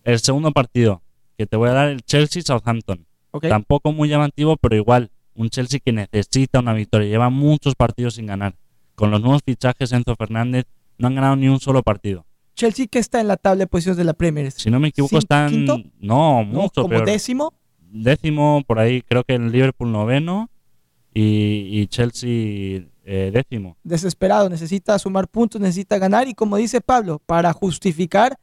El 0.05 0.19
segundo 0.21 0.53
partido 0.53 1.03
que 1.37 1.47
te 1.47 1.57
voy 1.57 1.69
a 1.71 1.73
dar, 1.73 1.89
el 1.89 2.03
Chelsea 2.03 2.43
Southampton. 2.43 3.07
¿ok? 3.33 3.49
Tampoco 3.49 3.93
muy 3.93 4.09
llamativo, 4.09 4.57
pero 4.57 4.77
igual 4.77 5.11
Un 5.33 5.49
Chelsea 5.49 5.81
que 5.83 5.93
necesita 5.93 6.59
una 6.59 6.75
victoria. 6.75 7.09
Lleva 7.09 7.31
muchos 7.31 7.75
partidos 7.75 8.15
sin 8.15 8.27
ganar. 8.27 8.57
Con 8.95 9.11
los 9.11 9.23
nuevos 9.23 9.41
fichajes 9.43 9.91
Enzo 9.93 10.15
Fernández 10.17 10.65
no 10.99 11.07
han 11.07 11.15
ganado 11.15 11.37
ni 11.37 11.49
un 11.49 11.61
solo 11.61 11.83
partido. 11.83 12.27
Chelsea 12.55 12.87
que 12.87 12.99
está 12.99 13.21
en 13.21 13.29
la 13.29 13.37
tabla 13.37 13.61
de 13.61 13.67
posiciones 13.67 13.97
de 13.97 14.05
la 14.05 14.13
Premier. 14.15 14.51
Si 14.53 14.71
no 14.71 14.79
me 14.81 14.89
equivoco, 14.89 15.17
¿Cin- 15.17 15.19
están. 15.19 15.51
quinto? 15.51 15.79
No, 16.01 16.45
¿No? 16.45 16.63
mucho 16.63 16.83
Como 16.83 16.89
peor. 16.89 17.07
décimo. 17.07 17.55
décimo, 17.91 18.63
por 18.67 18.79
ahí 18.79 19.03
creo 19.03 19.25
que 19.25 19.35
el 19.35 19.51
Liverpool 19.51 19.91
noveno 19.91 20.51
y, 21.15 21.69
y 21.81 21.87
Chelsea 21.89 22.83
eh, 23.05 23.31
décimo. 23.33 23.77
desesperado, 23.83 24.49
necesita 24.49 24.99
sumar 24.99 25.27
puntos, 25.29 25.61
necesita 25.61 25.99
ganar 25.99 26.29
y 26.29 26.35
como 26.35 26.57
dice 26.57 26.81
Pablo, 26.81 27.21
para 27.25 27.53
justificar 27.53 28.37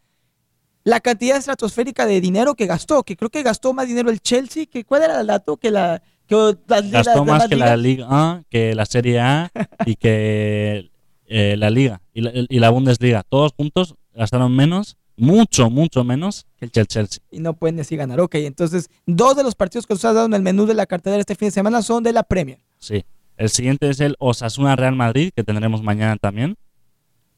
la 0.83 0.99
cantidad 0.99 1.37
estratosférica 1.37 2.05
de 2.05 2.19
dinero 2.21 2.55
que 2.55 2.65
gastó, 2.65 3.03
que 3.03 3.15
creo 3.17 3.29
que 3.29 3.43
gastó 3.43 3.73
más 3.73 3.87
dinero 3.87 4.09
el 4.09 4.19
Chelsea, 4.21 4.65
que 4.65 4.83
cuál 4.85 5.03
era 5.03 5.19
el 5.21 5.27
dato 5.27 5.57
que 5.57 5.69
la 5.71 6.01
que 6.27 6.35
las 6.67 6.91
Gastó 6.91 7.23
las 7.23 7.25
más 7.25 7.47
que 7.47 7.55
la. 7.55 7.77
Liga 7.77 8.05
A, 8.09 8.43
que 8.49 8.75
la 8.75 8.85
Serie 8.85 9.19
A 9.21 9.49
y 9.85 9.95
que 9.95 10.89
eh, 11.27 11.55
la 11.57 11.69
Liga 11.69 12.01
y 12.13 12.21
la, 12.21 12.31
y 12.33 12.59
la 12.59 12.69
Bundesliga. 12.69 13.23
Todos 13.23 13.53
juntos 13.55 13.95
gastaron 14.13 14.55
menos, 14.55 14.97
mucho, 15.15 15.69
mucho 15.69 16.03
menos 16.03 16.45
que 16.57 16.65
el 16.65 16.71
Chelsea. 16.71 17.21
y 17.31 17.39
no 17.39 17.53
pueden 17.53 17.75
decir 17.75 17.97
ganar. 17.97 18.19
Ok, 18.19 18.35
entonces 18.35 18.89
dos 19.05 19.35
de 19.35 19.43
los 19.43 19.55
partidos 19.55 19.85
que 19.85 19.93
nos 19.93 20.05
has 20.05 20.15
dado 20.15 20.25
en 20.25 20.33
el 20.33 20.41
menú 20.41 20.65
de 20.65 20.73
la 20.73 20.85
cartelera 20.85 21.19
este 21.19 21.35
fin 21.35 21.47
de 21.47 21.51
semana 21.51 21.81
son 21.81 22.03
de 22.03 22.13
la 22.13 22.23
Premier. 22.23 22.59
Sí. 22.77 23.03
El 23.37 23.49
siguiente 23.49 23.87
es 23.89 23.99
el 23.99 24.15
Osasuna 24.17 24.75
Real 24.75 24.95
Madrid, 24.95 25.31
que 25.35 25.43
tendremos 25.43 25.83
mañana 25.83 26.17
también. 26.17 26.55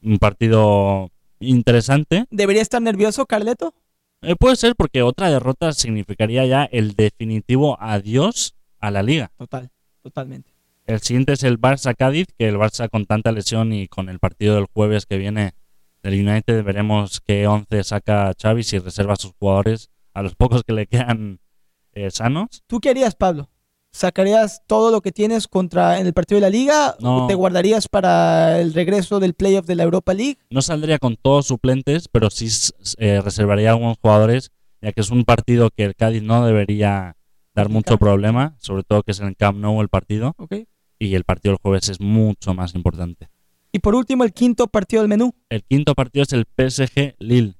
Un 0.02 0.16
partido 0.16 1.10
interesante. 1.40 2.24
¿Debería 2.30 2.62
estar 2.62 2.80
nervioso 2.80 3.26
Carleto? 3.26 3.74
Eh, 4.22 4.34
puede 4.36 4.56
ser 4.56 4.74
porque 4.76 5.02
otra 5.02 5.30
derrota 5.30 5.72
significaría 5.72 6.46
ya 6.46 6.64
el 6.64 6.94
definitivo 6.94 7.76
adiós 7.80 8.54
a 8.78 8.90
la 8.90 9.02
liga. 9.02 9.30
Total, 9.36 9.70
totalmente. 10.02 10.49
El 10.90 11.00
siguiente 11.02 11.34
es 11.34 11.44
el 11.44 11.60
Barça 11.60 11.94
Cádiz, 11.96 12.26
que 12.36 12.48
el 12.48 12.56
Barça 12.56 12.90
con 12.90 13.06
tanta 13.06 13.30
lesión 13.30 13.72
y 13.72 13.86
con 13.86 14.08
el 14.08 14.18
partido 14.18 14.56
del 14.56 14.66
jueves 14.66 15.06
que 15.06 15.18
viene 15.18 15.52
del 16.02 16.26
United 16.26 16.64
veremos 16.64 17.20
qué 17.20 17.46
11 17.46 17.84
saca 17.84 18.32
Xavi 18.36 18.64
si 18.64 18.80
reserva 18.80 19.12
a 19.12 19.16
sus 19.16 19.30
jugadores 19.38 19.88
a 20.14 20.22
los 20.22 20.34
pocos 20.34 20.64
que 20.64 20.72
le 20.72 20.88
quedan 20.88 21.38
eh, 21.92 22.10
sanos. 22.10 22.64
¿Tú 22.66 22.80
qué 22.80 22.90
harías, 22.90 23.14
Pablo? 23.14 23.48
¿Sacarías 23.92 24.62
todo 24.66 24.90
lo 24.90 25.00
que 25.00 25.12
tienes 25.12 25.46
contra 25.46 26.00
en 26.00 26.08
el 26.08 26.12
partido 26.12 26.38
de 26.38 26.40
la 26.40 26.50
liga? 26.50 26.96
No. 26.98 27.24
¿O 27.24 27.26
te 27.28 27.36
guardarías 27.36 27.86
para 27.86 28.58
el 28.58 28.74
regreso 28.74 29.20
del 29.20 29.34
playoff 29.34 29.66
de 29.66 29.76
la 29.76 29.84
Europa 29.84 30.12
League? 30.12 30.38
No 30.50 30.60
saldría 30.60 30.98
con 30.98 31.14
todos 31.14 31.46
suplentes, 31.46 32.08
pero 32.08 32.30
sí 32.30 32.48
eh, 32.98 33.20
reservaría 33.20 33.68
a 33.68 33.72
algunos 33.74 33.96
jugadores, 34.02 34.50
ya 34.80 34.90
que 34.90 35.02
es 35.02 35.10
un 35.10 35.24
partido 35.24 35.70
que 35.70 35.84
el 35.84 35.94
Cádiz 35.94 36.24
no 36.24 36.44
debería 36.44 37.16
dar 37.54 37.68
mucho 37.68 37.96
problema, 37.96 38.56
sobre 38.58 38.82
todo 38.82 39.04
que 39.04 39.12
es 39.12 39.20
en 39.20 39.28
el 39.28 39.36
Camp 39.36 39.58
Nou 39.58 39.80
el 39.82 39.88
partido, 39.88 40.34
Ok. 40.36 40.66
Y 41.00 41.14
el 41.16 41.24
partido 41.24 41.52
del 41.54 41.58
jueves 41.60 41.88
es 41.88 42.00
mucho 42.00 42.54
más 42.54 42.74
importante. 42.76 43.28
Y 43.72 43.78
por 43.80 43.94
último, 43.96 44.22
el 44.22 44.32
quinto 44.32 44.66
partido 44.68 45.02
del 45.02 45.08
menú. 45.08 45.32
El 45.48 45.64
quinto 45.64 45.94
partido 45.94 46.22
es 46.24 46.32
el 46.32 46.44
PSG 46.44 47.14
Lille. 47.18 47.54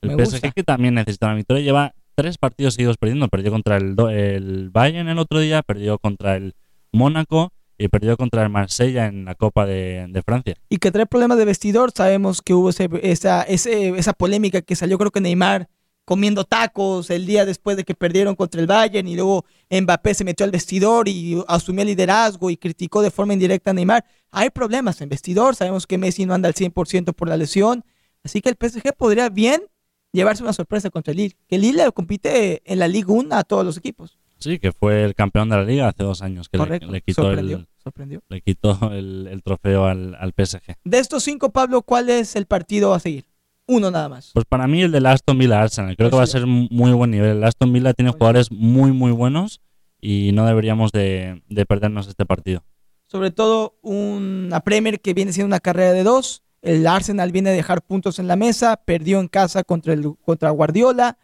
El 0.00 0.10
Me 0.16 0.24
PSG 0.24 0.32
gusta. 0.32 0.50
que 0.52 0.62
también 0.64 0.94
necesita 0.94 1.26
una 1.26 1.34
victoria. 1.36 1.62
Lleva 1.62 1.94
tres 2.14 2.38
partidos 2.38 2.74
seguidos 2.74 2.96
perdiendo. 2.96 3.28
Perdió 3.28 3.50
contra 3.50 3.76
el, 3.76 3.94
el 4.10 4.70
Bayern 4.70 5.08
el 5.08 5.18
otro 5.18 5.40
día, 5.40 5.62
perdió 5.62 5.98
contra 5.98 6.36
el 6.36 6.54
Mónaco 6.92 7.52
y 7.76 7.88
perdió 7.88 8.16
contra 8.16 8.42
el 8.42 8.48
Marsella 8.50 9.06
en 9.06 9.24
la 9.24 9.34
Copa 9.34 9.66
de, 9.66 10.06
de 10.08 10.22
Francia. 10.22 10.54
Y 10.68 10.78
que 10.78 10.90
trae 10.90 11.06
problemas 11.06 11.36
de 11.38 11.44
vestidor. 11.44 11.90
Sabemos 11.94 12.42
que 12.42 12.54
hubo 12.54 12.70
ese- 12.70 12.88
esa, 13.02 13.42
ese- 13.42 13.90
esa 13.98 14.12
polémica 14.12 14.62
que 14.62 14.76
salió, 14.76 14.98
creo 14.98 15.10
que 15.10 15.20
Neymar 15.20 15.68
comiendo 16.10 16.42
tacos 16.42 17.08
el 17.10 17.24
día 17.24 17.46
después 17.46 17.76
de 17.76 17.84
que 17.84 17.94
perdieron 17.94 18.34
contra 18.34 18.60
el 18.60 18.66
Bayern 18.66 19.06
y 19.06 19.14
luego 19.14 19.44
Mbappé 19.70 20.12
se 20.14 20.24
metió 20.24 20.42
al 20.42 20.50
vestidor 20.50 21.06
y 21.06 21.40
asumió 21.46 21.82
el 21.82 21.86
liderazgo 21.86 22.50
y 22.50 22.56
criticó 22.56 23.00
de 23.00 23.12
forma 23.12 23.32
indirecta 23.32 23.70
a 23.70 23.74
Neymar. 23.74 24.04
Hay 24.32 24.50
problemas 24.50 25.00
en 25.02 25.08
vestidor. 25.08 25.54
Sabemos 25.54 25.86
que 25.86 25.98
Messi 25.98 26.26
no 26.26 26.34
anda 26.34 26.48
al 26.48 26.54
100% 26.54 27.14
por 27.14 27.28
la 27.28 27.36
lesión. 27.36 27.84
Así 28.24 28.40
que 28.40 28.48
el 28.48 28.56
PSG 28.60 28.92
podría 28.96 29.28
bien 29.28 29.62
llevarse 30.10 30.42
una 30.42 30.52
sorpresa 30.52 30.90
contra 30.90 31.12
el 31.12 31.18
Lille. 31.18 31.36
Que 31.46 31.54
el 31.54 31.62
Lille 31.62 31.92
compite 31.92 32.60
en 32.64 32.80
la 32.80 32.88
Liga 32.88 33.12
1 33.12 33.32
a 33.32 33.44
todos 33.44 33.64
los 33.64 33.76
equipos. 33.76 34.18
Sí, 34.40 34.58
que 34.58 34.72
fue 34.72 35.04
el 35.04 35.14
campeón 35.14 35.48
de 35.48 35.58
la 35.58 35.62
liga 35.62 35.86
hace 35.86 36.02
dos 36.02 36.22
años 36.22 36.48
que 36.48 36.58
le, 36.58 36.64
Correcto. 36.64 36.90
le 36.90 37.02
quitó, 37.02 37.22
sorprendió. 37.22 37.56
el, 37.58 37.68
sorprendió. 37.76 38.22
le 38.28 38.40
quitó 38.40 38.90
el, 38.92 39.28
el 39.30 39.44
trofeo 39.44 39.84
al, 39.84 40.16
al 40.16 40.32
PSG. 40.36 40.74
De 40.82 40.98
estos 40.98 41.22
cinco, 41.22 41.52
Pablo, 41.52 41.82
¿cuál 41.82 42.10
es 42.10 42.34
el 42.34 42.46
partido 42.46 42.94
a 42.94 42.98
seguir? 42.98 43.29
Uno 43.72 43.90
nada 43.90 44.08
más. 44.08 44.30
Pues 44.34 44.44
para 44.46 44.66
mí 44.66 44.82
el 44.82 44.90
del 44.92 45.06
Aston 45.06 45.38
Villa 45.38 45.62
Arsenal. 45.62 45.96
Creo 45.96 46.10
que 46.10 46.16
va 46.16 46.24
a 46.24 46.26
ser 46.26 46.46
muy 46.46 46.92
buen 46.92 47.10
nivel. 47.10 47.36
El 47.36 47.44
Aston 47.44 47.72
Villa 47.72 47.94
tiene 47.94 48.10
Muy 48.10 48.14
bien. 48.14 48.18
jugadores 48.18 48.50
muy, 48.50 48.92
muy 48.92 49.12
buenos 49.12 49.60
y 50.00 50.32
no 50.32 50.44
deberíamos 50.46 50.92
de, 50.92 51.42
de 51.48 51.66
perdernos 51.66 52.08
este 52.08 52.26
partido. 52.26 52.62
sobre 53.06 53.30
todo 53.30 53.76
una 53.82 54.60
Premier 54.60 55.00
que 55.00 55.14
viene 55.14 55.32
siendo 55.32 55.46
una 55.48 55.60
carrera 55.60 55.92
de 55.92 56.02
dos. 56.04 56.42
El 56.62 56.86
Arsenal 56.86 57.32
viene 57.32 57.50
a 57.50 57.52
dejar 57.52 57.80
puntos 57.82 58.18
en 58.18 58.28
la 58.28 58.36
mesa, 58.36 58.76
perdió 58.84 59.18
en 59.20 59.28
casa 59.28 59.64
contra, 59.64 59.92
el, 59.94 60.14
contra 60.24 60.50
Guardiola 60.50 61.16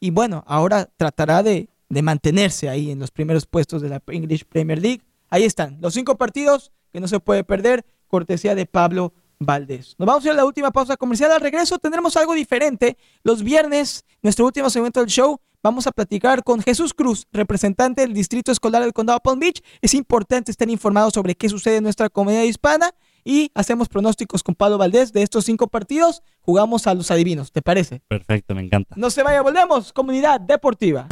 y 0.00 0.10
bueno, 0.10 0.44
ahora 0.46 0.88
tratará 0.96 1.42
de, 1.42 1.68
de 1.88 2.02
mantenerse 2.02 2.68
ahí 2.68 2.90
en 2.90 2.98
los 2.98 3.10
primeros 3.10 3.44
puestos 3.46 3.82
de 3.82 3.88
la 3.90 4.02
English 4.08 4.44
Premier 4.44 4.80
League. 4.80 5.02
Ahí 5.30 5.44
están, 5.44 5.78
los 5.80 5.92
cinco 5.94 6.16
partidos 6.16 6.72
que 6.92 7.00
no 7.00 7.08
se 7.08 7.20
puede 7.20 7.44
perder, 7.44 7.84
cortesía 8.06 8.54
de 8.54 8.64
Pablo 8.66 9.12
Valdés. 9.38 9.94
Nos 9.98 10.06
vamos 10.06 10.24
a 10.24 10.28
ir 10.28 10.32
a 10.32 10.36
la 10.36 10.44
última 10.44 10.70
pausa 10.70 10.96
comercial. 10.96 11.32
Al 11.32 11.40
regreso 11.40 11.78
tendremos 11.78 12.16
algo 12.16 12.34
diferente. 12.34 12.96
Los 13.22 13.42
viernes, 13.42 14.04
nuestro 14.22 14.46
último 14.46 14.70
segmento 14.70 15.00
del 15.00 15.08
show, 15.08 15.40
vamos 15.62 15.86
a 15.86 15.92
platicar 15.92 16.42
con 16.44 16.60
Jesús 16.60 16.94
Cruz, 16.94 17.26
representante 17.32 18.02
del 18.02 18.14
Distrito 18.14 18.52
Escolar 18.52 18.82
del 18.82 18.92
Condado 18.92 19.20
Palm 19.20 19.38
Beach. 19.38 19.62
Es 19.80 19.94
importante 19.94 20.50
estar 20.50 20.68
informado 20.68 21.10
sobre 21.10 21.34
qué 21.34 21.48
sucede 21.48 21.76
en 21.76 21.84
nuestra 21.84 22.08
comunidad 22.08 22.42
hispana 22.42 22.90
y 23.24 23.50
hacemos 23.54 23.88
pronósticos 23.88 24.42
con 24.42 24.54
Pablo 24.54 24.78
Valdés 24.78 25.12
de 25.12 25.22
estos 25.22 25.44
cinco 25.44 25.68
partidos. 25.68 26.22
Jugamos 26.40 26.86
a 26.86 26.94
los 26.94 27.10
adivinos, 27.10 27.52
¿te 27.52 27.62
parece? 27.62 28.02
Perfecto, 28.08 28.54
me 28.54 28.62
encanta. 28.62 28.94
No 28.96 29.10
se 29.10 29.22
vaya, 29.22 29.42
volvemos. 29.42 29.92
Comunidad 29.92 30.40
Deportiva. 30.40 31.06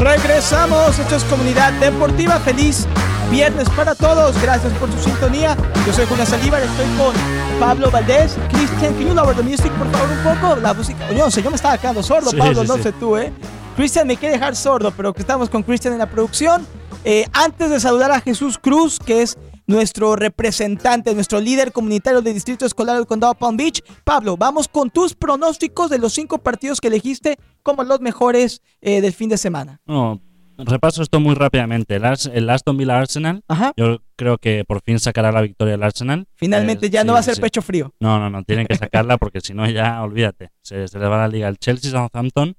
Regresamos, 0.00 0.98
es 0.98 1.24
Comunidad 1.24 1.72
Deportiva. 1.74 2.38
Feliz 2.40 2.86
viernes 3.30 3.68
para 3.70 3.94
todos. 3.94 4.40
Gracias 4.42 4.72
por 4.74 4.90
su 4.92 4.98
sintonía. 4.98 5.56
Yo 5.86 5.92
soy 5.92 6.06
Julián 6.06 6.26
Salívar, 6.26 6.62
estoy 6.62 6.86
con 6.96 7.14
Pablo 7.58 7.90
Valdés. 7.90 8.36
Cristian, 8.52 8.94
can 8.94 9.06
you 9.08 9.14
lower 9.14 9.34
the 9.34 9.42
music, 9.42 9.70
por 9.72 9.90
favor, 9.90 10.08
un 10.10 10.22
poco? 10.40 10.56
La 10.60 10.74
música. 10.74 11.06
Oye, 11.08 11.18
no 11.18 11.30
sé, 11.30 11.42
yo 11.42 11.50
me 11.50 11.56
estaba 11.56 11.78
quedando 11.78 12.02
sordo, 12.02 12.30
Sí, 12.30 12.36
Pablo, 12.36 12.62
sí, 12.62 12.68
no 12.68 12.76
sí. 12.76 12.82
sé 12.82 12.92
tú, 12.92 13.16
¿eh? 13.16 13.32
Cristian 13.76 14.06
me 14.06 14.16
quiere 14.16 14.34
dejar 14.34 14.56
sordo, 14.56 14.90
pero 14.90 15.12
que 15.12 15.20
estamos 15.20 15.48
con 15.48 15.62
Cristian 15.62 15.92
en 15.94 16.00
la 16.00 16.10
producción. 16.10 16.66
Eh, 17.04 17.26
antes 17.32 17.70
de 17.70 17.80
saludar 17.80 18.10
a 18.12 18.20
Jesús 18.20 18.58
Cruz, 18.58 18.98
que 18.98 19.22
es 19.22 19.38
nuestro 19.66 20.16
representante, 20.16 21.14
nuestro 21.14 21.40
líder 21.40 21.72
comunitario 21.72 22.20
del 22.20 22.34
Distrito 22.34 22.66
Escolar 22.66 22.96
del 22.96 23.06
Condado 23.06 23.34
Palm 23.34 23.56
Beach. 23.56 23.82
Pablo, 24.04 24.36
vamos 24.36 24.66
con 24.68 24.90
tus 24.90 25.14
pronósticos 25.14 25.88
de 25.88 25.98
los 25.98 26.12
cinco 26.12 26.38
partidos 26.38 26.80
que 26.80 26.88
elegiste 26.88 27.38
como 27.62 27.84
los 27.84 28.00
mejores 28.00 28.60
eh, 28.80 29.00
del 29.00 29.12
fin 29.14 29.28
de 29.30 29.38
semana. 29.38 29.80
No, 29.86 30.20
repaso 30.66 31.02
esto 31.02 31.20
muy 31.20 31.34
rápidamente. 31.34 31.96
El, 31.96 32.04
Ars- 32.04 32.30
el 32.32 32.48
Aston 32.50 32.76
Villa 32.76 32.98
Arsenal, 32.98 33.42
Ajá. 33.48 33.72
yo 33.76 33.98
creo 34.16 34.38
que 34.38 34.64
por 34.66 34.80
fin 34.82 34.98
sacará 34.98 35.32
la 35.32 35.40
victoria 35.42 35.74
el 35.74 35.82
Arsenal. 35.82 36.26
Finalmente 36.34 36.86
Eh, 36.86 36.90
ya 36.90 37.04
no 37.04 37.14
va 37.14 37.20
a 37.20 37.22
ser 37.22 37.36
sí. 37.36 37.40
pecho 37.40 37.62
frío. 37.62 37.92
No, 38.00 38.18
no, 38.18 38.30
no, 38.30 38.42
tienen 38.44 38.66
que 38.66 38.76
sacarla 38.76 39.18
porque 39.18 39.40
si 39.40 39.54
no 39.54 39.68
ya 39.68 40.02
olvídate. 40.02 40.50
Se, 40.62 40.88
se 40.88 40.98
les 40.98 41.08
va 41.08 41.18
la 41.18 41.28
liga. 41.28 41.48
El 41.48 41.58
Chelsea 41.58 41.90
Southampton, 41.90 42.54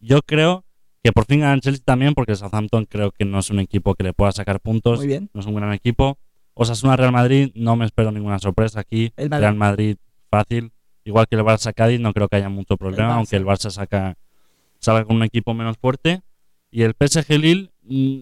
yo 0.00 0.20
creo 0.22 0.64
que 1.02 1.12
por 1.12 1.24
fin 1.26 1.40
ganan 1.40 1.60
Chelsea 1.60 1.82
también 1.84 2.14
porque 2.14 2.34
Southampton 2.34 2.84
creo 2.86 3.12
que 3.12 3.24
no 3.24 3.38
es 3.38 3.50
un 3.50 3.60
equipo 3.60 3.94
que 3.94 4.04
le 4.04 4.12
pueda 4.12 4.32
sacar 4.32 4.60
puntos. 4.60 4.98
Muy 4.98 5.06
bien. 5.06 5.30
No 5.34 5.40
es 5.40 5.46
un 5.46 5.54
gran 5.54 5.72
equipo. 5.72 6.18
Osasuna 6.54 6.96
Real 6.96 7.12
Madrid, 7.12 7.50
no 7.54 7.76
me 7.76 7.84
espero 7.84 8.10
ninguna 8.10 8.38
sorpresa 8.38 8.80
aquí. 8.80 9.12
El 9.16 9.28
Madrid. 9.30 9.40
Real 9.42 9.54
Madrid 9.56 9.96
fácil. 10.30 10.72
Igual 11.04 11.26
que 11.28 11.36
el 11.36 11.42
Barça 11.42 11.72
Cádiz, 11.72 12.00
no 12.00 12.12
creo 12.12 12.28
que 12.28 12.36
haya 12.36 12.48
mucho 12.48 12.76
problema, 12.76 13.14
aunque 13.14 13.36
el 13.36 13.44
Barça 13.44 13.70
saca, 13.70 14.16
salga 14.80 15.04
con 15.04 15.14
un 15.16 15.22
equipo 15.22 15.54
menos 15.54 15.76
fuerte. 15.78 16.22
Y 16.76 16.82
el 16.82 16.92
PSG 16.92 17.38
Lille 17.38 17.72
mm, 17.84 18.18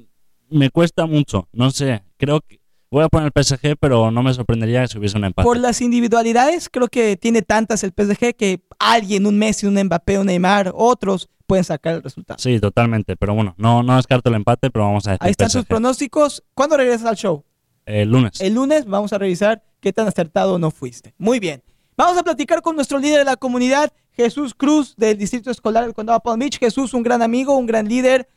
me 0.50 0.70
cuesta 0.70 1.06
mucho. 1.06 1.48
No 1.50 1.72
sé, 1.72 2.04
creo 2.16 2.40
que 2.40 2.60
voy 2.88 3.02
a 3.02 3.08
poner 3.08 3.32
el 3.34 3.42
PSG, 3.42 3.76
pero 3.80 4.12
no 4.12 4.22
me 4.22 4.32
sorprendería 4.32 4.86
si 4.86 4.96
hubiese 4.96 5.18
un 5.18 5.24
empate. 5.24 5.44
Por 5.44 5.56
las 5.56 5.80
individualidades, 5.80 6.68
creo 6.68 6.86
que 6.86 7.16
tiene 7.16 7.42
tantas 7.42 7.82
el 7.82 7.90
PSG 7.90 8.36
que 8.36 8.62
alguien, 8.78 9.26
un 9.26 9.36
Messi, 9.36 9.66
un 9.66 9.74
Mbappé, 9.74 10.20
un 10.20 10.26
Neymar, 10.26 10.70
otros 10.72 11.28
pueden 11.48 11.64
sacar 11.64 11.96
el 11.96 12.04
resultado. 12.04 12.38
Sí, 12.38 12.60
totalmente. 12.60 13.16
Pero 13.16 13.34
bueno, 13.34 13.56
no, 13.58 13.82
no 13.82 13.96
descarto 13.96 14.28
el 14.28 14.36
empate, 14.36 14.70
pero 14.70 14.84
vamos 14.84 15.04
a 15.08 15.10
decir 15.10 15.24
Ahí 15.24 15.32
están 15.32 15.50
sus 15.50 15.64
pronósticos. 15.64 16.44
¿Cuándo 16.54 16.76
regresas 16.76 17.08
al 17.08 17.16
show? 17.16 17.44
El 17.86 18.08
lunes. 18.08 18.40
El 18.40 18.54
lunes 18.54 18.86
vamos 18.86 19.12
a 19.12 19.18
revisar 19.18 19.64
qué 19.80 19.92
tan 19.92 20.06
acertado 20.06 20.60
no 20.60 20.70
fuiste. 20.70 21.12
Muy 21.18 21.40
bien. 21.40 21.60
Vamos 21.96 22.16
a 22.16 22.22
platicar 22.22 22.62
con 22.62 22.76
nuestro 22.76 23.00
líder 23.00 23.18
de 23.18 23.24
la 23.24 23.36
comunidad, 23.36 23.92
Jesús 24.12 24.54
Cruz, 24.54 24.94
del 24.96 25.18
Distrito 25.18 25.50
Escolar 25.50 25.82
del 25.82 25.94
Condado 25.94 26.20
Palm 26.20 26.38
Beach. 26.38 26.60
Jesús, 26.60 26.94
un 26.94 27.02
gran 27.02 27.20
amigo, 27.20 27.56
un 27.56 27.66
gran 27.66 27.88
líder. 27.88 28.28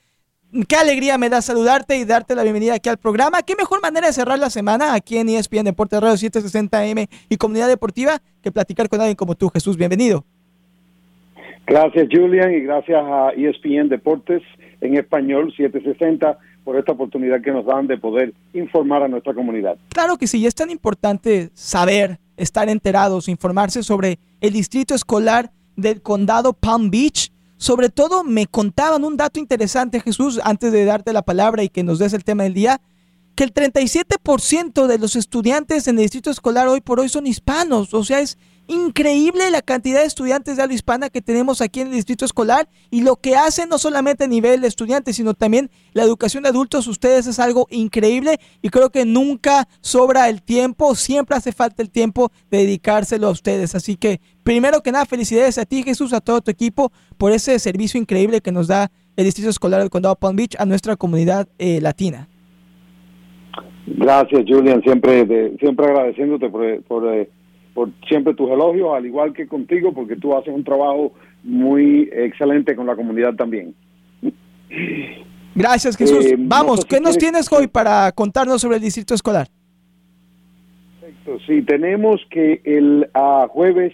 Qué 0.67 0.77
alegría 0.77 1.17
me 1.17 1.29
da 1.29 1.41
saludarte 1.41 1.97
y 1.97 2.05
darte 2.05 2.33
la 2.33 2.43
bienvenida 2.43 2.75
aquí 2.75 2.87
al 2.87 2.97
programa. 2.97 3.41
Qué 3.43 3.55
mejor 3.57 3.81
manera 3.81 4.07
de 4.07 4.13
cerrar 4.13 4.39
la 4.39 4.49
semana 4.49 4.93
aquí 4.93 5.17
en 5.17 5.27
ESPN 5.27 5.65
Deportes 5.65 5.99
Radio 5.99 6.15
760M 6.15 7.09
y 7.27 7.35
Comunidad 7.35 7.67
Deportiva 7.67 8.21
que 8.41 8.51
platicar 8.51 8.87
con 8.87 9.01
alguien 9.01 9.17
como 9.17 9.35
tú, 9.35 9.49
Jesús. 9.49 9.75
Bienvenido. 9.75 10.23
Gracias 11.65 12.07
Julian 12.09 12.53
y 12.53 12.61
gracias 12.61 13.03
a 13.03 13.31
ESPN 13.35 13.89
Deportes 13.89 14.41
en 14.79 14.95
español 14.95 15.53
760 15.57 16.37
por 16.63 16.77
esta 16.77 16.93
oportunidad 16.93 17.41
que 17.41 17.51
nos 17.51 17.65
dan 17.65 17.87
de 17.87 17.97
poder 17.97 18.33
informar 18.53 19.03
a 19.03 19.09
nuestra 19.09 19.33
comunidad. 19.33 19.77
Claro 19.89 20.15
que 20.17 20.27
sí, 20.27 20.45
es 20.45 20.55
tan 20.55 20.69
importante 20.69 21.49
saber, 21.53 22.19
estar 22.37 22.69
enterados, 22.69 23.27
informarse 23.27 23.83
sobre 23.83 24.17
el 24.39 24.53
distrito 24.53 24.95
escolar 24.95 25.51
del 25.75 26.01
condado 26.01 26.53
Palm 26.53 26.89
Beach. 26.89 27.31
Sobre 27.57 27.89
todo 27.89 28.23
me 28.23 28.45
contaban 28.45 29.03
un 29.03 29.17
dato 29.17 29.39
interesante, 29.39 29.99
Jesús, 29.99 30.39
antes 30.43 30.71
de 30.71 30.85
darte 30.85 31.11
la 31.11 31.23
palabra 31.23 31.63
y 31.63 31.69
que 31.69 31.83
nos 31.83 31.99
des 31.99 32.13
el 32.13 32.23
tema 32.23 32.43
del 32.43 32.53
día, 32.53 32.81
que 33.35 33.43
el 33.43 33.53
37% 33.53 34.87
de 34.87 34.97
los 34.97 35.15
estudiantes 35.15 35.87
en 35.87 35.97
el 35.97 36.03
distrito 36.03 36.29
escolar 36.31 36.67
hoy 36.67 36.81
por 36.81 36.99
hoy 36.99 37.09
son 37.09 37.27
hispanos. 37.27 37.93
O 37.93 38.03
sea, 38.03 38.19
es 38.19 38.37
increíble 38.67 39.49
la 39.51 39.61
cantidad 39.61 40.01
de 40.01 40.05
estudiantes 40.05 40.57
de 40.57 40.63
habla 40.63 40.75
hispana 40.75 41.09
que 41.09 41.21
tenemos 41.21 41.61
aquí 41.61 41.81
en 41.81 41.87
el 41.87 41.93
distrito 41.93 42.25
escolar 42.25 42.67
y 42.91 43.01
lo 43.01 43.15
que 43.15 43.35
hacen 43.35 43.69
no 43.69 43.77
solamente 43.77 44.25
a 44.25 44.27
nivel 44.27 44.61
de 44.61 44.67
estudiantes, 44.67 45.15
sino 45.15 45.33
también 45.33 45.69
la 45.93 46.03
educación 46.03 46.43
de 46.43 46.49
adultos, 46.49 46.87
ustedes 46.87 47.27
es 47.27 47.39
algo 47.39 47.67
increíble 47.69 48.39
y 48.61 48.69
creo 48.69 48.89
que 48.89 49.05
nunca 49.05 49.67
sobra 49.81 50.29
el 50.29 50.41
tiempo, 50.41 50.95
siempre 50.95 51.35
hace 51.35 51.51
falta 51.51 51.81
el 51.81 51.89
tiempo 51.89 52.31
de 52.51 52.59
dedicárselo 52.59 53.27
a 53.27 53.31
ustedes. 53.31 53.73
Así 53.75 53.95
que, 53.95 54.19
primero 54.43 54.81
que 54.81 54.91
nada, 54.91 55.05
felicidades 55.05 55.57
a 55.57 55.65
ti 55.65 55.83
Jesús, 55.83 56.13
a 56.13 56.21
todo 56.21 56.41
tu 56.41 56.51
equipo 56.51 56.91
por 57.17 57.31
ese 57.31 57.57
servicio 57.59 57.99
increíble 57.99 58.41
que 58.41 58.51
nos 58.51 58.67
da 58.67 58.91
el 59.15 59.25
distrito 59.25 59.49
escolar 59.49 59.79
del 59.79 59.89
condado 59.89 60.15
Palm 60.15 60.35
Beach 60.35 60.55
a 60.59 60.65
nuestra 60.65 60.95
comunidad 60.95 61.47
eh, 61.57 61.79
latina. 61.81 62.27
Gracias 63.87 64.43
Julian, 64.47 64.81
siempre, 64.83 65.55
siempre 65.59 65.85
agradeciéndote 65.85 66.49
por... 66.49 66.83
por 66.83 67.13
eh, 67.13 67.29
por 67.77 67.91
siempre 68.07 68.33
tus 68.33 68.49
elogios, 68.49 68.89
al 68.95 69.05
igual 69.05 69.33
que 69.33 69.45
contigo, 69.45 69.93
porque 69.93 70.15
tú 70.15 70.35
haces 70.35 70.51
un 70.51 70.63
trabajo 70.63 71.13
muy 71.43 72.09
excelente 72.11 72.75
con 72.75 72.87
la 72.87 72.95
comunidad 72.95 73.35
también. 73.35 73.75
Gracias, 75.53 75.95
Jesús. 75.95 76.25
Eh, 76.25 76.37
Vamos, 76.39 76.83
¿qué 76.85 76.99
nos 76.99 77.19
tienes 77.19 77.53
hoy 77.53 77.67
para 77.67 78.11
contarnos 78.13 78.63
sobre 78.63 78.77
el 78.77 78.81
distrito 78.81 79.13
escolar? 79.13 79.45
Perfecto, 80.99 81.37
sí, 81.45 81.61
tenemos 81.61 82.19
que 82.31 82.61
el 82.63 83.07
jueves 83.49 83.93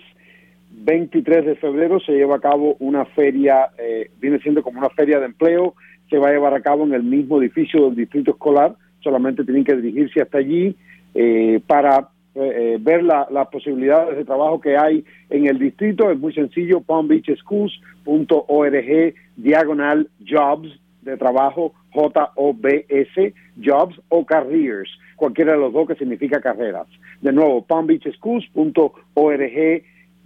23 0.71 1.45
de 1.45 1.55
febrero 1.55 1.99
se 1.99 2.13
lleva 2.13 2.37
a 2.37 2.39
cabo 2.39 2.77
una 2.79 3.03
feria, 3.03 3.67
eh, 3.77 4.09
viene 4.21 4.39
siendo 4.39 4.63
como 4.63 4.79
una 4.79 4.91
feria 4.91 5.19
de 5.19 5.25
empleo, 5.25 5.75
se 6.09 6.19
va 6.19 6.29
a 6.29 6.31
llevar 6.31 6.53
a 6.53 6.61
cabo 6.61 6.85
en 6.85 6.93
el 6.93 7.03
mismo 7.03 7.41
edificio 7.41 7.83
del 7.87 7.97
distrito 7.97 8.31
escolar, 8.31 8.77
solamente 9.01 9.43
tienen 9.43 9.65
que 9.65 9.75
dirigirse 9.75 10.21
hasta 10.21 10.37
allí 10.37 10.73
eh, 11.13 11.59
para 11.67 12.12
eh, 12.35 12.75
eh, 12.75 12.77
ver 12.81 13.03
las 13.03 13.47
posibilidades 13.49 14.17
de 14.17 14.25
trabajo 14.25 14.59
que 14.59 14.75
hay 14.75 15.05
en 15.29 15.45
el 15.47 15.59
distrito. 15.59 16.09
Es 16.09 16.17
muy 16.17 16.33
sencillo, 16.33 16.81
palmbeachschools.org, 16.81 19.13
diagonal 19.35 20.09
jobs 20.27 20.79
de 21.03 21.15
trabajo, 21.17 21.73
J-O-B-S, 21.91 23.33
jobs 23.63 24.01
o 24.09 24.25
careers, 24.25 24.89
cualquiera 25.15 25.51
de 25.53 25.59
los 25.59 25.71
dos 25.73 25.87
que 25.87 25.93
significa 25.95 26.41
carreras. 26.41 26.87
De 27.21 27.31
nuevo, 27.31 27.63
palmbeachschools.org, 27.65 29.83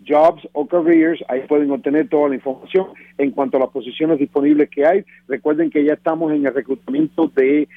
Jobs 0.08 0.48
o 0.54 0.66
Careers, 0.66 1.24
ahí 1.28 1.42
pueden 1.48 1.72
obtener 1.72 2.08
toda 2.10 2.30
la 2.30 2.36
información 2.36 2.88
en 3.18 3.32
cuanto 3.32 3.58
a 3.58 3.62
las 3.62 3.70
posiciones 3.70 4.20
disponibles 4.20 4.70
que 4.70 4.86
hay. 4.86 5.06
Recuerden 5.28 5.70
que 5.70 5.84
ya 5.84 5.94
estamos 5.94 6.32
en 6.32 6.46
el 6.46 6.54
reclutamiento 6.54 7.32
de 7.36 7.64
eh, 7.64 7.68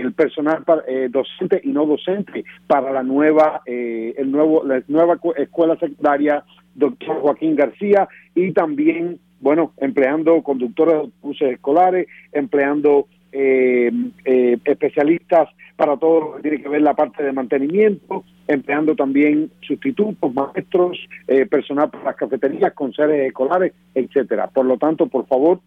el 0.00 0.12
personal 0.12 0.64
eh, 0.86 1.08
docente 1.10 1.60
y 1.62 1.68
no 1.68 1.86
docente 1.86 2.44
para 2.66 2.92
la 2.92 3.02
nueva 3.02 3.62
eh, 3.64 4.14
el 4.18 4.30
nuevo 4.32 4.64
la 4.64 4.82
nueva 4.88 5.18
escuela 5.36 5.76
secundaria 5.76 6.44
doctor 6.74 7.20
Joaquín 7.20 7.54
García 7.54 8.08
y 8.34 8.50
también 8.52 9.20
bueno 9.38 9.72
empleando 9.76 10.42
conductores 10.42 10.94
de 10.94 11.00
autobuses 11.00 11.52
escolares 11.52 12.08
empleando 12.32 13.06
especialistas 13.32 15.48
para 15.76 15.96
todo 15.96 16.20
lo 16.20 16.36
que 16.36 16.42
tiene 16.42 16.62
que 16.62 16.68
ver 16.68 16.82
la 16.82 16.94
parte 16.94 17.22
de 17.22 17.32
mantenimiento 17.32 18.24
empleando 18.48 18.96
también 18.96 19.52
sustitutos, 19.60 20.34
maestros, 20.34 20.98
eh, 21.28 21.46
personal 21.46 21.90
para 21.90 22.04
las 22.04 22.16
cafeterías, 22.16 22.72
seres 22.96 23.28
escolares, 23.28 23.74
etcétera. 23.94 24.48
Por 24.48 24.64
lo 24.64 24.78
tanto, 24.78 25.06
por 25.06 25.26
favor, 25.26 25.60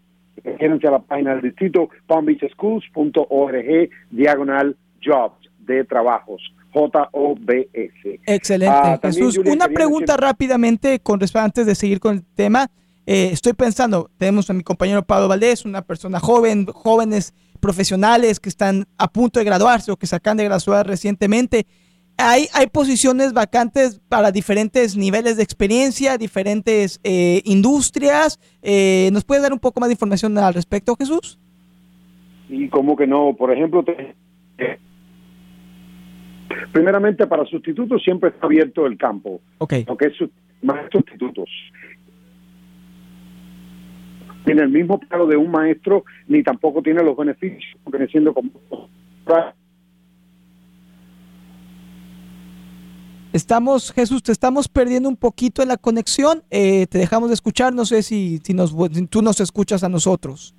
quédense 0.58 0.88
a 0.88 0.90
la 0.90 0.98
página 0.98 1.34
del 1.34 1.42
distrito 1.42 1.88
palmbeachschools.org 2.08 3.90
diagonal 4.10 4.76
jobs 5.02 5.48
de 5.60 5.84
trabajos. 5.84 6.42
J-O-B-S. 6.72 8.20
Excelente, 8.26 8.76
ah, 8.76 8.98
Jesús. 9.02 9.38
Una 9.38 9.68
pregunta 9.68 10.16
rápidamente 10.16 10.98
con 11.00 11.20
respecto 11.20 11.44
antes 11.44 11.66
de 11.66 11.74
seguir 11.74 12.00
con 12.00 12.16
el 12.16 12.24
tema. 12.34 12.68
Eh, 13.04 13.30
estoy 13.32 13.52
pensando, 13.52 14.10
tenemos 14.16 14.48
a 14.48 14.54
mi 14.54 14.62
compañero 14.62 15.02
Pablo 15.02 15.28
Valdés, 15.28 15.64
una 15.64 15.82
persona 15.82 16.18
joven, 16.18 16.66
jóvenes 16.66 17.34
profesionales 17.62 18.40
que 18.40 18.48
están 18.48 18.84
a 18.98 19.08
punto 19.08 19.38
de 19.38 19.46
graduarse 19.46 19.92
o 19.92 19.96
que 19.96 20.08
se 20.08 20.16
acaban 20.16 20.36
de 20.36 20.44
graduar 20.44 20.86
recientemente 20.86 21.64
hay, 22.18 22.46
hay 22.54 22.66
posiciones 22.66 23.32
vacantes 23.32 24.00
para 24.08 24.30
diferentes 24.30 24.96
niveles 24.96 25.36
de 25.36 25.42
experiencia, 25.42 26.18
diferentes 26.18 27.00
eh, 27.04 27.42
industrias. 27.44 28.38
Eh, 28.62 29.10
¿Nos 29.12 29.24
puedes 29.24 29.42
dar 29.42 29.52
un 29.52 29.58
poco 29.58 29.80
más 29.80 29.88
de 29.88 29.94
información 29.94 30.36
al 30.38 30.54
respecto, 30.54 30.94
Jesús? 30.96 31.38
Y 32.48 32.68
como 32.68 32.96
que 32.96 33.06
no, 33.06 33.34
por 33.34 33.52
ejemplo, 33.52 33.84
primeramente 36.72 37.26
para 37.26 37.44
sustitutos 37.46 38.02
siempre 38.02 38.30
está 38.30 38.46
abierto 38.46 38.86
el 38.86 38.98
campo. 38.98 39.40
Ok. 39.58 39.74
Lo 39.86 39.96
que 39.96 40.06
es 40.06 40.14
más 40.60 40.84
sustitutos. 40.92 41.48
Tiene 44.44 44.62
el 44.62 44.70
mismo 44.70 44.98
pago 44.98 45.26
de 45.26 45.36
un 45.36 45.50
maestro, 45.50 46.04
ni 46.26 46.42
tampoco 46.42 46.82
tiene 46.82 47.02
los 47.02 47.16
beneficios, 47.16 47.76
siendo 48.10 48.34
como 48.34 48.50
Estamos, 53.32 53.92
Jesús, 53.92 54.22
te 54.22 54.30
estamos 54.30 54.68
perdiendo 54.68 55.08
un 55.08 55.16
poquito 55.16 55.62
en 55.62 55.68
la 55.68 55.78
conexión. 55.78 56.42
Eh, 56.50 56.86
te 56.88 56.98
dejamos 56.98 57.30
de 57.30 57.34
escuchar. 57.34 57.72
No 57.72 57.86
sé 57.86 58.02
si, 58.02 58.40
si, 58.44 58.52
nos, 58.52 58.74
tú 59.08 59.22
nos 59.22 59.40
escuchas 59.40 59.82
a 59.84 59.88
nosotros. 59.88 60.54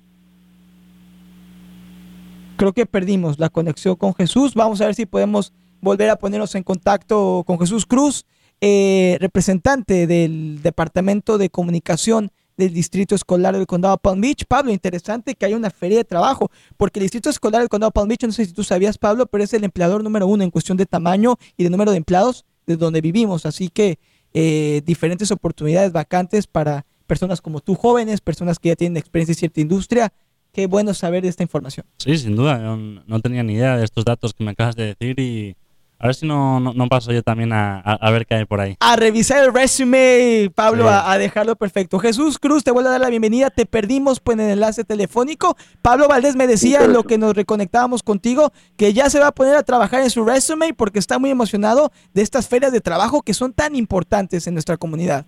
Creo 2.56 2.72
que 2.72 2.86
perdimos 2.86 3.38
la 3.38 3.48
conexión 3.48 3.94
con 3.94 4.12
Jesús. 4.14 4.54
Vamos 4.54 4.80
a 4.80 4.86
ver 4.86 4.96
si 4.96 5.06
podemos 5.06 5.52
volver 5.80 6.10
a 6.10 6.16
ponernos 6.16 6.54
en 6.56 6.64
contacto 6.64 7.44
con 7.46 7.60
Jesús 7.60 7.86
Cruz, 7.86 8.26
eh, 8.60 9.18
representante 9.20 10.08
del 10.08 10.60
Departamento 10.62 11.38
de 11.38 11.50
Comunicación 11.50 12.30
del 12.56 12.72
Distrito 12.72 13.14
Escolar 13.14 13.56
del 13.56 13.66
Condado 13.66 13.96
Palm 13.98 14.20
Beach. 14.20 14.44
Pablo, 14.46 14.72
interesante 14.72 15.34
que 15.34 15.46
haya 15.46 15.56
una 15.56 15.70
feria 15.70 15.98
de 15.98 16.04
trabajo, 16.04 16.50
porque 16.76 17.00
el 17.00 17.04
Distrito 17.04 17.30
Escolar 17.30 17.60
del 17.60 17.68
Condado 17.68 17.90
Palm 17.90 18.08
Beach, 18.08 18.22
no 18.24 18.32
sé 18.32 18.44
si 18.44 18.52
tú 18.52 18.64
sabías, 18.64 18.98
Pablo, 18.98 19.26
pero 19.26 19.44
es 19.44 19.52
el 19.54 19.64
empleador 19.64 20.02
número 20.02 20.26
uno 20.26 20.44
en 20.44 20.50
cuestión 20.50 20.76
de 20.76 20.86
tamaño 20.86 21.36
y 21.56 21.64
de 21.64 21.70
número 21.70 21.90
de 21.90 21.98
empleados 21.98 22.44
de 22.66 22.76
donde 22.76 23.00
vivimos. 23.00 23.46
Así 23.46 23.68
que 23.68 23.98
eh, 24.32 24.82
diferentes 24.84 25.30
oportunidades 25.30 25.92
vacantes 25.92 26.46
para 26.46 26.86
personas 27.06 27.40
como 27.40 27.60
tú, 27.60 27.74
jóvenes, 27.74 28.20
personas 28.20 28.58
que 28.58 28.70
ya 28.70 28.76
tienen 28.76 28.96
experiencia 28.96 29.32
en 29.32 29.38
cierta 29.38 29.60
industria. 29.60 30.12
Qué 30.52 30.66
bueno 30.66 30.94
saber 30.94 31.22
de 31.22 31.28
esta 31.28 31.42
información. 31.42 31.84
Sí, 31.98 32.16
sin 32.16 32.36
duda. 32.36 32.58
no 32.58 33.20
tenía 33.20 33.42
ni 33.42 33.54
idea 33.54 33.76
de 33.76 33.84
estos 33.84 34.04
datos 34.04 34.32
que 34.32 34.44
me 34.44 34.52
acabas 34.52 34.76
de 34.76 34.94
decir 34.94 35.18
y 35.18 35.56
a 36.04 36.08
ver 36.08 36.14
si 36.16 36.26
no, 36.26 36.60
no, 36.60 36.86
paso 36.88 37.12
yo 37.12 37.22
también 37.22 37.50
a, 37.54 37.80
a, 37.80 38.10
ver 38.10 38.26
qué 38.26 38.34
hay 38.34 38.44
por 38.44 38.60
ahí. 38.60 38.76
A 38.78 38.94
revisar 38.94 39.42
el 39.42 39.54
resume, 39.54 40.50
Pablo, 40.54 40.86
a, 40.86 41.16
dejarlo 41.16 41.56
perfecto. 41.56 41.98
Jesús 41.98 42.38
Cruz, 42.38 42.62
te 42.62 42.70
vuelvo 42.72 42.90
a 42.90 42.92
dar 42.92 43.00
la 43.00 43.08
bienvenida. 43.08 43.48
Te 43.48 43.64
perdimos 43.64 44.20
pues, 44.20 44.36
en 44.36 44.44
el 44.44 44.50
enlace 44.50 44.84
telefónico. 44.84 45.56
Pablo 45.80 46.06
Valdés 46.06 46.36
me 46.36 46.46
decía 46.46 46.84
en 46.84 46.92
lo 46.92 47.04
que 47.04 47.16
nos 47.16 47.34
reconectábamos 47.34 48.02
contigo 48.02 48.52
que 48.76 48.92
ya 48.92 49.08
se 49.08 49.18
va 49.18 49.28
a 49.28 49.32
poner 49.32 49.56
a 49.56 49.62
trabajar 49.62 50.02
en 50.02 50.10
su 50.10 50.26
resume 50.26 50.74
porque 50.74 50.98
está 50.98 51.18
muy 51.18 51.30
emocionado 51.30 51.90
de 52.12 52.20
estas 52.20 52.50
ferias 52.50 52.70
de 52.70 52.82
trabajo 52.82 53.22
que 53.22 53.32
son 53.32 53.54
tan 53.54 53.74
importantes 53.74 54.46
en 54.46 54.52
nuestra 54.52 54.76
comunidad. 54.76 55.24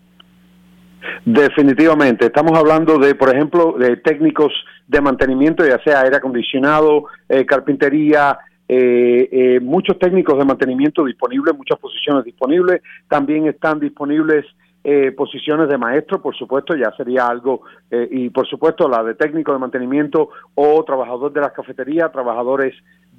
Definitivamente, 1.24 2.26
estamos 2.26 2.52
hablando 2.58 2.98
de, 2.98 3.14
por 3.14 3.34
ejemplo, 3.34 3.76
de 3.78 3.96
técnicos 3.96 4.52
de 4.88 5.00
mantenimiento, 5.00 5.66
ya 5.66 5.82
sea 5.82 6.02
aire 6.02 6.16
acondicionado, 6.16 7.06
eh, 7.30 7.46
carpintería, 7.46 8.38
eh, 8.68 9.28
eh, 9.30 9.60
muchos 9.60 9.98
técnicos 9.98 10.38
de 10.38 10.44
mantenimiento 10.44 11.04
disponibles, 11.04 11.56
muchas 11.56 11.78
posiciones 11.78 12.24
disponibles, 12.24 12.82
también 13.08 13.46
están 13.46 13.78
disponibles 13.78 14.44
eh, 14.82 15.12
posiciones 15.12 15.68
de 15.68 15.78
maestro, 15.78 16.22
por 16.22 16.36
supuesto, 16.36 16.76
ya 16.76 16.92
sería 16.96 17.26
algo, 17.26 17.62
eh, 17.90 18.08
y 18.10 18.30
por 18.30 18.46
supuesto 18.46 18.88
la 18.88 19.02
de 19.02 19.14
técnico 19.14 19.52
de 19.52 19.58
mantenimiento 19.58 20.30
o 20.54 20.84
trabajador 20.84 21.32
de 21.32 21.40
las 21.40 21.52
cafeterías, 21.52 22.12
trabajadores 22.12 22.74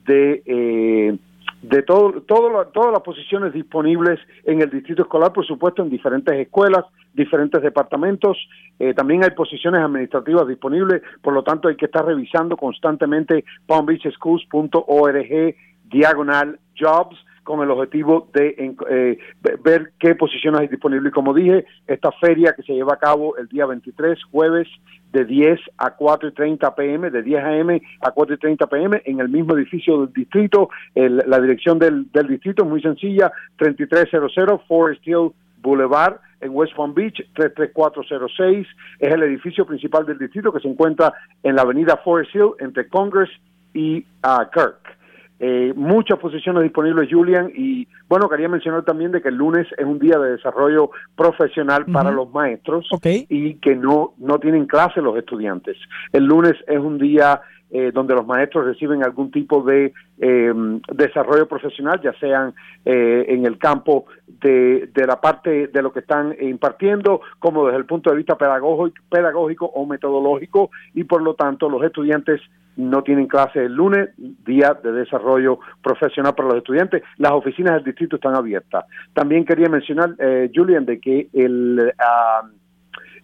de 0.05 1.19
de 1.61 1.81
todo, 1.81 2.21
todo, 2.21 2.67
todas 2.67 2.91
las 2.91 3.01
posiciones 3.01 3.51
disponibles 3.51 4.19
en 4.43 4.61
el 4.61 4.69
distrito 4.69 5.01
escolar, 5.01 5.33
por 5.33 5.45
supuesto, 5.45 5.81
en 5.81 5.89
diferentes 5.89 6.33
escuelas, 6.35 6.85
diferentes 7.17 7.61
departamentos. 7.61 8.37
Eh, 8.79 8.93
también 8.93 9.23
hay 9.23 9.31
posiciones 9.31 9.81
administrativas 9.81 10.47
disponibles, 10.47 11.01
por 11.21 11.33
lo 11.33 11.43
tanto 11.43 11.67
hay 11.67 11.75
que 11.75 11.87
estar 11.87 12.05
revisando 12.05 12.55
constantemente 12.55 13.43
palmbeachschools.org 13.65 15.55
diagonal 15.89 16.59
jobs 16.79 17.17
con 17.43 17.61
el 17.61 17.71
objetivo 17.71 18.29
de 18.33 18.75
eh, 18.89 19.17
ver 19.63 19.93
qué 19.99 20.15
posiciones 20.15 20.61
hay 20.61 20.67
disponibles. 20.67 21.11
Y 21.11 21.13
como 21.13 21.33
dije, 21.33 21.65
esta 21.87 22.11
feria 22.11 22.53
que 22.53 22.61
se 22.61 22.73
lleva 22.73 22.93
a 22.93 22.99
cabo 22.99 23.37
el 23.37 23.47
día 23.47 23.65
23, 23.65 24.21
jueves, 24.25 24.67
de 25.13 25.23
10 25.23 25.57
a 25.77 25.91
4 25.91 26.29
y 26.29 26.33
30 26.33 26.75
pm, 26.75 27.09
de 27.09 27.23
10 27.23 27.43
am 27.43 27.79
a 28.01 28.11
4 28.11 28.35
y 28.35 28.37
30 28.37 28.67
pm, 28.67 29.01
en 29.05 29.21
el 29.21 29.29
mismo 29.29 29.55
edificio 29.55 30.01
del 30.01 30.13
distrito. 30.13 30.69
la 30.93 31.39
dirección 31.39 31.79
del, 31.79 32.11
del 32.11 32.27
distrito 32.27 32.63
es 32.63 32.69
muy 32.69 32.81
sencilla, 32.81 33.31
3300 33.57 34.61
Forest 34.67 35.07
Hill 35.07 35.31
Boulevard 35.61 36.19
en 36.41 36.51
West 36.53 36.75
Palm 36.75 36.93
Beach, 36.93 37.21
33406. 37.33 38.67
Es 38.99 39.13
el 39.13 39.23
edificio 39.23 39.65
principal 39.65 40.05
del 40.05 40.17
distrito 40.17 40.51
que 40.51 40.59
se 40.59 40.67
encuentra 40.67 41.13
en 41.43 41.55
la 41.55 41.63
avenida 41.63 41.97
Forest 42.03 42.33
Hill 42.35 42.51
entre 42.59 42.87
Congress 42.87 43.29
y 43.73 44.05
uh, 44.23 44.49
Kirk. 44.53 44.97
Eh, 45.39 45.71
muchas 45.75 46.17
posiciones 46.17 46.63
disponibles, 46.63 47.09
Julian, 47.11 47.51
y 47.55 47.87
bueno, 48.09 48.27
quería 48.27 48.49
mencionar 48.49 48.83
también 48.83 49.11
de 49.11 49.21
que 49.21 49.29
el 49.29 49.35
lunes 49.35 49.67
es 49.77 49.85
un 49.85 49.99
día 49.99 50.17
de 50.17 50.31
desarrollo 50.31 50.89
profesional 51.15 51.85
para 51.85 52.09
los 52.09 52.31
maestros 52.31 52.89
y 53.03 53.53
que 53.55 53.75
no, 53.75 54.15
no 54.17 54.39
tienen 54.39 54.65
clase 54.65 54.99
los 54.99 55.15
estudiantes. 55.15 55.77
El 56.11 56.25
lunes 56.25 56.55
es 56.65 56.79
un 56.79 56.97
día 56.97 57.41
eh, 57.69 57.91
donde 57.93 58.15
los 58.15 58.25
maestros 58.25 58.65
reciben 58.65 59.03
algún 59.03 59.29
tipo 59.31 59.61
de 59.61 59.93
em, 60.19 60.79
desarrollo 60.93 61.47
profesional, 61.47 61.99
ya 62.01 62.13
sean 62.19 62.53
eh, 62.85 63.25
en 63.27 63.45
el 63.45 63.57
campo 63.57 64.05
de, 64.25 64.89
de, 64.93 65.05
la 65.05 65.19
parte 65.19 65.67
de 65.67 65.81
lo 65.81 65.91
que 65.91 65.99
están 65.99 66.35
impartiendo, 66.39 67.21
como 67.39 67.65
desde 67.65 67.79
el 67.79 67.85
punto 67.85 68.09
de 68.09 68.17
vista 68.17 68.37
pedagógico, 68.37 69.65
o 69.65 69.85
metodológico, 69.85 70.71
y 70.93 71.03
por 71.03 71.21
lo 71.21 71.35
tanto 71.35 71.69
los 71.69 71.83
estudiantes 71.83 72.41
no 72.77 73.01
tienen 73.03 73.27
clase 73.27 73.65
el 73.65 73.73
lunes, 73.73 74.09
día 74.17 74.77
de 74.81 74.91
desarrollo 74.91 75.59
profesional 75.83 76.35
para 76.35 76.49
los 76.49 76.57
estudiantes. 76.59 77.03
Las 77.17 77.31
oficinas 77.31 77.73
del 77.75 77.83
distrito 77.83 78.15
están 78.15 78.35
abiertas. 78.35 78.85
También 79.13 79.45
quería 79.45 79.67
mencionar, 79.67 80.11
eh, 80.19 80.49
Julian, 80.53 80.85
de 80.85 80.99
que 80.99 81.27
el, 81.33 81.91
ah, 81.97 82.43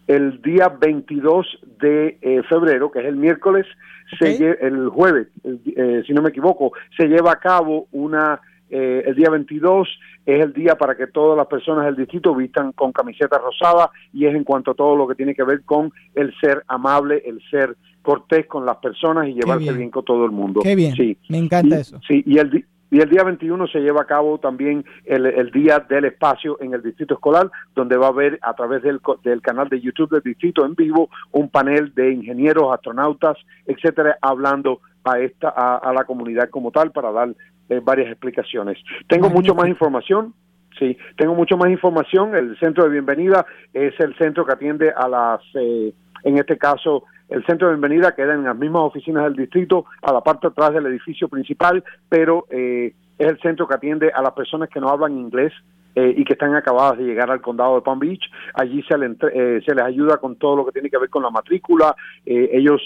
el 0.08 0.41
día 0.41 0.70
22 0.70 1.60
de 1.80 2.18
eh, 2.22 2.41
febrero, 2.49 2.91
que 2.91 2.99
es 2.99 3.06
el 3.06 3.16
miércoles, 3.16 3.66
se 4.20 4.36
el 4.36 4.89
jueves, 4.89 5.28
eh, 5.43 6.04
si 6.06 6.14
no 6.14 6.22
me 6.22 6.30
equivoco, 6.30 6.74
se 6.97 7.08
lleva 7.08 7.32
a 7.32 7.39
cabo 7.39 7.88
una 7.91 8.41
eh, 8.76 9.04
el 9.06 9.16
día 9.16 9.30
22 9.30 9.88
es 10.26 10.43
el 10.43 10.51
día 10.51 10.76
para 10.76 10.95
que 10.95 11.06
todas 11.06 11.38
las 11.38 11.45
personas 11.45 11.86
del 11.86 11.95
distrito 11.95 12.34
vistan 12.34 12.72
con 12.72 12.91
camiseta 12.91 13.38
rosada 13.38 13.91
y 14.12 14.26
es 14.26 14.34
en 14.34 14.43
cuanto 14.43 14.72
a 14.72 14.74
todo 14.74 14.95
lo 14.95 15.08
que 15.08 15.14
tiene 15.14 15.36
que 15.36 15.43
ver 15.43 15.62
con 15.64 15.91
el 16.16 16.34
ser 16.41 16.64
amable, 16.68 17.22
el 17.24 17.39
ser 17.51 17.78
cortés 18.01 18.47
con 18.47 18.66
las 18.66 18.78
personas 18.78 19.28
y 19.28 19.34
llevarse 19.34 19.72
bien. 19.74 19.91
con 19.91 20.04
todo 20.04 20.26
el 20.26 20.32
mundo. 20.32 20.62
Qué 20.64 20.76
bien, 20.76 20.95
sí. 20.95 21.16
me 21.30 21.38
encanta 21.38 21.80
eso. 21.80 21.99
Sí, 22.08 22.24
y 22.26 22.39
el, 22.39 22.66
y 22.94 23.02
el 23.02 23.10
día 23.10 23.24
21 23.24 23.66
se 23.70 23.80
lleva 23.80 24.04
a 24.04 24.06
cabo 24.06 24.38
también 24.38 24.86
el, 25.06 25.26
el, 25.26 25.50
Día 25.50 25.80
del 25.80 26.06
Espacio 26.06 26.62
en 26.62 26.76
el 26.76 26.84
Distrito 26.84 27.16
Escolar, 27.16 27.50
donde 27.74 27.98
va 27.98 28.06
a 28.06 28.10
haber 28.10 28.38
a 28.44 28.54
través 28.54 28.84
del, 28.84 29.02
del 29.24 29.41
canal 29.41 29.68
de 29.68 29.82
YouTube 29.82 30.12
del 30.12 30.22
Distrito 30.22 30.64
en 30.64 30.76
vivo 30.76 31.10
un 31.32 31.50
panel 31.50 31.91
de 31.96 32.12
ingenieros, 32.12 32.72
astronautas, 32.72 33.36
etcétera, 33.66 34.20
hablando 34.22 34.80
a 35.04 35.18
esta 35.18 35.50
a, 35.50 35.91
la 35.91 36.04
comunidad 36.04 36.52
como 36.52 36.70
tal 36.70 36.91
para 36.91 37.12
dar 37.12 37.30
eh, 37.70 37.82
varias 37.84 38.12
explicaciones. 38.12 38.78
Tengo 39.08 39.28
mucho 39.32 39.56
más 39.56 39.68
información. 39.68 40.36
Sí, 40.78 40.96
tengo 41.18 41.34
mucho 41.34 41.58
más 41.58 41.72
información. 41.72 42.36
El 42.36 42.60
centro 42.60 42.84
de 42.84 42.91
bienvenida 42.91 43.44
es 43.74 44.00
el 44.00 44.16
centro 44.20 44.46
que 44.46 44.54
atiende 44.54 44.94
a 44.96 45.08
las, 45.08 45.41
eh, 45.56 45.96
en 46.26 46.38
este 46.38 46.60
caso, 46.60 47.06
el 47.34 47.43
centro 47.45 47.67
de 47.67 47.73
bienvenida 47.73 48.13
queda 48.13 48.36
en 48.36 48.43
las 48.43 48.55
mismas 48.55 48.84
oficinas 48.84 49.23
del 49.23 49.36
distrito, 49.36 49.86
a 50.03 50.13
la 50.13 50.21
parte 50.21 50.47
atrás 50.47 50.71
del 50.71 50.86
edificio 50.86 51.27
principal, 51.27 51.84
pero 52.07 52.45
eh, 52.51 52.93
es 53.17 53.27
el 53.27 53.39
centro 53.39 53.67
que 53.67 53.73
atiende 53.73 54.11
a 54.13 54.21
las 54.21 54.34
personas 54.34 54.69
que 54.69 54.79
no 54.79 54.89
hablan 54.89 55.17
inglés 55.17 55.51
eh, 55.95 56.13
y 56.15 56.23
que 56.25 56.34
están 56.34 56.55
acabadas 56.55 56.99
de 56.99 57.05
llegar 57.05 57.31
al 57.31 57.41
condado 57.41 57.75
de 57.75 57.81
Palm 57.81 57.97
Beach. 57.97 58.23
Allí 58.53 58.84
se, 58.84 58.95
eh, 58.95 59.61
se 59.65 59.75
les 59.75 59.84
ayuda 59.84 60.17
con 60.17 60.36
todo 60.36 60.57
lo 60.57 60.65
que 60.65 60.73
tiene 60.73 60.91
que 60.91 60.97
ver 60.99 61.09
con 61.09 61.23
la 61.23 61.31
matrícula. 61.31 61.95
Eh, 62.23 62.49
ellos 62.53 62.81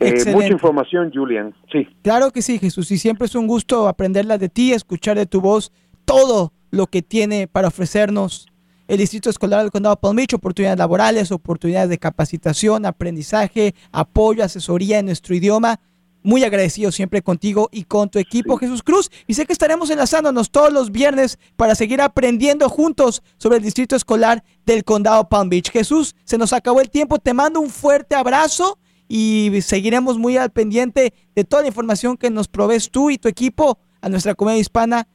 Eh, 0.00 0.32
mucha 0.32 0.48
información, 0.48 1.10
Julian. 1.12 1.54
Sí. 1.70 1.88
Claro 2.02 2.30
que 2.30 2.42
sí, 2.42 2.58
Jesús. 2.58 2.90
Y 2.90 2.98
siempre 2.98 3.26
es 3.26 3.34
un 3.34 3.46
gusto 3.46 3.88
aprenderla 3.88 4.38
de 4.38 4.48
ti, 4.48 4.72
escuchar 4.72 5.16
de 5.16 5.26
tu 5.26 5.40
voz 5.40 5.72
todo 6.04 6.52
lo 6.70 6.86
que 6.86 7.02
tiene 7.02 7.46
para 7.46 7.68
ofrecernos 7.68 8.46
el 8.88 8.98
Distrito 8.98 9.30
Escolar 9.30 9.60
del 9.62 9.70
Condado 9.70 9.94
de 9.94 10.00
Palm 10.00 10.16
Beach, 10.16 10.34
oportunidades 10.34 10.78
laborales, 10.78 11.30
oportunidades 11.30 11.90
de 11.90 11.98
capacitación, 11.98 12.84
aprendizaje, 12.84 13.74
apoyo, 13.92 14.42
asesoría 14.42 14.98
en 14.98 15.06
nuestro 15.06 15.32
idioma 15.34 15.78
muy 16.22 16.44
agradecido 16.44 16.92
siempre 16.92 17.22
contigo 17.22 17.68
y 17.72 17.84
con 17.84 18.10
tu 18.10 18.18
equipo, 18.18 18.56
Jesús 18.56 18.82
Cruz. 18.82 19.10
Y 19.26 19.34
sé 19.34 19.46
que 19.46 19.52
estaremos 19.52 19.90
enlazándonos 19.90 20.50
todos 20.50 20.72
los 20.72 20.90
viernes 20.90 21.38
para 21.56 21.74
seguir 21.74 22.00
aprendiendo 22.00 22.68
juntos 22.68 23.22
sobre 23.38 23.58
el 23.58 23.62
distrito 23.62 23.96
escolar 23.96 24.44
del 24.66 24.84
condado 24.84 25.28
Palm 25.28 25.48
Beach. 25.48 25.70
Jesús, 25.70 26.14
se 26.24 26.38
nos 26.38 26.52
acabó 26.52 26.80
el 26.80 26.90
tiempo. 26.90 27.18
Te 27.18 27.34
mando 27.34 27.60
un 27.60 27.70
fuerte 27.70 28.14
abrazo 28.14 28.78
y 29.08 29.50
seguiremos 29.62 30.18
muy 30.18 30.36
al 30.36 30.50
pendiente 30.50 31.12
de 31.34 31.44
toda 31.44 31.62
la 31.62 31.68
información 31.68 32.16
que 32.16 32.30
nos 32.30 32.48
provees 32.48 32.90
tú 32.90 33.10
y 33.10 33.18
tu 33.18 33.28
equipo 33.28 33.78
a 34.00 34.08
nuestra 34.08 34.34
comunidad 34.34 34.60
hispana 34.60 35.08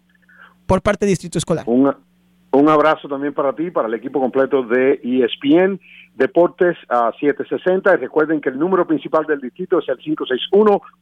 por 0.66 0.82
parte 0.82 1.06
del 1.06 1.12
distrito 1.14 1.38
escolar. 1.38 1.66
Un 2.58 2.70
abrazo 2.70 3.08
también 3.08 3.34
para 3.34 3.54
ti, 3.54 3.72
para 3.72 3.88
el 3.88 3.94
equipo 3.94 4.20
completo 4.20 4.64
de 4.64 5.00
ESPN 5.04 5.80
Deportes 6.16 6.78
a 6.90 7.12
760. 7.20 7.94
Y 7.94 7.98
recuerden 7.98 8.40
que 8.40 8.50
el 8.50 8.58
número 8.58 8.88
principal 8.88 9.26
del 9.26 9.42
distrito 9.42 9.80
es 9.80 9.90
el 9.90 9.98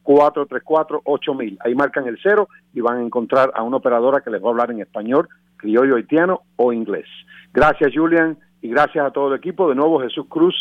561-434-8000. 0.04 1.58
Ahí 1.64 1.74
marcan 1.74 2.06
el 2.08 2.18
cero 2.22 2.48
y 2.72 2.80
van 2.80 2.98
a 2.98 3.02
encontrar 3.02 3.52
a 3.54 3.62
una 3.62 3.76
operadora 3.76 4.22
que 4.22 4.30
les 4.30 4.42
va 4.42 4.46
a 4.48 4.50
hablar 4.50 4.70
en 4.70 4.80
español, 4.80 5.28
criollo 5.56 5.96
haitiano 5.96 6.42
o 6.56 6.72
inglés. 6.72 7.06
Gracias, 7.52 7.92
Julian, 7.94 8.38
y 8.60 8.70
gracias 8.70 9.06
a 9.06 9.10
todo 9.10 9.28
el 9.32 9.38
equipo. 9.38 9.68
De 9.68 9.74
nuevo, 9.74 10.00
Jesús 10.00 10.26
Cruz, 10.28 10.54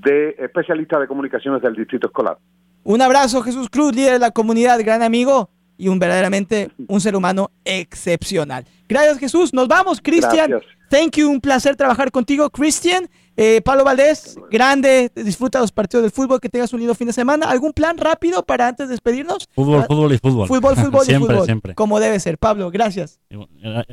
de 0.00 0.36
especialista 0.38 0.98
de 0.98 1.06
comunicaciones 1.06 1.60
del 1.60 1.74
Distrito 1.74 2.06
Escolar. 2.06 2.38
Un 2.84 3.02
abrazo, 3.02 3.42
Jesús 3.42 3.68
Cruz, 3.68 3.94
líder 3.94 4.14
de 4.14 4.20
la 4.20 4.30
comunidad, 4.30 4.78
gran 4.80 5.02
amigo 5.02 5.50
y 5.78 5.88
un 5.88 5.98
verdaderamente 5.98 6.70
un 6.88 7.00
ser 7.00 7.16
humano 7.16 7.50
excepcional. 7.64 8.66
Gracias, 8.88 9.18
Jesús. 9.18 9.54
Nos 9.54 9.68
vamos, 9.68 10.00
Cristian. 10.02 10.60
Thank 10.90 11.16
you, 11.16 11.30
un 11.30 11.40
placer 11.40 11.76
trabajar 11.76 12.10
contigo, 12.10 12.50
Cristian. 12.50 13.08
Eh, 13.36 13.60
Pablo 13.62 13.84
Valdés, 13.84 14.36
grande, 14.50 15.12
disfruta 15.14 15.60
los 15.60 15.70
partidos 15.70 16.02
del 16.02 16.10
fútbol, 16.10 16.40
que 16.40 16.48
tengas 16.48 16.72
un 16.72 16.80
lindo 16.80 16.94
fin 16.94 17.06
de 17.06 17.12
semana. 17.12 17.48
¿Algún 17.48 17.72
plan 17.72 17.96
rápido 17.96 18.42
para 18.42 18.66
antes 18.66 18.88
de 18.88 18.92
despedirnos? 18.92 19.48
Fútbol, 19.54 19.84
fútbol 19.86 20.12
y 20.12 20.18
fútbol. 20.18 20.48
Fútbol, 20.48 20.76
fútbol 20.76 21.06
y 21.08 21.14
fútbol. 21.14 21.44
Siempre. 21.44 21.74
Como 21.76 22.00
debe 22.00 22.18
ser. 22.18 22.38
Pablo, 22.38 22.70
gracias. 22.70 23.20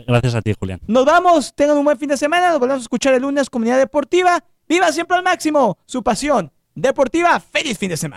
Gracias 0.08 0.34
a 0.34 0.42
ti, 0.42 0.54
Julián. 0.58 0.80
Nos 0.88 1.06
vamos, 1.06 1.54
tengan 1.54 1.78
un 1.78 1.86
buen 1.86 2.00
fin 2.00 2.10
de 2.10 2.18
semana, 2.18 2.50
nos 2.50 2.60
volvemos 2.60 2.82
a 2.82 2.86
escuchar 2.86 3.14
el 3.14 3.22
lunes, 3.22 3.50
Comunidad 3.50 3.78
Deportiva. 3.78 4.44
¡Viva 4.68 4.92
siempre 4.92 5.16
al 5.18 5.24
máximo! 5.24 5.78
Su 5.86 6.02
pasión 6.02 6.52
deportiva. 6.74 7.40
¡Feliz 7.40 7.78
fin 7.78 7.90
de 7.90 7.98
semana! 7.98 8.14